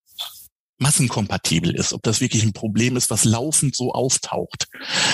massenkompatibel 0.77 1.73
ist, 1.73 1.93
ob 1.93 2.03
das 2.03 2.21
wirklich 2.21 2.43
ein 2.43 2.53
Problem 2.53 2.97
ist, 2.97 3.09
was 3.09 3.23
laufend 3.23 3.75
so 3.75 3.93
auftaucht. 3.93 4.67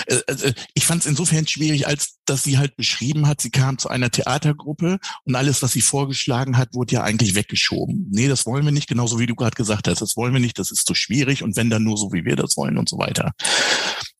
Äh, 0.07 0.15
äh, 0.27 0.53
ich 0.73 0.85
fand 0.85 1.01
es 1.01 1.07
insofern 1.07 1.47
schwierig, 1.47 1.87
als 1.87 2.17
dass 2.25 2.43
sie 2.43 2.57
halt 2.57 2.75
beschrieben 2.75 3.27
hat, 3.27 3.41
sie 3.41 3.51
kam 3.51 3.77
zu 3.77 3.89
einer 3.89 4.09
Theatergruppe 4.09 4.99
und 5.25 5.35
alles, 5.35 5.61
was 5.61 5.73
sie 5.73 5.81
vorgeschlagen 5.81 6.57
hat, 6.57 6.73
wurde 6.73 6.95
ja 6.95 7.03
eigentlich 7.03 7.35
weggeschoben. 7.35 8.07
Nee, 8.11 8.27
das 8.27 8.45
wollen 8.45 8.65
wir 8.65 8.71
nicht, 8.71 8.87
genauso 8.87 9.19
wie 9.19 9.27
du 9.27 9.35
gerade 9.35 9.55
gesagt 9.55 9.87
hast, 9.87 10.01
das 10.01 10.17
wollen 10.17 10.33
wir 10.33 10.39
nicht, 10.39 10.57
das 10.57 10.71
ist 10.71 10.87
zu 10.87 10.95
schwierig 10.95 11.43
und 11.43 11.55
wenn 11.55 11.69
dann 11.69 11.83
nur 11.83 11.97
so, 11.97 12.11
wie 12.11 12.25
wir 12.25 12.35
das 12.35 12.57
wollen 12.57 12.77
und 12.77 12.89
so 12.89 12.97
weiter. 12.97 13.31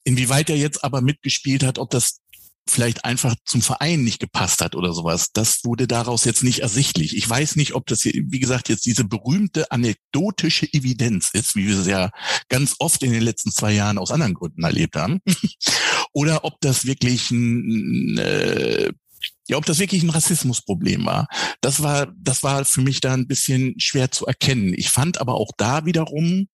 Inwieweit 0.04 0.50
er 0.50 0.58
jetzt 0.58 0.84
aber 0.84 1.02
mitgespielt 1.02 1.64
hat, 1.64 1.78
ob 1.78 1.89
das 1.92 2.21
vielleicht 2.68 3.05
einfach 3.05 3.36
zum 3.45 3.62
Verein 3.62 4.03
nicht 4.03 4.20
gepasst 4.20 4.62
hat 4.62 4.76
oder 4.76 4.93
sowas. 4.93 5.30
Das 5.34 5.64
wurde 5.64 5.88
daraus 5.88 6.26
jetzt 6.26 6.43
nicht 6.43 6.59
ersichtlich. 6.59 7.16
Ich 7.16 7.30
weiß 7.30 7.55
nicht, 7.55 7.74
ob 7.74 7.88
das 7.88 8.01
hier, 8.01 8.14
wie 8.28 8.39
gesagt, 8.39 8.70
jetzt 8.70 8.86
diese 8.86 9.03
berühmte 9.03 9.72
anekdotische 9.72 10.72
Evidenz 10.72 11.30
ist, 11.34 11.55
wie 11.55 11.68
wir 11.68 11.80
es 11.80 11.88
ja 11.88 12.12
ganz 12.49 12.76
oft 12.80 13.03
in 13.03 13.12
den 13.12 13.24
letzten 13.24 13.51
zwei 13.51 13.74
Jahren 13.74 13.97
aus 13.97 14.12
anderen 14.12 14.34
Gründen 14.34 14.64
erlebt 14.64 14.95
haben, 14.95 15.20
oder 16.14 16.43
ob 16.45 16.59
das 16.62 16.86
wirklich 16.86 17.32
ein 17.32 18.18
äh, 18.18 18.91
ja, 19.47 19.57
ob 19.57 19.66
das 19.66 19.80
wirklich 19.80 20.03
ein 20.03 20.09
Rassismusproblem 20.09 21.05
war, 21.05 21.28
das 21.59 21.84
war, 21.84 22.14
das 22.18 22.41
war 22.41 22.64
für 22.64 22.82
mich 22.82 23.01
da 23.01 23.14
ein 23.14 23.28
bisschen 23.28 23.78
schwer 23.80 24.09
zu 24.09 24.26
erkennen. 24.26 24.74
Ich 24.76 24.89
fand 24.89 25.20
aber 25.20 25.36
auch 25.36 25.51
da 25.57 25.86
wiederum 25.86 26.47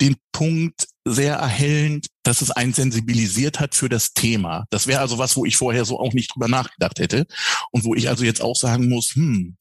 den 0.00 0.14
Punkt 0.30 0.86
sehr 1.12 1.36
erhellend, 1.36 2.06
dass 2.22 2.42
es 2.42 2.50
einen 2.50 2.74
sensibilisiert 2.74 3.60
hat 3.60 3.74
für 3.74 3.88
das 3.88 4.12
Thema. 4.12 4.66
Das 4.70 4.86
wäre 4.86 5.00
also 5.00 5.18
was, 5.18 5.36
wo 5.36 5.44
ich 5.44 5.56
vorher 5.56 5.84
so 5.84 5.98
auch 5.98 6.12
nicht 6.12 6.34
drüber 6.34 6.48
nachgedacht 6.48 6.98
hätte 6.98 7.26
und 7.70 7.84
wo 7.84 7.94
ich 7.94 8.08
also 8.08 8.24
jetzt 8.24 8.42
auch 8.42 8.56
sagen 8.56 8.88
muss, 8.88 9.14
hm, 9.14 9.56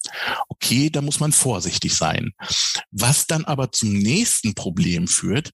okay, 0.50 0.90
da 0.90 1.02
muss 1.02 1.20
man 1.20 1.32
vorsichtig 1.32 1.96
sein. 1.96 2.32
Was 2.92 3.28
dann 3.28 3.46
aber 3.46 3.72
zum 3.72 3.94
nächsten 3.94 4.54
Problem 4.54 5.08
führt, 5.08 5.52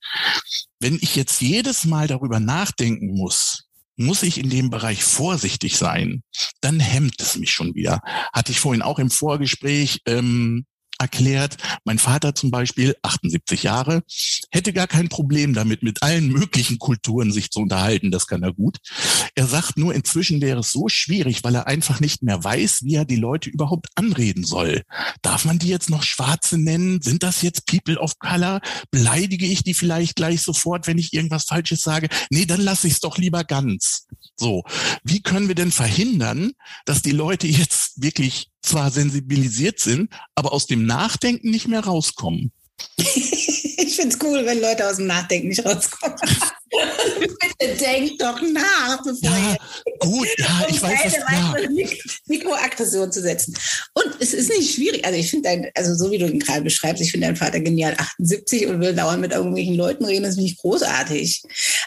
wenn 0.80 0.98
ich 1.02 1.16
jetzt 1.16 1.41
jedes 1.41 1.86
Mal 1.86 2.08
darüber 2.08 2.39
nachdenken 2.39 3.16
muss, 3.16 3.66
muss 3.96 4.24
ich 4.24 4.39
in 4.39 4.50
dem 4.50 4.70
Bereich 4.70 5.04
vorsichtig 5.04 5.78
sein, 5.78 6.24
dann 6.62 6.80
hemmt 6.80 7.22
es 7.22 7.38
mich 7.38 7.52
schon 7.52 7.76
wieder. 7.76 8.02
Hatte 8.34 8.52
ich 8.52 8.60
vorhin 8.60 8.82
auch 8.82 9.00
im 9.00 9.12
Vorgespräch 9.12 10.02
ähm, 10.06 10.66
erklärt. 11.04 11.58
Mein 11.84 11.99
Vater 11.99 12.34
zum 12.34 12.49
Beispiel, 12.49 12.95
78 13.01 13.64
Jahre, 13.64 14.04
hätte 14.51 14.74
gar 14.74 14.88
kein 14.88 15.10
Problem 15.10 15.54
damit, 15.54 15.84
mit 15.84 16.01
allen 16.01 16.30
möglichen 16.30 16.80
Kulturen 16.80 17.32
sich 17.32 17.51
zu 17.51 17.60
unterhalten. 17.60 18.10
Das 18.12 18.28
kann 18.28 18.43
er 18.43 18.54
gut. 18.54 18.78
Er 19.36 19.47
sagt 19.47 19.78
nur, 19.78 19.93
inzwischen 19.93 20.41
wäre 20.41 20.62
es 20.62 20.72
so 20.72 20.88
schwierig, 20.88 21.43
weil 21.43 21.56
er 21.56 21.68
einfach 21.68 21.99
nicht 21.99 22.24
mehr 22.24 22.43
weiß, 22.43 22.84
wie 22.84 22.95
er 22.95 23.06
die 23.06 23.18
Leute 23.18 23.49
überhaupt 23.49 23.88
anreden 23.95 24.43
soll. 24.43 24.84
Darf 25.22 25.45
man 25.45 25.60
die 25.60 25.68
jetzt 25.68 25.89
noch 25.89 26.04
Schwarze 26.04 26.58
nennen? 26.58 27.01
Sind 27.01 27.24
das 27.24 27.41
jetzt 27.41 27.66
People 27.66 27.99
of 27.99 28.18
Color? 28.20 28.62
Beleidige 28.91 29.45
ich 29.45 29.64
die 29.64 29.74
vielleicht 29.74 30.16
gleich 30.16 30.41
sofort, 30.41 30.88
wenn 30.88 30.97
ich 30.97 31.14
irgendwas 31.14 31.45
Falsches 31.45 31.82
sage? 31.82 32.08
Nee, 32.30 32.45
dann 32.45 32.62
lasse 32.62 32.88
ich 32.88 32.93
es 32.93 32.99
doch 32.99 33.18
lieber 33.18 33.43
ganz. 33.43 34.08
So, 34.36 34.64
wie 35.04 35.22
können 35.22 35.47
wir 35.47 35.56
denn 35.56 35.72
verhindern, 35.72 36.54
dass 36.86 37.01
die 37.01 37.12
Leute 37.12 37.47
jetzt 37.47 38.01
wirklich 38.01 38.53
zwar 38.64 38.89
sensibilisiert 38.91 39.80
sind, 39.80 40.09
aber 40.36 40.53
aus 40.53 40.66
dem 40.66 40.86
Nachdenken 40.86 41.51
nicht 41.51 41.68
mehr 41.68 41.82
rauskommen. 41.82 42.51
ich 42.97 43.95
finde 43.95 44.16
es 44.16 44.22
cool, 44.24 44.45
wenn 44.45 44.61
Leute 44.61 44.88
aus 44.88 44.97
dem 44.97 45.07
Nachdenken 45.07 45.49
nicht 45.49 45.66
rauskommen. 45.66 46.18
Bitte 47.19 47.76
denkt 47.78 48.21
doch 48.21 48.41
nach, 48.41 49.03
bevor 49.03 49.30
ja, 49.30 49.57
gut, 49.99 50.28
ja, 50.38 50.65
ich 50.69 50.82
weiß, 50.82 50.99
was, 51.05 51.13
ja. 51.13 51.55
Mikroaggression 52.28 53.11
zu 53.11 53.21
setzen. 53.21 53.55
Und 53.93 54.15
es 54.19 54.34
ist 54.34 54.49
nicht 54.49 54.76
schwierig. 54.76 55.05
Also 55.05 55.17
ich 55.19 55.30
finde 55.30 55.49
dein, 55.49 55.71
also 55.76 55.95
so 55.95 56.11
wie 56.11 56.17
du 56.17 56.28
ihn 56.28 56.39
gerade 56.39 56.61
beschreibst, 56.61 57.01
ich 57.01 57.11
finde 57.11 57.28
deinen 57.28 57.36
Vater 57.36 57.59
genial 57.59 57.95
78 57.97 58.67
und 58.67 58.82
will 58.82 58.93
dauernd 58.93 59.21
mit 59.21 59.32
irgendwelchen 59.32 59.76
Leuten 59.76 60.05
reden, 60.05 60.24
das 60.24 60.36
finde 60.36 60.49
ich 60.49 60.57
großartig. 60.57 61.43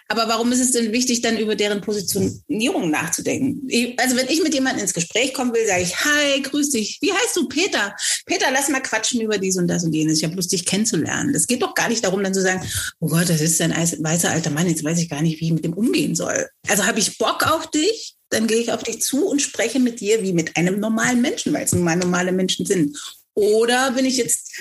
Aber 0.09 0.29
warum 0.29 0.53
ist 0.53 0.61
es 0.61 0.73
denn 0.73 0.93
wichtig, 0.93 1.21
dann 1.23 1.39
über 1.39 1.57
deren 1.57 1.81
Positionierung 1.81 2.91
nachzudenken? 2.91 3.69
Also 3.99 4.17
wenn 4.17 4.29
ich 4.29 4.43
mit 4.43 4.55
jemandem 4.55 4.83
ins 4.83 4.95
Gespräch 4.95 5.35
kommen 5.35 5.53
will, 5.53 5.67
sage 5.67 5.83
ich, 5.83 5.97
hi, 5.97 6.43
grüß 6.43 6.71
dich. 6.71 6.99
Wie 7.01 7.13
heißt 7.13 7.37
du? 7.37 7.49
Peter. 7.49 7.95
Peter, 8.25 8.47
lass 8.53 8.69
mal 8.69 8.81
quatschen 8.81 9.21
über 9.21 9.39
dies 9.39 9.57
und 9.57 9.69
das 9.69 9.85
und 9.85 9.93
jenes. 9.93 10.19
Ich 10.19 10.25
habe 10.25 10.37
Lust, 10.37 10.53
dich 10.53 10.65
kennenzulernen. 10.65 11.33
Das 11.33 11.47
geht 11.47 11.63
doch 11.63 11.75
gar 11.75 11.89
nicht 11.89 12.05
darum, 12.05 12.23
dann 12.23 12.35
zu 12.35 12.43
sagen, 12.43 12.67
oh 13.01 13.09
Gott, 13.09 13.29
das 13.29 13.41
ist 13.41 13.61
ein 13.61 13.73
weißer 13.73 14.31
alter 14.31 14.51
Mann, 14.51 14.67
jetzt 14.77 14.85
weiß 14.85 14.99
ich 14.99 15.09
gar 15.09 15.23
nicht, 15.23 15.41
wie 15.41 15.47
ich 15.47 15.53
mit 15.53 15.65
dem 15.65 15.73
umgehen 15.73 16.15
soll. 16.15 16.49
Also 16.69 16.87
habe 16.87 16.99
ich 16.99 17.19
Bock 17.19 17.51
auf 17.51 17.71
dich, 17.71 18.15
dann 18.29 18.47
gehe 18.47 18.59
ich 18.59 18.73
auf 18.73 18.83
dich 18.83 19.01
zu 19.03 19.27
und 19.27 19.41
spreche 19.41 19.81
mit 19.81 20.01
dir 20.01 20.23
wie 20.23 20.33
mit 20.33 20.57
einem 20.57 20.81
normalen 20.81 21.23
Menschen, 21.23 21.53
weil 21.53 21.65
es 21.65 21.73
nun 21.73 21.85
mal 21.85 21.97
normale 21.97 22.33
Menschen 22.33 22.67
sind. 22.67 22.97
Oder 23.35 23.93
bin 23.93 24.05
ich 24.05 24.17
jetzt 24.17 24.53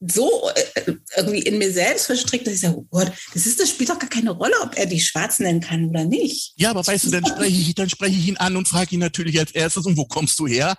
so 0.00 0.48
äh, 0.54 0.94
irgendwie 1.16 1.42
in 1.42 1.58
mir 1.58 1.70
selbst 1.72 2.06
verstrickt, 2.06 2.46
dass 2.46 2.54
ich 2.54 2.60
sage, 2.60 2.78
oh 2.78 2.86
Gott, 2.90 3.12
das 3.34 3.46
ist, 3.46 3.60
das 3.60 3.68
spielt 3.68 3.90
doch 3.90 3.98
gar 3.98 4.08
keine 4.08 4.30
Rolle, 4.30 4.54
ob 4.62 4.78
er 4.78 4.86
die 4.86 5.00
Schwarz 5.00 5.38
nennen 5.40 5.60
kann 5.60 5.90
oder 5.90 6.04
nicht. 6.04 6.54
Ja, 6.56 6.70
aber 6.70 6.86
weißt 6.86 7.06
du, 7.06 7.10
dann 7.10 7.26
spreche 7.26 7.60
ich, 7.60 7.74
dann 7.74 7.90
spreche 7.90 8.16
ich 8.16 8.26
ihn 8.26 8.38
an 8.38 8.56
und 8.56 8.66
frage 8.66 8.94
ihn 8.94 9.00
natürlich 9.00 9.38
als 9.38 9.50
erstes, 9.50 9.84
und 9.84 9.98
wo 9.98 10.06
kommst 10.06 10.38
du 10.38 10.46
her? 10.46 10.76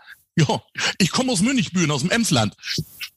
Ja, 0.48 0.62
ich 0.98 1.12
komme 1.12 1.32
aus 1.32 1.42
Münchbüren, 1.42 1.92
aus 1.92 2.02
dem 2.02 2.10
Emsland. 2.10 2.56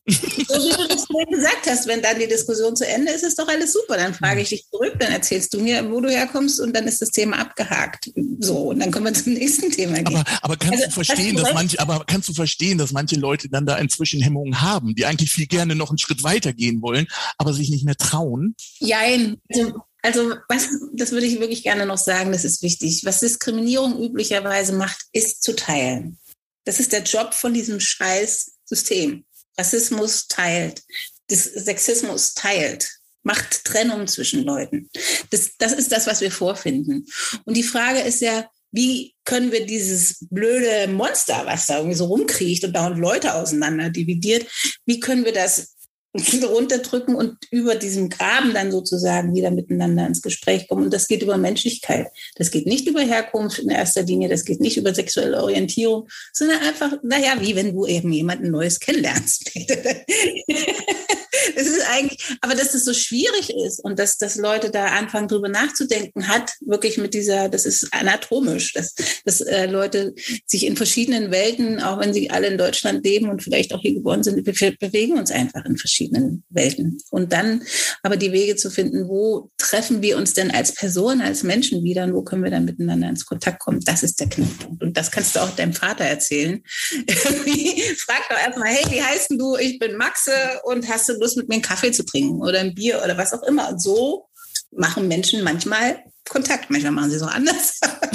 So 0.06 0.14
wie 0.14 0.76
du 0.76 0.88
das 0.88 1.06
vorhin 1.06 1.30
gesagt 1.30 1.66
hast, 1.66 1.86
wenn 1.86 2.02
dann 2.02 2.18
die 2.18 2.28
Diskussion 2.28 2.76
zu 2.76 2.86
Ende 2.86 3.12
ist, 3.12 3.24
ist 3.24 3.38
doch 3.38 3.48
alles 3.48 3.72
super. 3.72 3.96
Dann 3.96 4.12
frage 4.12 4.42
ich 4.42 4.50
dich 4.50 4.68
zurück, 4.68 4.94
dann 4.98 5.12
erzählst 5.12 5.54
du 5.54 5.60
mir, 5.60 5.90
wo 5.90 6.00
du 6.00 6.10
herkommst 6.10 6.60
und 6.60 6.76
dann 6.76 6.86
ist 6.86 7.00
das 7.00 7.10
Thema 7.10 7.38
abgehakt. 7.38 8.10
So, 8.38 8.70
und 8.70 8.80
dann 8.80 8.90
können 8.90 9.06
wir 9.06 9.14
zum 9.14 9.32
nächsten 9.34 9.70
Thema 9.70 10.02
gehen. 10.02 10.06
Aber, 10.06 10.24
aber 10.42 10.56
kannst 10.58 10.84
also, 10.84 10.86
du 10.86 11.04
verstehen, 11.04 11.36
dass 11.36 11.54
manche, 11.54 11.80
aber 11.80 12.04
kannst 12.06 12.28
du 12.28 12.34
verstehen, 12.34 12.76
dass 12.76 12.92
manche 12.92 13.16
Leute 13.16 13.48
dann 13.48 13.64
da 13.64 13.78
inzwischen 13.78 14.20
Hemmungen 14.20 14.60
haben, 14.60 14.94
die 14.94 15.06
eigentlich 15.06 15.30
viel 15.30 15.46
gerne 15.46 15.74
noch 15.74 15.88
einen 15.88 15.98
Schritt 15.98 16.22
weiter 16.22 16.52
gehen 16.52 16.82
wollen, 16.82 17.06
aber 17.38 17.54
sich 17.54 17.70
nicht 17.70 17.86
mehr 17.86 17.96
trauen? 17.96 18.56
Jein. 18.80 19.38
Also, 19.50 19.72
also 20.02 20.34
was, 20.50 20.68
das 20.92 21.12
würde 21.12 21.24
ich 21.24 21.40
wirklich 21.40 21.62
gerne 21.62 21.86
noch 21.86 21.96
sagen, 21.96 22.32
das 22.32 22.44
ist 22.44 22.62
wichtig. 22.62 23.06
Was 23.06 23.20
Diskriminierung 23.20 23.98
üblicherweise 24.02 24.74
macht, 24.74 24.98
ist 25.12 25.42
zu 25.42 25.56
teilen. 25.56 26.18
Das 26.64 26.80
ist 26.80 26.92
der 26.92 27.02
Job 27.02 27.34
von 27.34 27.54
diesem 27.54 27.80
scheiß 27.80 28.52
System. 28.64 29.24
Rassismus 29.56 30.26
teilt, 30.26 30.82
Sexismus 31.30 32.34
teilt, 32.34 32.90
macht 33.22 33.64
Trennung 33.64 34.06
zwischen 34.06 34.44
Leuten. 34.44 34.90
Das, 35.30 35.50
das 35.58 35.72
ist 35.72 35.92
das, 35.92 36.06
was 36.06 36.20
wir 36.20 36.30
vorfinden. 36.30 37.06
Und 37.44 37.56
die 37.56 37.62
Frage 37.62 38.00
ist 38.00 38.20
ja, 38.20 38.48
wie 38.72 39.14
können 39.24 39.52
wir 39.52 39.64
dieses 39.66 40.26
blöde 40.30 40.88
Monster, 40.88 41.46
was 41.46 41.66
da 41.66 41.76
irgendwie 41.76 41.96
so 41.96 42.06
rumkriecht 42.06 42.64
und 42.64 42.74
dauernd 42.74 42.98
Leute 42.98 43.34
auseinander 43.34 43.88
dividiert, 43.88 44.50
wie 44.84 44.98
können 44.98 45.24
wir 45.24 45.32
das 45.32 45.73
runterdrücken 46.44 47.14
und 47.14 47.36
über 47.50 47.74
diesem 47.74 48.08
Graben 48.08 48.54
dann 48.54 48.70
sozusagen 48.70 49.34
wieder 49.34 49.50
miteinander 49.50 50.06
ins 50.06 50.22
Gespräch 50.22 50.68
kommen. 50.68 50.84
Und 50.84 50.94
das 50.94 51.08
geht 51.08 51.22
über 51.22 51.36
Menschlichkeit. 51.36 52.08
Das 52.36 52.50
geht 52.50 52.66
nicht 52.66 52.86
über 52.86 53.00
Herkunft 53.00 53.58
in 53.58 53.70
erster 53.70 54.02
Linie, 54.02 54.28
das 54.28 54.44
geht 54.44 54.60
nicht 54.60 54.76
über 54.76 54.94
sexuelle 54.94 55.42
Orientierung, 55.42 56.08
sondern 56.32 56.60
einfach, 56.60 56.92
naja, 57.02 57.36
wie 57.40 57.56
wenn 57.56 57.74
du 57.74 57.86
eben 57.86 58.12
jemanden 58.12 58.50
Neues 58.50 58.78
kennenlernst. 58.78 59.50
es 61.56 61.66
ist 61.66 61.88
eigentlich, 61.88 62.36
aber 62.40 62.54
dass 62.54 62.72
das 62.72 62.84
so 62.84 62.94
schwierig 62.94 63.50
ist 63.50 63.80
und 63.80 63.98
dass, 63.98 64.18
dass 64.18 64.36
Leute 64.36 64.70
da 64.70 64.86
anfangen, 64.86 65.28
drüber 65.28 65.48
nachzudenken, 65.48 66.28
hat 66.28 66.52
wirklich 66.60 66.98
mit 66.98 67.14
dieser, 67.14 67.48
das 67.48 67.66
ist 67.66 67.92
anatomisch, 67.92 68.72
dass, 68.72 68.94
dass 69.24 69.40
äh, 69.40 69.66
Leute 69.66 70.14
sich 70.46 70.66
in 70.66 70.76
verschiedenen 70.76 71.30
Welten, 71.30 71.80
auch 71.80 72.00
wenn 72.00 72.12
sie 72.12 72.30
alle 72.30 72.48
in 72.48 72.58
Deutschland 72.58 73.04
leben 73.04 73.28
und 73.28 73.42
vielleicht 73.42 73.74
auch 73.74 73.80
hier 73.80 73.94
geboren 73.94 74.22
sind, 74.22 74.44
wir 74.44 74.76
bewegen 74.78 75.18
uns 75.18 75.30
einfach 75.30 75.64
in 75.64 75.76
verschiedenen 75.76 76.44
Welten. 76.50 76.98
Und 77.10 77.32
dann 77.32 77.62
aber 78.02 78.16
die 78.16 78.32
Wege 78.32 78.56
zu 78.56 78.70
finden, 78.70 79.08
wo 79.08 79.50
treffen 79.58 80.02
wir 80.02 80.16
uns 80.16 80.34
denn 80.34 80.50
als 80.50 80.72
Person, 80.74 81.20
als 81.20 81.42
Menschen 81.42 81.82
wieder 81.84 82.04
und 82.04 82.14
wo 82.14 82.22
können 82.22 82.44
wir 82.44 82.50
dann 82.50 82.64
miteinander 82.64 83.08
ins 83.08 83.26
Kontakt 83.26 83.60
kommen, 83.60 83.80
das 83.80 84.02
ist 84.02 84.20
der 84.20 84.28
Knackpunkt. 84.28 84.82
Und 84.82 84.96
das 84.96 85.10
kannst 85.10 85.36
du 85.36 85.40
auch 85.40 85.50
deinem 85.50 85.72
Vater 85.72 86.04
erzählen. 86.04 86.62
Frag 87.06 88.28
doch 88.28 88.38
erstmal, 88.38 88.68
hey, 88.68 88.84
wie 88.90 89.02
heißt 89.02 89.30
du? 89.30 89.56
Ich 89.56 89.78
bin 89.78 89.96
Maxe 89.96 90.32
und 90.64 90.88
hast 90.88 91.08
du 91.08 91.14
Lust, 91.14 91.33
Lust, 91.34 91.36
mit 91.36 91.48
mir 91.48 91.54
einen 91.54 91.62
Kaffee 91.62 91.92
zu 91.92 92.04
trinken 92.04 92.40
oder 92.40 92.60
ein 92.60 92.74
Bier 92.74 93.02
oder 93.04 93.16
was 93.16 93.32
auch 93.32 93.42
immer. 93.42 93.68
Und 93.70 93.82
so 93.82 94.26
machen 94.70 95.08
Menschen 95.08 95.42
manchmal 95.42 96.02
Kontakt. 96.28 96.70
Manchmal 96.70 96.92
machen 96.92 97.10
sie 97.10 97.16
es 97.16 97.22
auch 97.22 97.32
anders. 97.34 97.80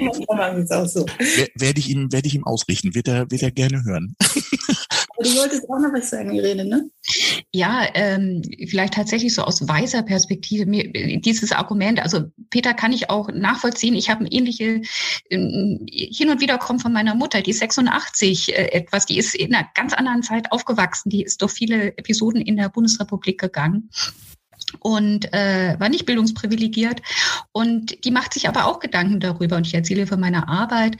manchmal 0.00 0.36
machen 0.36 0.56
sie 0.58 0.62
es 0.64 0.70
auch 0.70 0.86
so. 0.86 1.06
Werde 1.56 1.80
ich 1.80 1.88
ihm, 1.88 2.12
werde 2.12 2.28
ich 2.28 2.34
ihm 2.34 2.44
ausrichten. 2.44 2.94
Wird 2.94 3.08
er, 3.08 3.30
wird 3.30 3.42
er 3.42 3.50
gerne 3.50 3.82
hören. 3.84 4.14
Du 5.22 5.36
wolltest 5.36 5.68
auch 5.68 5.78
noch 5.78 5.92
was 5.92 6.10
sagen, 6.10 6.34
Irene, 6.34 6.64
ne? 6.64 6.90
Ja, 7.52 7.86
ähm, 7.94 8.42
vielleicht 8.68 8.94
tatsächlich 8.94 9.34
so 9.34 9.42
aus 9.42 9.66
weißer 9.66 10.02
Perspektive. 10.02 10.66
Mir, 10.66 10.90
dieses 11.20 11.52
Argument, 11.52 12.00
also 12.00 12.24
Peter 12.50 12.74
kann 12.74 12.92
ich 12.92 13.10
auch 13.10 13.28
nachvollziehen. 13.32 13.94
Ich 13.94 14.10
habe 14.10 14.24
ein 14.24 14.30
ähnliche, 14.30 14.82
ähm, 15.30 15.86
hin 15.88 16.30
und 16.30 16.40
wieder 16.40 16.58
kommt 16.58 16.82
von 16.82 16.92
meiner 16.92 17.14
Mutter, 17.14 17.42
die 17.42 17.50
ist 17.50 17.58
86 17.58 18.56
äh, 18.56 18.72
etwas, 18.72 19.06
die 19.06 19.18
ist 19.18 19.34
in 19.34 19.54
einer 19.54 19.68
ganz 19.74 19.92
anderen 19.92 20.22
Zeit 20.22 20.52
aufgewachsen, 20.52 21.10
die 21.10 21.22
ist 21.22 21.42
durch 21.42 21.52
viele 21.52 21.96
Episoden 21.98 22.40
in 22.40 22.56
der 22.56 22.68
Bundesrepublik 22.68 23.40
gegangen 23.40 23.90
und 24.80 25.32
äh, 25.32 25.78
war 25.78 25.88
nicht 25.88 26.06
bildungsprivilegiert. 26.06 27.02
Und 27.52 28.04
die 28.04 28.10
macht 28.10 28.34
sich 28.34 28.48
aber 28.48 28.66
auch 28.66 28.80
Gedanken 28.80 29.20
darüber 29.20 29.56
und 29.56 29.66
ich 29.66 29.74
erzähle 29.74 30.06
von 30.06 30.20
meiner 30.20 30.48
Arbeit. 30.48 30.96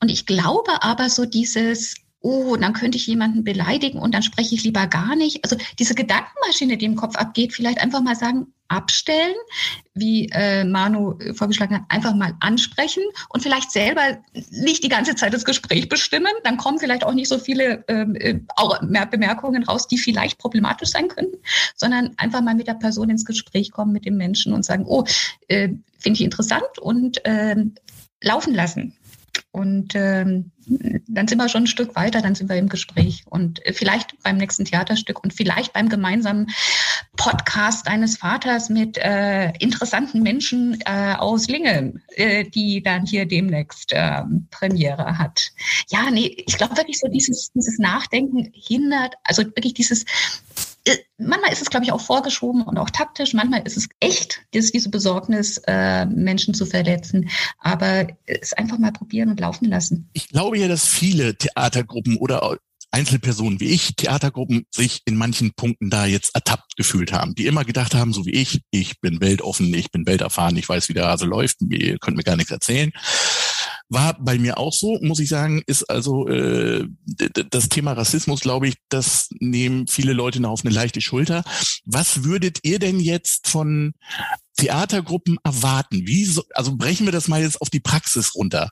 Und 0.00 0.10
ich 0.10 0.26
glaube 0.26 0.82
aber 0.82 1.08
so 1.08 1.24
dieses, 1.24 1.96
oh, 2.24 2.56
dann 2.56 2.72
könnte 2.72 2.96
ich 2.96 3.06
jemanden 3.06 3.44
beleidigen 3.44 3.98
und 3.98 4.14
dann 4.14 4.22
spreche 4.22 4.54
ich 4.54 4.64
lieber 4.64 4.86
gar 4.86 5.14
nicht. 5.14 5.44
Also 5.44 5.56
diese 5.78 5.94
Gedankenmaschine, 5.94 6.78
die 6.78 6.86
im 6.86 6.96
Kopf 6.96 7.16
abgeht, 7.16 7.52
vielleicht 7.52 7.82
einfach 7.82 8.00
mal 8.00 8.16
sagen, 8.16 8.46
abstellen, 8.68 9.34
wie 9.92 10.30
äh, 10.32 10.64
Manu 10.64 11.18
vorgeschlagen 11.34 11.74
hat, 11.74 11.82
einfach 11.90 12.14
mal 12.14 12.32
ansprechen 12.40 13.02
und 13.28 13.42
vielleicht 13.42 13.70
selber 13.70 14.16
nicht 14.50 14.82
die 14.82 14.88
ganze 14.88 15.14
Zeit 15.14 15.34
das 15.34 15.44
Gespräch 15.44 15.90
bestimmen. 15.90 16.32
Dann 16.44 16.56
kommen 16.56 16.78
vielleicht 16.78 17.04
auch 17.04 17.12
nicht 17.12 17.28
so 17.28 17.38
viele 17.38 17.84
ähm, 17.88 18.14
äh, 18.14 18.40
auch 18.56 18.80
mehr 18.80 19.04
Bemerkungen 19.04 19.62
raus, 19.62 19.86
die 19.86 19.98
vielleicht 19.98 20.38
problematisch 20.38 20.88
sein 20.88 21.08
könnten, 21.08 21.36
sondern 21.76 22.14
einfach 22.16 22.40
mal 22.40 22.54
mit 22.54 22.68
der 22.68 22.74
Person 22.74 23.10
ins 23.10 23.26
Gespräch 23.26 23.70
kommen, 23.70 23.92
mit 23.92 24.06
dem 24.06 24.16
Menschen 24.16 24.54
und 24.54 24.64
sagen, 24.64 24.86
oh, 24.86 25.04
äh, 25.48 25.68
finde 25.98 26.18
ich 26.18 26.22
interessant 26.22 26.78
und 26.80 27.22
äh, 27.26 27.56
laufen 28.22 28.54
lassen. 28.54 28.96
Und 29.50 29.92
ähm, 29.94 30.52
dann 30.66 31.28
sind 31.28 31.38
wir 31.38 31.48
schon 31.48 31.64
ein 31.64 31.68
Stück 31.68 31.94
weiter, 31.94 32.22
dann 32.22 32.34
sind 32.34 32.48
wir 32.48 32.56
im 32.56 32.68
Gespräch 32.68 33.24
und 33.28 33.64
äh, 33.66 33.72
vielleicht 33.72 34.20
beim 34.22 34.36
nächsten 34.36 34.64
Theaterstück 34.64 35.22
und 35.22 35.34
vielleicht 35.34 35.72
beim 35.72 35.88
gemeinsamen 35.88 36.50
Podcast 37.16 37.86
eines 37.88 38.16
Vaters 38.16 38.68
mit 38.68 38.98
äh, 38.98 39.50
interessanten 39.58 40.22
Menschen 40.22 40.78
äh, 40.86 41.14
aus 41.16 41.48
Lingen, 41.48 42.02
äh, 42.16 42.44
die 42.44 42.82
dann 42.82 43.06
hier 43.06 43.26
demnächst 43.26 43.92
äh, 43.92 44.22
Premiere 44.50 45.18
hat. 45.18 45.52
Ja, 45.88 46.10
nee, 46.10 46.34
ich 46.46 46.56
glaube 46.56 46.76
wirklich 46.76 46.98
so 46.98 47.08
dieses, 47.08 47.50
dieses 47.54 47.78
Nachdenken 47.78 48.50
hindert, 48.54 49.14
also 49.24 49.44
wirklich 49.44 49.74
dieses 49.74 50.04
manchmal 51.18 51.52
ist 51.52 51.62
es, 51.62 51.70
glaube 51.70 51.84
ich, 51.84 51.92
auch 51.92 52.00
vorgeschoben 52.00 52.62
und 52.62 52.78
auch 52.78 52.90
taktisch. 52.90 53.34
Manchmal 53.34 53.62
ist 53.62 53.76
es 53.76 53.88
echt, 54.00 54.42
ist 54.52 54.74
diese 54.74 54.90
Besorgnis, 54.90 55.60
äh, 55.66 56.06
Menschen 56.06 56.54
zu 56.54 56.66
verletzen. 56.66 57.30
Aber 57.58 58.08
es 58.26 58.52
einfach 58.52 58.78
mal 58.78 58.92
probieren 58.92 59.30
und 59.30 59.40
laufen 59.40 59.66
lassen. 59.66 60.08
Ich 60.12 60.28
glaube 60.28 60.58
ja, 60.58 60.68
dass 60.68 60.86
viele 60.86 61.36
Theatergruppen 61.36 62.16
oder 62.16 62.58
Einzelpersonen 62.94 63.58
wie 63.58 63.70
ich, 63.70 63.96
Theatergruppen, 63.96 64.66
sich 64.70 65.02
in 65.04 65.16
manchen 65.16 65.52
Punkten 65.54 65.90
da 65.90 66.06
jetzt 66.06 66.32
ertappt 66.36 66.76
gefühlt 66.76 67.12
haben, 67.12 67.34
die 67.34 67.46
immer 67.46 67.64
gedacht 67.64 67.92
haben, 67.92 68.12
so 68.12 68.24
wie 68.24 68.30
ich, 68.30 68.60
ich 68.70 69.00
bin 69.00 69.20
weltoffen, 69.20 69.74
ich 69.74 69.90
bin 69.90 70.06
welterfahren, 70.06 70.56
ich 70.56 70.68
weiß, 70.68 70.88
wie 70.88 70.94
der 70.94 71.08
Hase 71.08 71.26
läuft, 71.26 71.56
ihr 71.68 71.98
könnt 71.98 72.16
mir 72.16 72.22
gar 72.22 72.36
nichts 72.36 72.52
erzählen. 72.52 72.92
War 73.94 74.18
bei 74.20 74.38
mir 74.38 74.58
auch 74.58 74.72
so, 74.72 74.98
muss 75.00 75.20
ich 75.20 75.28
sagen, 75.28 75.62
ist 75.66 75.84
also 75.84 76.28
äh, 76.28 76.86
das 77.50 77.68
Thema 77.68 77.92
Rassismus, 77.92 78.40
glaube 78.40 78.68
ich, 78.68 78.74
das 78.88 79.28
nehmen 79.38 79.86
viele 79.86 80.12
Leute 80.12 80.40
noch 80.40 80.50
auf 80.50 80.64
eine 80.64 80.74
leichte 80.74 81.00
Schulter. 81.00 81.44
Was 81.84 82.24
würdet 82.24 82.58
ihr 82.62 82.78
denn 82.78 83.00
jetzt 83.00 83.48
von 83.48 83.94
Theatergruppen 84.56 85.38
erwarten? 85.44 86.06
Wie 86.06 86.24
so, 86.24 86.42
also 86.54 86.76
brechen 86.76 87.06
wir 87.06 87.12
das 87.12 87.28
mal 87.28 87.40
jetzt 87.40 87.60
auf 87.60 87.70
die 87.70 87.80
Praxis 87.80 88.34
runter. 88.34 88.70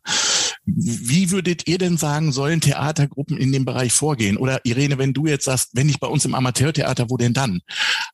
Wie 0.65 1.31
würdet 1.31 1.67
ihr 1.67 1.79
denn 1.79 1.97
sagen, 1.97 2.33
sollen 2.33 2.61
Theatergruppen 2.61 3.37
in 3.37 3.53
dem 3.53 3.65
Bereich 3.65 3.93
vorgehen? 3.93 4.37
Oder 4.37 4.65
Irene, 4.65 4.99
wenn 4.99 5.13
du 5.13 5.27
jetzt 5.27 5.45
sagst, 5.45 5.71
wenn 5.73 5.87
nicht 5.87 6.01
bei 6.01 6.07
uns 6.07 6.25
im 6.25 6.35
Amateurtheater, 6.35 7.11
wo 7.11 7.17
denn 7.17 7.35
dann? 7.35 7.61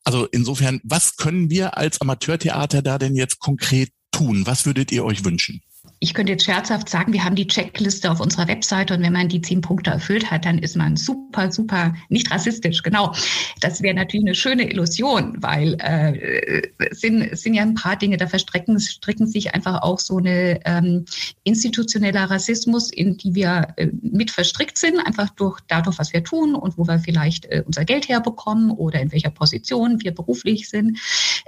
Also 0.03 0.25
insofern, 0.27 0.79
was 0.83 1.15
können 1.15 1.49
wir 1.49 1.77
als 1.77 2.01
Amateurtheater 2.01 2.81
da 2.81 2.97
denn 2.97 3.15
jetzt 3.15 3.39
konkret 3.39 3.91
tun? 4.11 4.45
Was 4.45 4.65
würdet 4.65 4.91
ihr 4.91 5.05
euch 5.05 5.23
wünschen? 5.23 5.61
Ich 6.01 6.13
könnte 6.13 6.31
jetzt 6.31 6.45
scherzhaft 6.45 6.87
sagen, 6.87 7.11
wir 7.11 7.25
haben 7.25 7.35
die 7.35 7.47
Checkliste 7.47 8.09
auf 8.09 8.21
unserer 8.21 8.47
Webseite 8.47 8.93
und 8.93 9.03
wenn 9.03 9.11
man 9.11 9.27
die 9.27 9.41
zehn 9.41 9.59
Punkte 9.59 9.89
erfüllt 9.91 10.31
hat, 10.31 10.45
dann 10.45 10.57
ist 10.57 10.77
man 10.77 10.95
super, 10.95 11.51
super 11.51 11.93
nicht 12.07 12.31
rassistisch. 12.31 12.83
Genau. 12.83 13.13
Das 13.59 13.81
wäre 13.81 13.93
natürlich 13.93 14.25
eine 14.25 14.35
schöne 14.35 14.71
Illusion, 14.71 15.35
weil 15.41 15.75
äh, 15.79 16.61
sind, 16.91 17.37
sind 17.37 17.53
ja 17.53 17.63
ein 17.63 17.73
paar 17.73 17.97
Dinge, 17.97 18.15
da 18.15 18.27
verstrecken 18.27 18.79
stricken 18.79 19.27
sich 19.27 19.53
einfach 19.53 19.81
auch 19.81 19.99
so 19.99 20.17
eine 20.17 20.61
ähm, 20.65 21.03
institutioneller 21.43 22.29
Rassismus, 22.29 22.91
in 22.91 23.17
die 23.17 23.35
wir 23.35 23.73
äh, 23.75 23.87
mit 24.01 24.31
verstrickt 24.31 24.77
sind, 24.77 24.99
einfach 24.99 25.29
durch 25.31 25.59
dadurch, 25.67 25.99
was 25.99 26.13
wir 26.13 26.23
tun 26.23 26.55
und 26.55 26.77
wo 26.77 26.87
wir 26.87 26.99
vielleicht 26.99 27.45
äh, 27.47 27.63
unser 27.65 27.83
Geld 27.83 28.07
herbekommen 28.07 28.71
oder 28.71 29.01
in 29.01 29.11
welcher 29.11 29.31
Position 29.31 30.01
wir 30.01 30.13
beruflich 30.13 30.69
sind. 30.69 30.97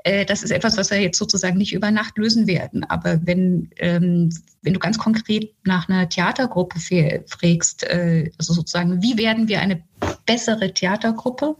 Äh, 0.03 0.25
das 0.25 0.43
ist 0.43 0.51
etwas, 0.51 0.75
was 0.75 0.91
wir 0.91 0.99
jetzt 0.99 1.17
sozusagen 1.17 1.57
nicht 1.57 1.71
über 1.71 1.89
Nacht 1.89 2.17
lösen 2.17 2.47
werden. 2.47 2.83
Aber 2.83 3.25
wenn 3.25 3.69
ähm, 3.77 4.29
wenn 4.61 4.73
du 4.73 4.79
ganz 4.79 4.97
konkret 4.97 5.53
nach 5.63 5.89
einer 5.89 6.07
Theatergruppe 6.07 6.79
fragst, 7.27 7.83
äh, 7.83 8.31
also 8.37 8.53
sozusagen, 8.53 9.01
wie 9.01 9.17
werden 9.17 9.47
wir 9.47 9.59
eine 9.61 9.83
bessere 10.25 10.73
Theatergruppe? 10.73 11.55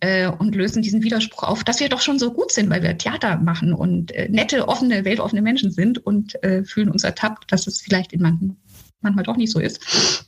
Äh, 0.00 0.26
und 0.26 0.56
lösen 0.56 0.82
diesen 0.82 1.04
Widerspruch 1.04 1.44
auf, 1.44 1.62
dass 1.62 1.78
wir 1.78 1.88
doch 1.88 2.00
schon 2.00 2.18
so 2.18 2.32
gut 2.32 2.50
sind, 2.50 2.68
weil 2.70 2.82
wir 2.82 2.98
Theater 2.98 3.36
machen 3.36 3.72
und 3.72 4.10
äh, 4.12 4.28
nette, 4.28 4.66
offene, 4.66 5.04
weltoffene 5.04 5.42
Menschen 5.42 5.70
sind 5.70 6.04
und 6.04 6.42
äh, 6.42 6.64
fühlen 6.64 6.90
uns 6.90 7.04
ertappt, 7.04 7.52
dass 7.52 7.68
es 7.68 7.80
vielleicht 7.80 8.12
in 8.12 8.20
manchen 8.20 8.56
manchmal 9.00 9.24
doch 9.24 9.36
nicht 9.36 9.52
so 9.52 9.60
ist. 9.60 10.26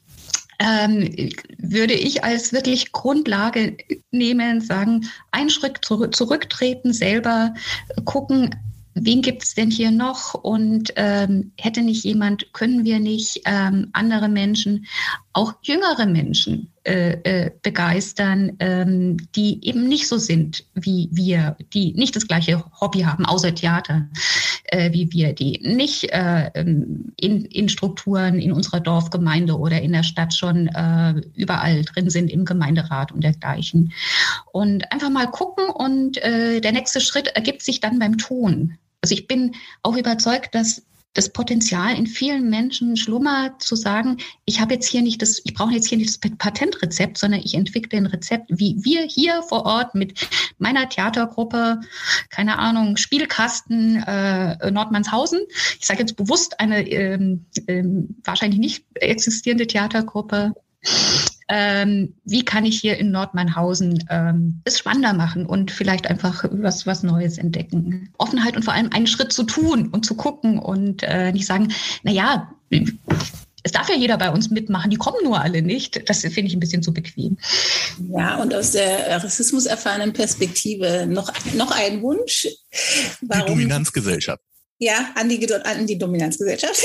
Ähm, 0.61 1.31
würde 1.59 1.95
ich 1.95 2.23
als 2.23 2.53
wirklich 2.53 2.93
Grundlage 2.93 3.77
nehmen, 4.13 4.61
sagen, 4.61 5.11
einen 5.33 5.51
Schritt 5.51 5.81
zurücktreten, 5.85 6.93
selber 6.93 7.55
gucken, 8.05 8.55
wen 8.95 9.23
gibt 9.23 9.43
es 9.43 9.55
denn 9.55 9.71
hier 9.71 9.91
noch 9.91 10.35
und 10.35 10.93
ähm, 10.97 11.53
hätte 11.59 11.83
nicht 11.83 12.05
jemand, 12.05 12.53
können 12.53 12.85
wir 12.85 13.01
nicht 13.01 13.43
ähm, 13.45 13.89
andere 13.93 14.29
Menschen, 14.29 14.87
auch 15.33 15.55
jüngere 15.63 16.07
Menschen 16.07 16.73
äh, 16.85 17.13
äh, 17.25 17.51
begeistern, 17.63 18.53
ähm, 18.61 19.17
die 19.35 19.67
eben 19.67 19.89
nicht 19.89 20.07
so 20.07 20.19
sind 20.19 20.65
wie 20.75 21.09
wir, 21.13 21.57
die 21.73 21.93
nicht 21.95 22.15
das 22.15 22.29
gleiche 22.29 22.63
Hobby 22.81 23.01
haben, 23.01 23.27
außer 23.27 23.55
Theater, 23.55 24.07
äh, 24.65 24.93
wie 24.93 25.11
wir, 25.13 25.33
die 25.33 25.61
nicht 25.63 26.13
äh, 26.13 26.51
ähm, 26.55 27.13
in, 27.17 27.47
in 27.47 27.69
Strukturen 27.69 28.39
in 28.39 28.53
unserer 28.53 28.81
Dorfgemeinde 28.81 29.59
oder 29.59 29.81
in 29.83 29.93
der 29.93 30.05
Stadt 30.05 30.35
schon 30.35 30.69
äh, 30.69 31.15
überall 31.35 31.83
drin 31.83 32.11
sind, 32.11 32.31
im 32.31 32.45
Gemeinderat 32.45 33.11
und 33.11 33.25
dergleichen. 33.25 33.93
Und 34.53 34.93
einfach 34.93 35.11
mal 35.11 35.31
gucken 35.31 35.65
und 35.71 36.19
äh, 36.19 36.61
der 36.61 36.73
nächste 36.73 37.01
Schritt 37.01 37.29
ergibt 37.29 37.63
sich 37.63 37.81
dann 37.81 37.99
beim 37.99 38.19
Tun. 38.19 38.79
Also 39.05 39.13
ich 39.13 39.27
bin 39.27 39.55
auch 39.83 39.99
überzeugt, 39.99 40.55
dass 40.55 40.83
das 41.13 41.29
Potenzial 41.29 41.95
in 41.95 42.07
vielen 42.07 42.49
Menschen 42.49 42.97
schlummert, 42.97 43.61
zu 43.63 43.77
sagen, 43.77 44.17
ich 44.47 44.63
habe 44.63 44.73
jetzt 44.73 44.89
hier 44.89 45.03
nicht 45.03 45.21
das, 45.21 45.43
ich 45.45 45.53
brauche 45.53 45.75
jetzt 45.75 45.89
hier 45.89 45.99
nicht 45.99 46.09
das 46.09 46.31
Patentrezept, 46.39 47.19
sondern 47.19 47.41
ich 47.41 47.53
entwickle 47.53 47.99
ein 47.99 48.07
Rezept, 48.07 48.47
wie 48.49 48.79
wir 48.83 49.03
hier 49.03 49.43
vor 49.43 49.67
Ort 49.67 49.95
mit 49.95 50.27
meiner 50.57 50.89
Theatergruppe, 50.89 51.83
keine 52.31 52.59
Ahnung, 52.59 52.97
Spielkasten 52.97 54.03
äh, 54.05 54.71
Nordmannshausen. 54.71 55.41
Ich 55.79 55.85
sage 55.85 56.01
jetzt 56.01 56.17
bewusst 56.17 56.59
eine 56.59 56.89
ähm, 56.89 57.45
ähm, 57.69 58.17
wahrscheinlich 58.25 58.59
nicht 58.59 58.87
existierende 58.95 59.67
Theatergruppe 59.67 60.55
ähm, 61.49 62.15
wie 62.25 62.45
kann 62.45 62.65
ich 62.65 62.81
hier 62.81 62.97
in 62.99 63.11
Nordmannhausen 63.11 64.05
ähm, 64.11 64.61
es 64.65 64.79
spannender 64.79 65.13
machen 65.13 65.47
und 65.47 65.71
vielleicht 65.71 66.07
einfach 66.07 66.45
was, 66.51 66.87
was 66.87 67.03
Neues 67.03 67.39
entdecken. 67.39 68.11
Offenheit 68.19 68.57
und 68.57 68.65
vor 68.65 68.75
allem 68.75 68.91
einen 68.93 69.07
Schritt 69.07 69.33
zu 69.33 69.45
tun 69.45 69.89
und 69.89 70.07
zu 70.07 70.15
gucken 70.15 70.59
und 70.59 71.03
äh, 71.03 71.33
nicht 71.33 71.47
sagen, 71.47 71.73
na 72.03 72.13
ja, 72.13 72.51
es 73.63 73.73
darf 73.73 73.89
ja 73.89 73.97
jeder 73.97 74.19
bei 74.19 74.31
uns 74.31 74.51
mitmachen, 74.51 74.91
die 74.91 74.97
kommen 74.97 75.19
nur 75.25 75.41
alle 75.41 75.63
nicht. 75.63 76.09
Das 76.09 76.21
finde 76.21 76.43
ich 76.43 76.55
ein 76.55 76.61
bisschen 76.61 76.83
zu 76.83 76.93
bequem. 76.93 77.39
Ja, 78.11 78.37
und 78.37 78.55
aus 78.55 78.73
der 78.73 79.23
rassismuserfahrenen 79.23 80.13
Perspektive 80.13 81.07
noch, 81.09 81.33
noch 81.55 81.71
ein 81.71 82.03
Wunsch. 82.03 82.47
Warum, 83.23 83.47
die 83.47 83.53
Dominanzgesellschaft. 83.53 84.43
Ja, 84.79 85.13
an 85.15 85.29
die, 85.29 85.53
an 85.53 85.87
die 85.87 85.99
Dominanzgesellschaft. 85.99 86.75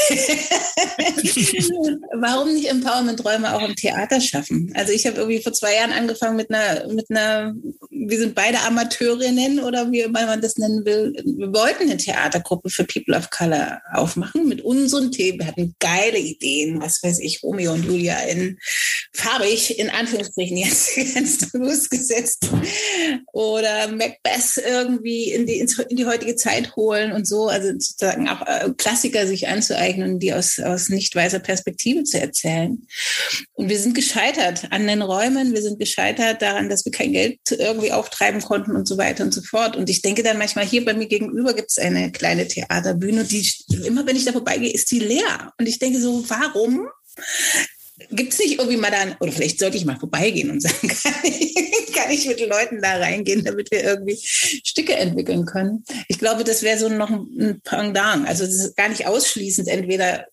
Warum 2.13 2.53
nicht 2.53 2.69
Empowerment-Räume 2.69 3.55
auch 3.55 3.67
im 3.67 3.75
Theater 3.75 4.21
schaffen? 4.21 4.71
Also 4.75 4.93
ich 4.93 5.07
habe 5.07 5.17
irgendwie 5.17 5.41
vor 5.41 5.53
zwei 5.53 5.73
Jahren 5.75 5.91
angefangen 5.91 6.35
mit 6.35 6.53
einer, 6.53 6.87
mit 6.87 7.09
einer, 7.09 7.55
wir 7.89 8.19
sind 8.19 8.35
beide 8.35 8.59
Amateurinnen 8.61 9.59
oder 9.59 9.91
wie 9.91 10.07
man 10.07 10.39
das 10.39 10.57
nennen 10.57 10.85
will. 10.85 11.13
Wir 11.25 11.51
wollten 11.51 11.83
eine 11.83 11.97
Theatergruppe 11.97 12.69
für 12.69 12.83
People 12.83 13.17
of 13.17 13.31
Color 13.31 13.81
aufmachen 13.91 14.47
mit 14.47 14.61
unseren 14.61 15.11
Themen. 15.11 15.39
Wir 15.39 15.47
hatten 15.47 15.75
geile 15.79 16.19
Ideen, 16.19 16.79
was 16.79 17.01
weiß 17.01 17.19
ich, 17.19 17.41
Romeo 17.41 17.73
und 17.73 17.85
Julia 17.85 18.19
in 18.19 18.59
farbig, 19.13 19.79
in 19.79 19.89
Anführungsstrichen 19.89 20.57
jetzt 20.57 20.95
ganz 21.15 21.51
losgesetzt. 21.53 22.49
Oder 23.33 23.87
Macbeth 23.87 24.61
irgendwie 24.63 25.31
in 25.31 25.47
die, 25.47 25.59
in 25.59 25.97
die 25.97 26.05
heutige 26.05 26.35
Zeit 26.35 26.75
holen 26.75 27.11
und 27.11 27.27
so. 27.27 27.47
Also 27.47 27.78
sozusagen 27.81 28.29
auch 28.29 28.45
äh, 28.45 28.69
Klassiker 28.77 29.27
sich 29.27 29.47
anzueignen, 29.47 30.19
die 30.19 30.33
aus, 30.33 30.59
aus 30.59 30.89
nicht 30.89 31.15
weißer 31.15 31.39
Perspektive 31.39 32.03
zu 32.03 32.19
erzählen. 32.19 32.85
Und 33.53 33.69
wir 33.69 33.79
sind 33.79 33.95
gescheitert 33.95 34.67
an 34.71 34.87
den 34.87 35.01
Räumen, 35.01 35.53
wir 35.53 35.61
sind 35.61 35.79
gescheitert 35.79 36.41
daran, 36.41 36.69
dass 36.69 36.85
wir 36.85 36.91
kein 36.91 37.13
Geld 37.13 37.39
irgendwie 37.51 37.91
auftreiben 37.91 38.41
konnten 38.41 38.75
und 38.75 38.87
so 38.87 38.97
weiter 38.97 39.23
und 39.23 39.33
so 39.33 39.41
fort. 39.41 39.75
Und 39.75 39.89
ich 39.89 40.01
denke 40.01 40.23
dann 40.23 40.37
manchmal, 40.37 40.65
hier 40.65 40.85
bei 40.85 40.93
mir 40.93 41.07
gegenüber 41.07 41.53
gibt 41.53 41.71
es 41.71 41.77
eine 41.77 42.11
kleine 42.11 42.47
Theaterbühne, 42.47 43.23
die 43.23 43.47
immer, 43.85 44.05
wenn 44.05 44.15
ich 44.15 44.25
da 44.25 44.31
vorbeigehe, 44.31 44.71
ist 44.71 44.91
die 44.91 44.99
leer. 44.99 45.53
Und 45.57 45.67
ich 45.67 45.79
denke 45.79 45.99
so, 45.99 46.23
warum? 46.27 46.87
Gibt 48.11 48.33
es 48.33 48.39
nicht 48.39 48.59
irgendwie 48.59 48.77
mal 48.77 48.91
dann, 48.91 49.15
oder 49.19 49.31
vielleicht 49.31 49.59
sollte 49.59 49.77
ich 49.77 49.85
mal 49.85 49.99
vorbeigehen 49.99 50.49
und 50.51 50.61
sagen, 50.61 50.87
kann 51.03 51.13
ich, 51.23 51.53
kann 51.99 52.11
ich 52.11 52.27
mit 52.27 52.39
Leuten 52.39 52.81
da 52.81 52.97
reingehen, 52.97 53.43
damit 53.43 53.71
wir 53.71 53.83
irgendwie 53.83 54.17
Stücke 54.17 54.95
entwickeln 54.95 55.45
können? 55.45 55.83
Ich 56.07 56.19
glaube, 56.19 56.43
das 56.43 56.63
wäre 56.63 56.77
so 56.77 56.89
noch 56.89 57.09
ein 57.09 57.61
Pendant. 57.63 58.27
Also 58.27 58.45
das 58.45 58.55
ist 58.55 58.75
gar 58.75 58.89
nicht 58.89 59.07
ausschließend 59.07 59.67
entweder 59.67 60.25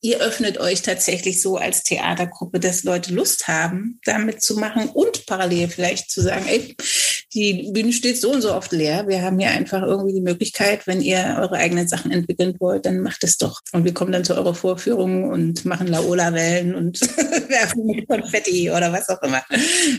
ihr 0.00 0.20
öffnet 0.20 0.58
euch 0.58 0.82
tatsächlich 0.82 1.40
so 1.40 1.56
als 1.56 1.82
Theatergruppe, 1.82 2.60
dass 2.60 2.84
Leute 2.84 3.12
Lust 3.12 3.48
haben, 3.48 4.00
damit 4.04 4.42
zu 4.42 4.56
machen 4.56 4.88
und 4.88 5.26
parallel 5.26 5.68
vielleicht 5.68 6.10
zu 6.10 6.20
sagen, 6.20 6.46
ey, 6.46 6.76
die 7.32 7.70
Bühne 7.72 7.92
steht 7.92 8.20
so 8.20 8.32
und 8.32 8.42
so 8.42 8.54
oft 8.54 8.72
leer. 8.72 9.08
Wir 9.08 9.22
haben 9.22 9.38
hier 9.38 9.50
einfach 9.50 9.82
irgendwie 9.82 10.14
die 10.14 10.20
Möglichkeit, 10.20 10.86
wenn 10.86 11.00
ihr 11.00 11.36
eure 11.40 11.56
eigenen 11.56 11.88
Sachen 11.88 12.12
entwickeln 12.12 12.54
wollt, 12.60 12.86
dann 12.86 13.00
macht 13.00 13.24
es 13.24 13.38
doch. 13.38 13.60
Und 13.72 13.84
wir 13.84 13.94
kommen 13.94 14.12
dann 14.12 14.24
zu 14.24 14.34
eurer 14.34 14.54
Vorführung 14.54 15.24
und 15.24 15.64
machen 15.64 15.88
Laola-Wellen 15.88 16.74
und 16.74 17.00
werfen 17.48 17.86
mit 17.86 18.08
Konfetti 18.08 18.70
oder 18.70 18.92
was 18.92 19.08
auch 19.08 19.22
immer, 19.22 19.42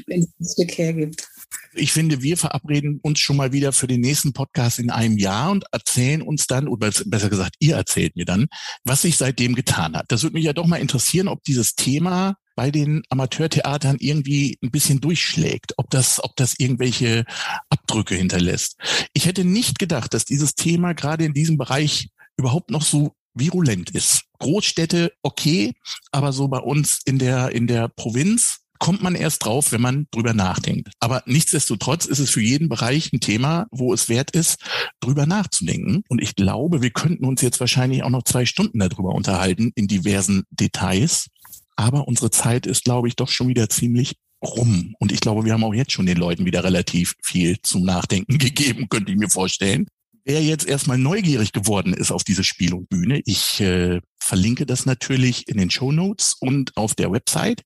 wenn 0.07 0.21
es 0.21 0.27
ein 0.39 0.47
Stück 0.53 0.77
hergibt. 0.77 1.27
Ich 1.73 1.91
finde, 1.91 2.21
wir 2.21 2.37
verabreden 2.37 2.99
uns 3.01 3.19
schon 3.19 3.37
mal 3.37 3.51
wieder 3.51 3.71
für 3.71 3.87
den 3.87 4.01
nächsten 4.01 4.33
Podcast 4.33 4.79
in 4.79 4.89
einem 4.89 5.17
Jahr 5.17 5.51
und 5.51 5.65
erzählen 5.71 6.21
uns 6.21 6.47
dann, 6.47 6.67
oder 6.67 6.91
besser 7.05 7.29
gesagt, 7.29 7.55
ihr 7.59 7.75
erzählt 7.75 8.15
mir 8.15 8.25
dann, 8.25 8.47
was 8.83 9.01
sich 9.01 9.17
seitdem 9.17 9.55
getan 9.55 9.95
hat. 9.95 10.05
Das 10.09 10.23
würde 10.23 10.35
mich 10.35 10.45
ja 10.45 10.53
doch 10.53 10.67
mal 10.67 10.77
interessieren, 10.77 11.27
ob 11.27 11.43
dieses 11.43 11.75
Thema 11.75 12.35
bei 12.55 12.71
den 12.71 13.03
Amateurtheatern 13.09 13.97
irgendwie 13.99 14.57
ein 14.63 14.71
bisschen 14.71 15.01
durchschlägt, 15.01 15.73
ob 15.77 15.89
das, 15.89 16.23
ob 16.23 16.35
das 16.37 16.55
irgendwelche 16.57 17.25
Abdrücke 17.69 18.15
hinterlässt. 18.15 18.77
Ich 19.13 19.25
hätte 19.25 19.43
nicht 19.43 19.77
gedacht, 19.77 20.13
dass 20.13 20.25
dieses 20.25 20.55
Thema 20.55 20.93
gerade 20.93 21.25
in 21.25 21.33
diesem 21.33 21.57
Bereich 21.57 22.09
überhaupt 22.37 22.71
noch 22.71 22.81
so 22.81 23.13
virulent 23.33 23.91
ist. 23.91 24.23
Großstädte 24.39 25.11
okay, 25.21 25.73
aber 26.11 26.31
so 26.31 26.47
bei 26.47 26.59
uns 26.59 27.01
in 27.05 27.19
der 27.19 27.51
in 27.51 27.67
der 27.67 27.89
Provinz 27.89 28.61
kommt 28.79 29.01
man 29.01 29.15
erst 29.15 29.45
drauf, 29.45 29.71
wenn 29.71 29.81
man 29.81 30.07
drüber 30.11 30.33
nachdenkt. 30.33 30.89
Aber 30.99 31.23
nichtsdestotrotz 31.25 32.05
ist 32.05 32.19
es 32.19 32.29
für 32.29 32.41
jeden 32.41 32.69
Bereich 32.69 33.11
ein 33.13 33.19
Thema, 33.19 33.67
wo 33.71 33.93
es 33.93 34.09
wert 34.09 34.31
ist, 34.31 34.57
drüber 34.99 35.25
nachzudenken. 35.25 36.03
Und 36.09 36.21
ich 36.21 36.35
glaube, 36.35 36.81
wir 36.81 36.91
könnten 36.91 37.25
uns 37.25 37.41
jetzt 37.41 37.59
wahrscheinlich 37.59 38.03
auch 38.03 38.09
noch 38.09 38.23
zwei 38.23 38.45
Stunden 38.45 38.79
darüber 38.79 39.13
unterhalten 39.13 39.71
in 39.75 39.87
diversen 39.87 40.43
Details. 40.49 41.27
Aber 41.75 42.07
unsere 42.07 42.31
Zeit 42.31 42.65
ist, 42.65 42.85
glaube 42.85 43.07
ich, 43.07 43.15
doch 43.15 43.29
schon 43.29 43.47
wieder 43.47 43.69
ziemlich 43.69 44.15
rum. 44.43 44.95
Und 44.99 45.11
ich 45.11 45.19
glaube, 45.19 45.45
wir 45.45 45.53
haben 45.53 45.63
auch 45.63 45.73
jetzt 45.73 45.91
schon 45.91 46.05
den 46.05 46.17
Leuten 46.17 46.45
wieder 46.45 46.63
relativ 46.63 47.15
viel 47.21 47.57
zum 47.61 47.83
Nachdenken 47.83 48.37
gegeben, 48.37 48.87
könnte 48.89 49.11
ich 49.11 49.17
mir 49.17 49.29
vorstellen. 49.29 49.87
Wer 50.23 50.41
jetzt 50.41 50.67
erstmal 50.67 50.97
neugierig 50.97 51.51
geworden 51.51 51.93
ist 51.93 52.11
auf 52.11 52.23
diese 52.23 52.43
Spiel 52.43 52.73
und 52.73 52.89
Bühne, 52.89 53.21
ich 53.25 53.61
äh, 53.61 54.01
verlinke 54.19 54.65
das 54.65 54.87
natürlich 54.87 55.47
in 55.47 55.57
den 55.57 55.69
Show 55.69 55.91
Notes 55.91 56.35
und 56.39 56.75
auf 56.75 56.95
der 56.95 57.11
Website. 57.11 57.63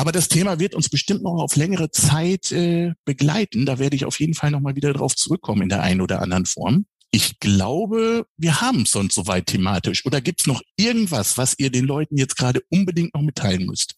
Aber 0.00 0.12
das 0.12 0.28
Thema 0.28 0.58
wird 0.58 0.74
uns 0.74 0.88
bestimmt 0.88 1.22
noch 1.22 1.42
auf 1.42 1.56
längere 1.56 1.90
Zeit 1.90 2.52
äh, 2.52 2.94
begleiten. 3.04 3.66
Da 3.66 3.78
werde 3.78 3.96
ich 3.96 4.06
auf 4.06 4.18
jeden 4.18 4.32
Fall 4.32 4.50
nochmal 4.50 4.74
wieder 4.74 4.94
drauf 4.94 5.14
zurückkommen 5.14 5.60
in 5.60 5.68
der 5.68 5.82
einen 5.82 6.00
oder 6.00 6.22
anderen 6.22 6.46
Form. 6.46 6.86
Ich 7.10 7.38
glaube, 7.38 8.24
wir 8.38 8.62
haben 8.62 8.84
es 8.84 8.92
sonst 8.92 9.14
soweit 9.14 9.44
thematisch. 9.44 10.06
Oder 10.06 10.22
gibt 10.22 10.40
es 10.40 10.46
noch 10.46 10.62
irgendwas, 10.78 11.36
was 11.36 11.54
ihr 11.58 11.70
den 11.70 11.84
Leuten 11.84 12.16
jetzt 12.16 12.38
gerade 12.38 12.62
unbedingt 12.70 13.12
noch 13.12 13.20
mitteilen 13.20 13.66
müsst? 13.66 13.96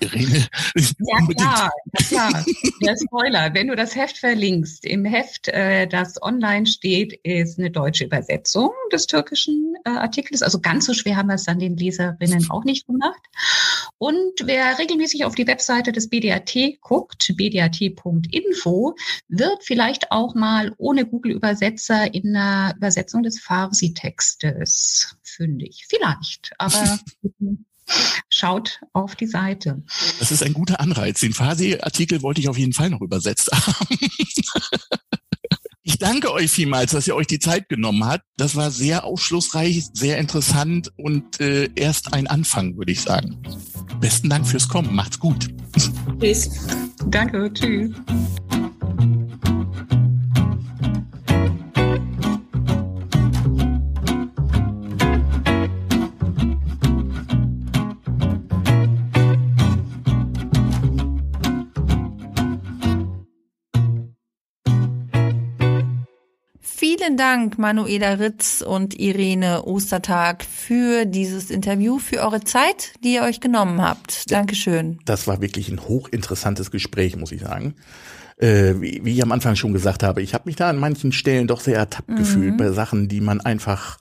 Irene. 0.00 0.46
Ja, 0.98 1.26
klar, 1.26 1.72
klar. 2.08 2.44
Der 2.82 2.96
Spoiler, 2.96 3.54
wenn 3.54 3.68
du 3.68 3.76
das 3.76 3.94
Heft 3.94 4.18
verlinkst, 4.18 4.84
im 4.84 5.04
Heft, 5.04 5.48
äh, 5.48 5.86
das 5.86 6.20
online 6.22 6.66
steht, 6.66 7.12
ist 7.24 7.58
eine 7.58 7.70
deutsche 7.70 8.04
Übersetzung 8.04 8.70
des 8.92 9.06
türkischen 9.06 9.74
äh, 9.84 9.90
Artikels. 9.90 10.42
Also 10.42 10.60
ganz 10.60 10.86
so 10.86 10.94
schwer 10.94 11.16
haben 11.16 11.28
wir 11.28 11.34
es 11.34 11.44
dann 11.44 11.58
den 11.58 11.76
Leserinnen 11.76 12.50
auch 12.50 12.64
nicht 12.64 12.86
gemacht. 12.86 13.20
Und 13.98 14.42
wer 14.44 14.78
regelmäßig 14.78 15.24
auf 15.24 15.34
die 15.34 15.46
Webseite 15.46 15.92
des 15.92 16.08
BDAT 16.08 16.80
guckt, 16.80 17.32
bdat.info, 17.36 18.94
wird 19.28 19.64
vielleicht 19.64 20.10
auch 20.10 20.34
mal 20.34 20.72
ohne 20.78 21.06
Google-Übersetzer 21.06 22.12
in 22.14 22.32
der 22.32 22.74
Übersetzung 22.76 23.22
des 23.22 23.40
Farsi-Textes 23.40 25.16
fündig. 25.22 25.86
Vielleicht, 25.88 26.52
aber 26.58 26.98
Schaut 28.28 28.80
auf 28.92 29.14
die 29.14 29.26
Seite. 29.26 29.82
Das 30.18 30.30
ist 30.30 30.42
ein 30.42 30.52
guter 30.52 30.80
Anreiz. 30.80 31.20
Den 31.20 31.32
Farsi-Artikel 31.32 32.22
wollte 32.22 32.40
ich 32.40 32.48
auf 32.48 32.58
jeden 32.58 32.72
Fall 32.72 32.90
noch 32.90 33.00
übersetzt 33.00 33.50
haben. 33.52 33.98
Ich 35.84 35.98
danke 35.98 36.32
euch 36.32 36.50
vielmals, 36.50 36.92
dass 36.92 37.08
ihr 37.08 37.16
euch 37.16 37.26
die 37.26 37.40
Zeit 37.40 37.68
genommen 37.68 38.04
habt. 38.04 38.24
Das 38.36 38.54
war 38.54 38.70
sehr 38.70 39.04
aufschlussreich, 39.04 39.84
sehr 39.92 40.18
interessant 40.18 40.92
und 40.96 41.40
äh, 41.40 41.68
erst 41.74 42.14
ein 42.14 42.28
Anfang, 42.28 42.76
würde 42.76 42.92
ich 42.92 43.00
sagen. 43.00 43.42
Besten 44.00 44.30
Dank 44.30 44.46
fürs 44.46 44.68
Kommen. 44.68 44.94
Macht's 44.94 45.18
gut. 45.18 45.48
Tschüss. 46.20 46.50
Danke. 47.06 47.52
Tschüss. 47.52 47.90
Vielen 67.02 67.16
Dank, 67.16 67.58
Manuela 67.58 68.12
Ritz 68.12 68.62
und 68.64 68.94
Irene 68.94 69.64
Ostertag, 69.64 70.44
für 70.44 71.04
dieses 71.04 71.50
Interview, 71.50 71.98
für 71.98 72.20
eure 72.20 72.44
Zeit, 72.44 72.92
die 73.02 73.14
ihr 73.14 73.22
euch 73.22 73.40
genommen 73.40 73.82
habt. 73.82 74.30
Dankeschön. 74.30 75.00
Das 75.04 75.26
war 75.26 75.40
wirklich 75.40 75.68
ein 75.68 75.80
hochinteressantes 75.80 76.70
Gespräch, 76.70 77.16
muss 77.16 77.32
ich 77.32 77.40
sagen. 77.40 77.74
Äh, 78.36 78.74
wie, 78.78 79.00
wie, 79.02 79.14
ich 79.14 79.22
am 79.24 79.32
Anfang 79.32 79.56
schon 79.56 79.72
gesagt 79.72 80.04
habe, 80.04 80.22
ich 80.22 80.32
habe 80.32 80.44
mich 80.46 80.54
da 80.54 80.70
an 80.70 80.78
manchen 80.78 81.10
Stellen 81.10 81.48
doch 81.48 81.58
sehr 81.58 81.76
ertappt 81.76 82.08
mhm. 82.08 82.16
gefühlt 82.18 82.56
bei 82.56 82.70
Sachen, 82.70 83.08
die 83.08 83.20
man 83.20 83.40
einfach 83.40 83.98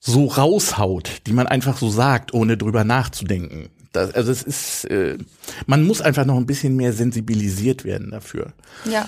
so 0.00 0.24
raushaut, 0.24 1.26
die 1.26 1.34
man 1.34 1.46
einfach 1.46 1.76
so 1.76 1.90
sagt, 1.90 2.32
ohne 2.32 2.56
drüber 2.56 2.82
nachzudenken. 2.82 3.68
Das, 3.92 4.14
also 4.14 4.32
es 4.32 4.42
ist, 4.42 4.84
äh, 4.86 5.18
man 5.66 5.84
muss 5.84 6.00
einfach 6.00 6.24
noch 6.24 6.38
ein 6.38 6.46
bisschen 6.46 6.76
mehr 6.76 6.94
sensibilisiert 6.94 7.84
werden 7.84 8.10
dafür. 8.10 8.54
Ja. 8.90 9.06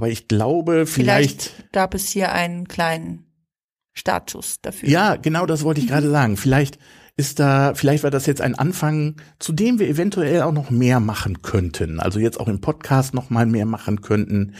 Aber 0.00 0.08
ich 0.08 0.28
glaube, 0.28 0.86
vielleicht, 0.86 1.42
vielleicht 1.42 1.72
gab 1.72 1.92
es 1.92 2.08
hier 2.08 2.32
einen 2.32 2.66
kleinen 2.66 3.26
Status 3.92 4.62
dafür. 4.62 4.88
Ja, 4.88 5.16
genau 5.16 5.44
das 5.44 5.62
wollte 5.62 5.80
ich 5.82 5.88
mhm. 5.88 5.90
gerade 5.90 6.10
sagen. 6.10 6.38
Vielleicht 6.38 6.78
ist 7.18 7.38
da, 7.38 7.74
vielleicht 7.74 8.02
war 8.02 8.10
das 8.10 8.24
jetzt 8.24 8.40
ein 8.40 8.54
Anfang, 8.54 9.16
zu 9.38 9.52
dem 9.52 9.78
wir 9.78 9.88
eventuell 9.88 10.40
auch 10.40 10.52
noch 10.52 10.70
mehr 10.70 11.00
machen 11.00 11.42
könnten. 11.42 12.00
Also 12.00 12.18
jetzt 12.18 12.40
auch 12.40 12.48
im 12.48 12.62
Podcast 12.62 13.12
noch 13.12 13.28
mal 13.28 13.44
mehr 13.44 13.66
machen 13.66 14.00
könnten. 14.00 14.54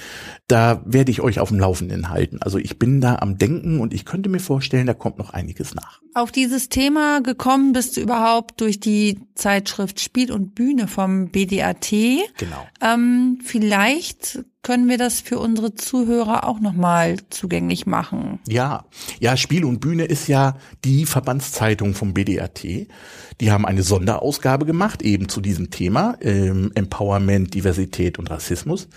Da 0.47 0.83
werde 0.85 1.11
ich 1.11 1.23
euch 1.23 1.41
auf 1.41 1.49
dem 1.49 1.59
Laufenden 1.59 2.11
halten. 2.11 2.43
Also 2.43 2.59
ich 2.59 2.79
bin 2.79 3.01
da 3.01 3.17
am 3.17 3.39
Denken 3.39 3.81
und 3.81 3.95
ich 3.95 4.05
könnte 4.05 4.29
mir 4.29 4.41
vorstellen, 4.41 4.87
da 4.87 4.93
kommt 4.93 5.17
noch 5.17 5.31
einiges 5.31 5.75
nach. 5.75 6.03
Auf 6.13 6.33
dieses 6.33 6.69
Thema 6.69 7.23
gekommen 7.23 7.73
bist 7.73 7.97
du 7.97 8.03
überhaupt 8.03 8.61
durch 8.61 8.79
die 8.79 9.21
Zeitschrift 9.35 10.01
Spiel 10.01 10.31
und 10.31 10.55
Bühne 10.55 10.87
vom 10.87 11.31
BDAT. 11.31 11.91
Genau. 11.91 12.67
Ähm, 12.83 13.39
vielleicht 13.43 14.45
können 14.63 14.89
wir 14.89 14.99
das 14.99 15.21
für 15.21 15.39
unsere 15.39 15.75
Zuhörer 15.75 16.47
auch 16.47 16.61
nochmal 16.61 17.17
zugänglich 17.31 17.87
machen. 17.87 18.41
Ja, 18.47 18.85
ja, 19.19 19.37
Spiel 19.37 19.65
und 19.65 19.81
Bühne 19.81 20.05
ist 20.05 20.29
ja 20.29 20.59
die 20.85 21.07
Verbandszeitung 21.07 21.95
vom 21.95 22.13
BDAT. 22.13 22.63
Die 22.63 23.51
haben 23.51 23.65
eine 23.65 23.83
Sonderausgabe 23.83 24.67
gemacht, 24.67 25.03
eben 25.03 25.29
zu 25.29 25.41
diesem 25.41 25.71
Thema, 25.71 26.17
ähm, 26.21 26.73
Empowerment, 26.75 27.55
Diversität 27.55 28.19
und 28.19 28.31
Rassismus. 28.31 28.89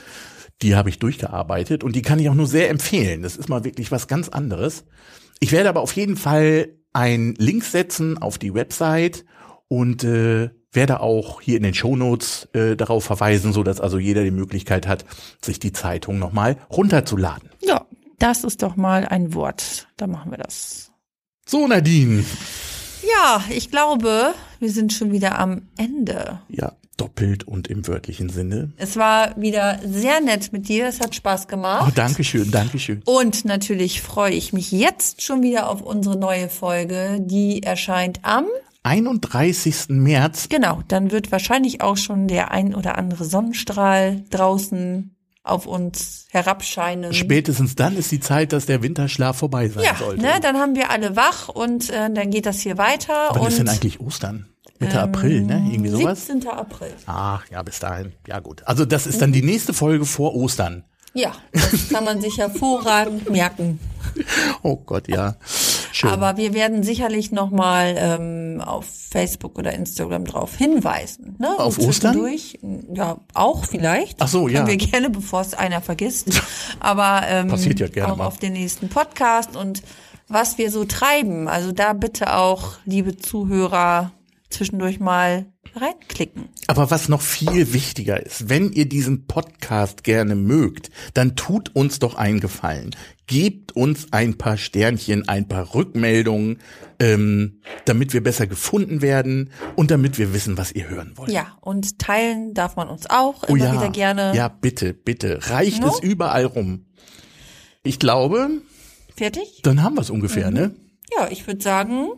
Die 0.62 0.76
habe 0.76 0.90
ich 0.90 1.00
durchgearbeitet 1.00 1.84
und 1.84 1.96
die 1.96 2.02
kann 2.02 2.20
ich 2.20 2.30
auch 2.30 2.36
nur 2.36 2.48
sehr 2.48 2.70
empfehlen. 2.70 3.22
Das 3.22 3.38
ist 3.38 3.50
mal 3.50 3.64
wirklich 3.64 3.92
was 3.92 4.08
ganz 4.08 4.30
anderes. 4.30 4.86
Ich 5.40 5.52
werde 5.52 5.70
aber 5.70 5.82
auf 5.82 5.94
jeden 5.94 6.18
Fall 6.18 6.70
einen 6.94 7.36
Link 7.36 7.64
setzen 7.64 8.18
auf 8.18 8.38
die 8.38 8.54
Website 8.54 9.26
und 9.68 10.04
äh, 10.04 10.50
werde 10.76 11.00
auch 11.00 11.42
hier 11.42 11.58
in 11.58 11.64
den 11.64 11.74
Shownotes 11.74 12.50
äh, 12.54 12.76
darauf 12.76 13.04
verweisen, 13.04 13.54
so 13.54 13.64
dass 13.64 13.80
also 13.80 14.00
jeder 14.00 14.24
die 14.24 14.32
Möglichkeit 14.32 14.88
hat, 14.88 15.06
sich 15.42 15.60
die 15.60 15.72
Zeitung 15.72 16.20
nochmal 16.20 16.58
runterzuladen. 16.70 17.50
Ja, 17.62 17.86
das 18.20 18.44
ist 18.44 18.64
doch 18.64 18.76
mal 18.76 19.06
ein 19.06 19.34
Wort. 19.34 19.88
Da 19.98 20.08
machen 20.08 20.32
wir 20.32 20.38
das. 20.38 20.92
So, 21.46 21.68
Nadine. 21.68 22.24
Ja, 23.04 23.44
ich 23.50 23.70
glaube, 23.70 24.34
wir 24.60 24.72
sind 24.72 24.94
schon 24.94 25.12
wieder 25.12 25.38
am 25.38 25.64
Ende. 25.78 26.40
Ja, 26.48 26.74
doppelt 26.98 27.44
und 27.44 27.68
im 27.68 27.86
wörtlichen 27.88 28.30
Sinne. 28.30 28.72
Es 28.78 28.96
war 28.96 29.40
wieder 29.40 29.80
sehr 29.86 30.22
nett 30.22 30.54
mit 30.54 30.70
dir. 30.70 30.88
Es 30.88 31.02
hat 31.02 31.16
Spaß 31.16 31.48
gemacht. 31.48 31.86
Oh, 31.88 31.92
danke 31.94 32.24
schön, 32.24 32.50
danke 32.50 32.80
schön. 32.80 33.02
Und 33.06 33.46
natürlich 33.46 34.02
freue 34.02 34.34
ich 34.34 34.54
mich 34.54 34.72
jetzt 34.72 35.22
schon 35.22 35.42
wieder 35.42 35.70
auf 35.70 35.82
unsere 35.82 36.18
neue 36.18 36.48
Folge. 36.48 37.18
Die 37.20 37.62
erscheint 37.64 38.20
am 38.24 38.46
31. 38.84 39.90
März. 39.90 40.50
Genau, 40.50 40.82
dann 40.88 41.12
wird 41.12 41.32
wahrscheinlich 41.32 41.82
auch 41.82 41.98
schon 41.98 42.28
der 42.28 42.52
ein 42.52 42.76
oder 42.76 42.98
andere 42.98 43.26
Sonnenstrahl 43.26 44.24
draußen 44.30 45.16
auf 45.44 45.66
uns 45.66 46.28
herabscheinen. 46.32 47.14
Spätestens 47.14 47.76
dann 47.76 47.98
ist 47.98 48.12
die 48.12 48.20
Zeit, 48.20 48.54
dass 48.54 48.66
der 48.66 48.82
Winterschlaf 48.82 49.38
vorbei 49.38 49.68
sein 49.68 49.84
ja, 49.84 49.96
sollte. 49.96 50.22
Ne, 50.22 50.34
dann 50.42 50.58
haben 50.58 50.76
wir 50.76 50.90
alle 50.90 51.16
wach 51.16 51.50
und 51.50 51.90
äh, 51.90 52.12
dann 52.12 52.30
geht 52.30 52.46
das 52.46 52.60
hier 52.60 52.78
weiter. 52.78 53.30
Wann 53.32 53.42
und, 53.42 53.48
ist 53.50 53.60
denn 53.60 53.68
eigentlich 53.68 54.00
Ostern? 54.00 54.48
Mitte 54.80 54.98
ähm, 54.98 55.04
April, 55.04 55.42
ne? 55.42 55.68
Irgendwie 55.72 55.90
sowas? 55.90 56.28
17. 56.28 56.50
April. 56.50 56.94
Ach, 57.06 57.46
ja, 57.52 57.62
bis 57.62 57.80
dahin. 57.80 58.14
Ja, 58.28 58.40
gut. 58.40 58.66
Also 58.66 58.86
das 58.86 59.06
ist 59.06 59.22
dann 59.22 59.34
die 59.34 59.44
nächste 59.44 59.74
Folge 59.74 60.06
vor 60.06 60.34
Ostern. 60.34 60.84
Ja, 61.14 61.32
das 61.52 61.90
kann 61.90 62.06
man 62.06 62.22
sich 62.22 62.38
hervorragend 62.38 63.30
merken. 63.30 63.80
Oh 64.62 64.76
Gott, 64.76 65.08
ja. 65.08 65.38
Schön. 65.94 66.10
Aber 66.10 66.38
wir 66.38 66.56
werden 66.56 66.82
sicherlich 66.82 67.32
nochmal 67.32 67.96
ähm, 68.00 68.62
auf 68.66 68.86
Facebook 69.12 69.60
oder 69.60 69.74
Instagram 69.74 70.26
drauf 70.26 70.56
hinweisen. 70.56 71.36
Ne? 71.38 71.58
Auf 71.60 71.78
Ostern? 71.78 72.20
Ja, 72.94 73.18
auch 73.36 73.66
vielleicht. 73.66 74.20
Ach 74.20 74.28
so, 74.28 74.48
ja. 74.48 74.66
Können 74.66 74.70
wir 74.70 74.78
gerne, 74.78 75.12
bevor 75.12 75.42
es 75.42 75.54
einer 75.54 75.82
vergisst. 75.82 76.42
Aber 76.80 77.22
ähm, 77.28 77.48
Passiert 77.48 77.80
ja 77.80 77.88
gerne 77.88 78.12
auch 78.14 78.18
mal. 78.18 78.26
auf 78.26 78.38
den 78.40 78.54
nächsten 78.54 78.90
Podcast 78.90 79.56
und 79.56 79.84
was 80.28 80.58
wir 80.58 80.72
so 80.72 80.84
treiben. 80.86 81.48
Also 81.48 81.72
da 81.72 81.94
bitte 81.94 82.36
auch, 82.36 82.78
liebe 82.86 83.16
Zuhörer, 83.16 84.12
zwischendurch 84.50 85.00
mal 85.00 85.46
reinklicken. 85.76 86.50
Aber 86.68 86.92
was 86.92 87.10
noch 87.10 87.22
viel 87.22 87.74
wichtiger 87.74 88.24
ist, 88.26 88.50
wenn 88.50 88.72
ihr 88.72 88.88
diesen 88.88 89.26
Podcast 89.28 90.04
gerne 90.04 90.36
mögt, 90.36 90.90
dann 91.14 91.36
tut 91.36 91.76
uns 91.76 92.00
doch 92.00 92.16
einen 92.16 92.40
Gefallen. 92.40 92.96
Gebt 93.28 93.72
uns 93.74 94.08
ein 94.12 94.38
paar 94.38 94.58
Sternchen, 94.58 95.28
ein 95.30 95.48
paar 95.48 95.74
Rückmeldungen, 95.74 96.60
ähm, 97.00 97.62
damit 97.86 98.14
wir 98.14 98.22
besser 98.22 98.48
gefunden 98.48 99.02
werden 99.02 99.50
und 99.76 99.92
damit 99.92 100.18
wir 100.18 100.34
wissen, 100.34 100.58
was 100.58 100.72
ihr 100.74 100.90
hören 100.90 101.14
wollt. 101.16 101.32
Ja, 101.32 101.58
und 101.62 102.00
teilen 102.00 102.54
darf 102.54 102.76
man 102.76 102.90
uns 102.90 103.10
auch 103.10 103.44
oh 103.48 103.56
immer 103.56 103.66
ja, 103.66 103.74
wieder 103.74 103.90
gerne. 103.90 104.34
Ja, 104.36 104.48
bitte, 104.50 104.94
bitte. 104.94 105.40
Reicht 105.50 105.82
No? 105.82 105.88
es 105.90 106.00
überall 106.02 106.46
rum. 106.46 106.86
Ich 107.84 107.98
glaube, 108.00 108.50
Fertig? 109.16 109.62
dann 109.64 109.82
haben 109.84 109.96
wir 109.96 110.02
es 110.02 110.10
ungefähr, 110.10 110.48
Mhm. 110.50 110.54
ne? 110.58 110.76
Ja, 111.18 111.28
ich 111.30 111.46
würde 111.48 111.62
sagen, 111.62 112.10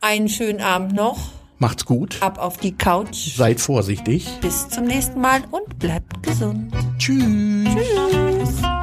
einen 0.00 0.28
schönen 0.28 0.60
Abend 0.60 0.92
noch. 0.94 1.32
Macht's 1.60 1.84
gut. 1.84 2.16
Ab 2.22 2.38
auf 2.38 2.56
die 2.56 2.72
Couch. 2.72 3.36
Seid 3.36 3.60
vorsichtig. 3.60 4.26
Bis 4.40 4.66
zum 4.70 4.86
nächsten 4.86 5.20
Mal 5.20 5.42
und 5.50 5.78
bleibt 5.78 6.22
gesund. 6.22 6.72
Tschüss. 6.98 7.68
Tschüss. 7.74 8.79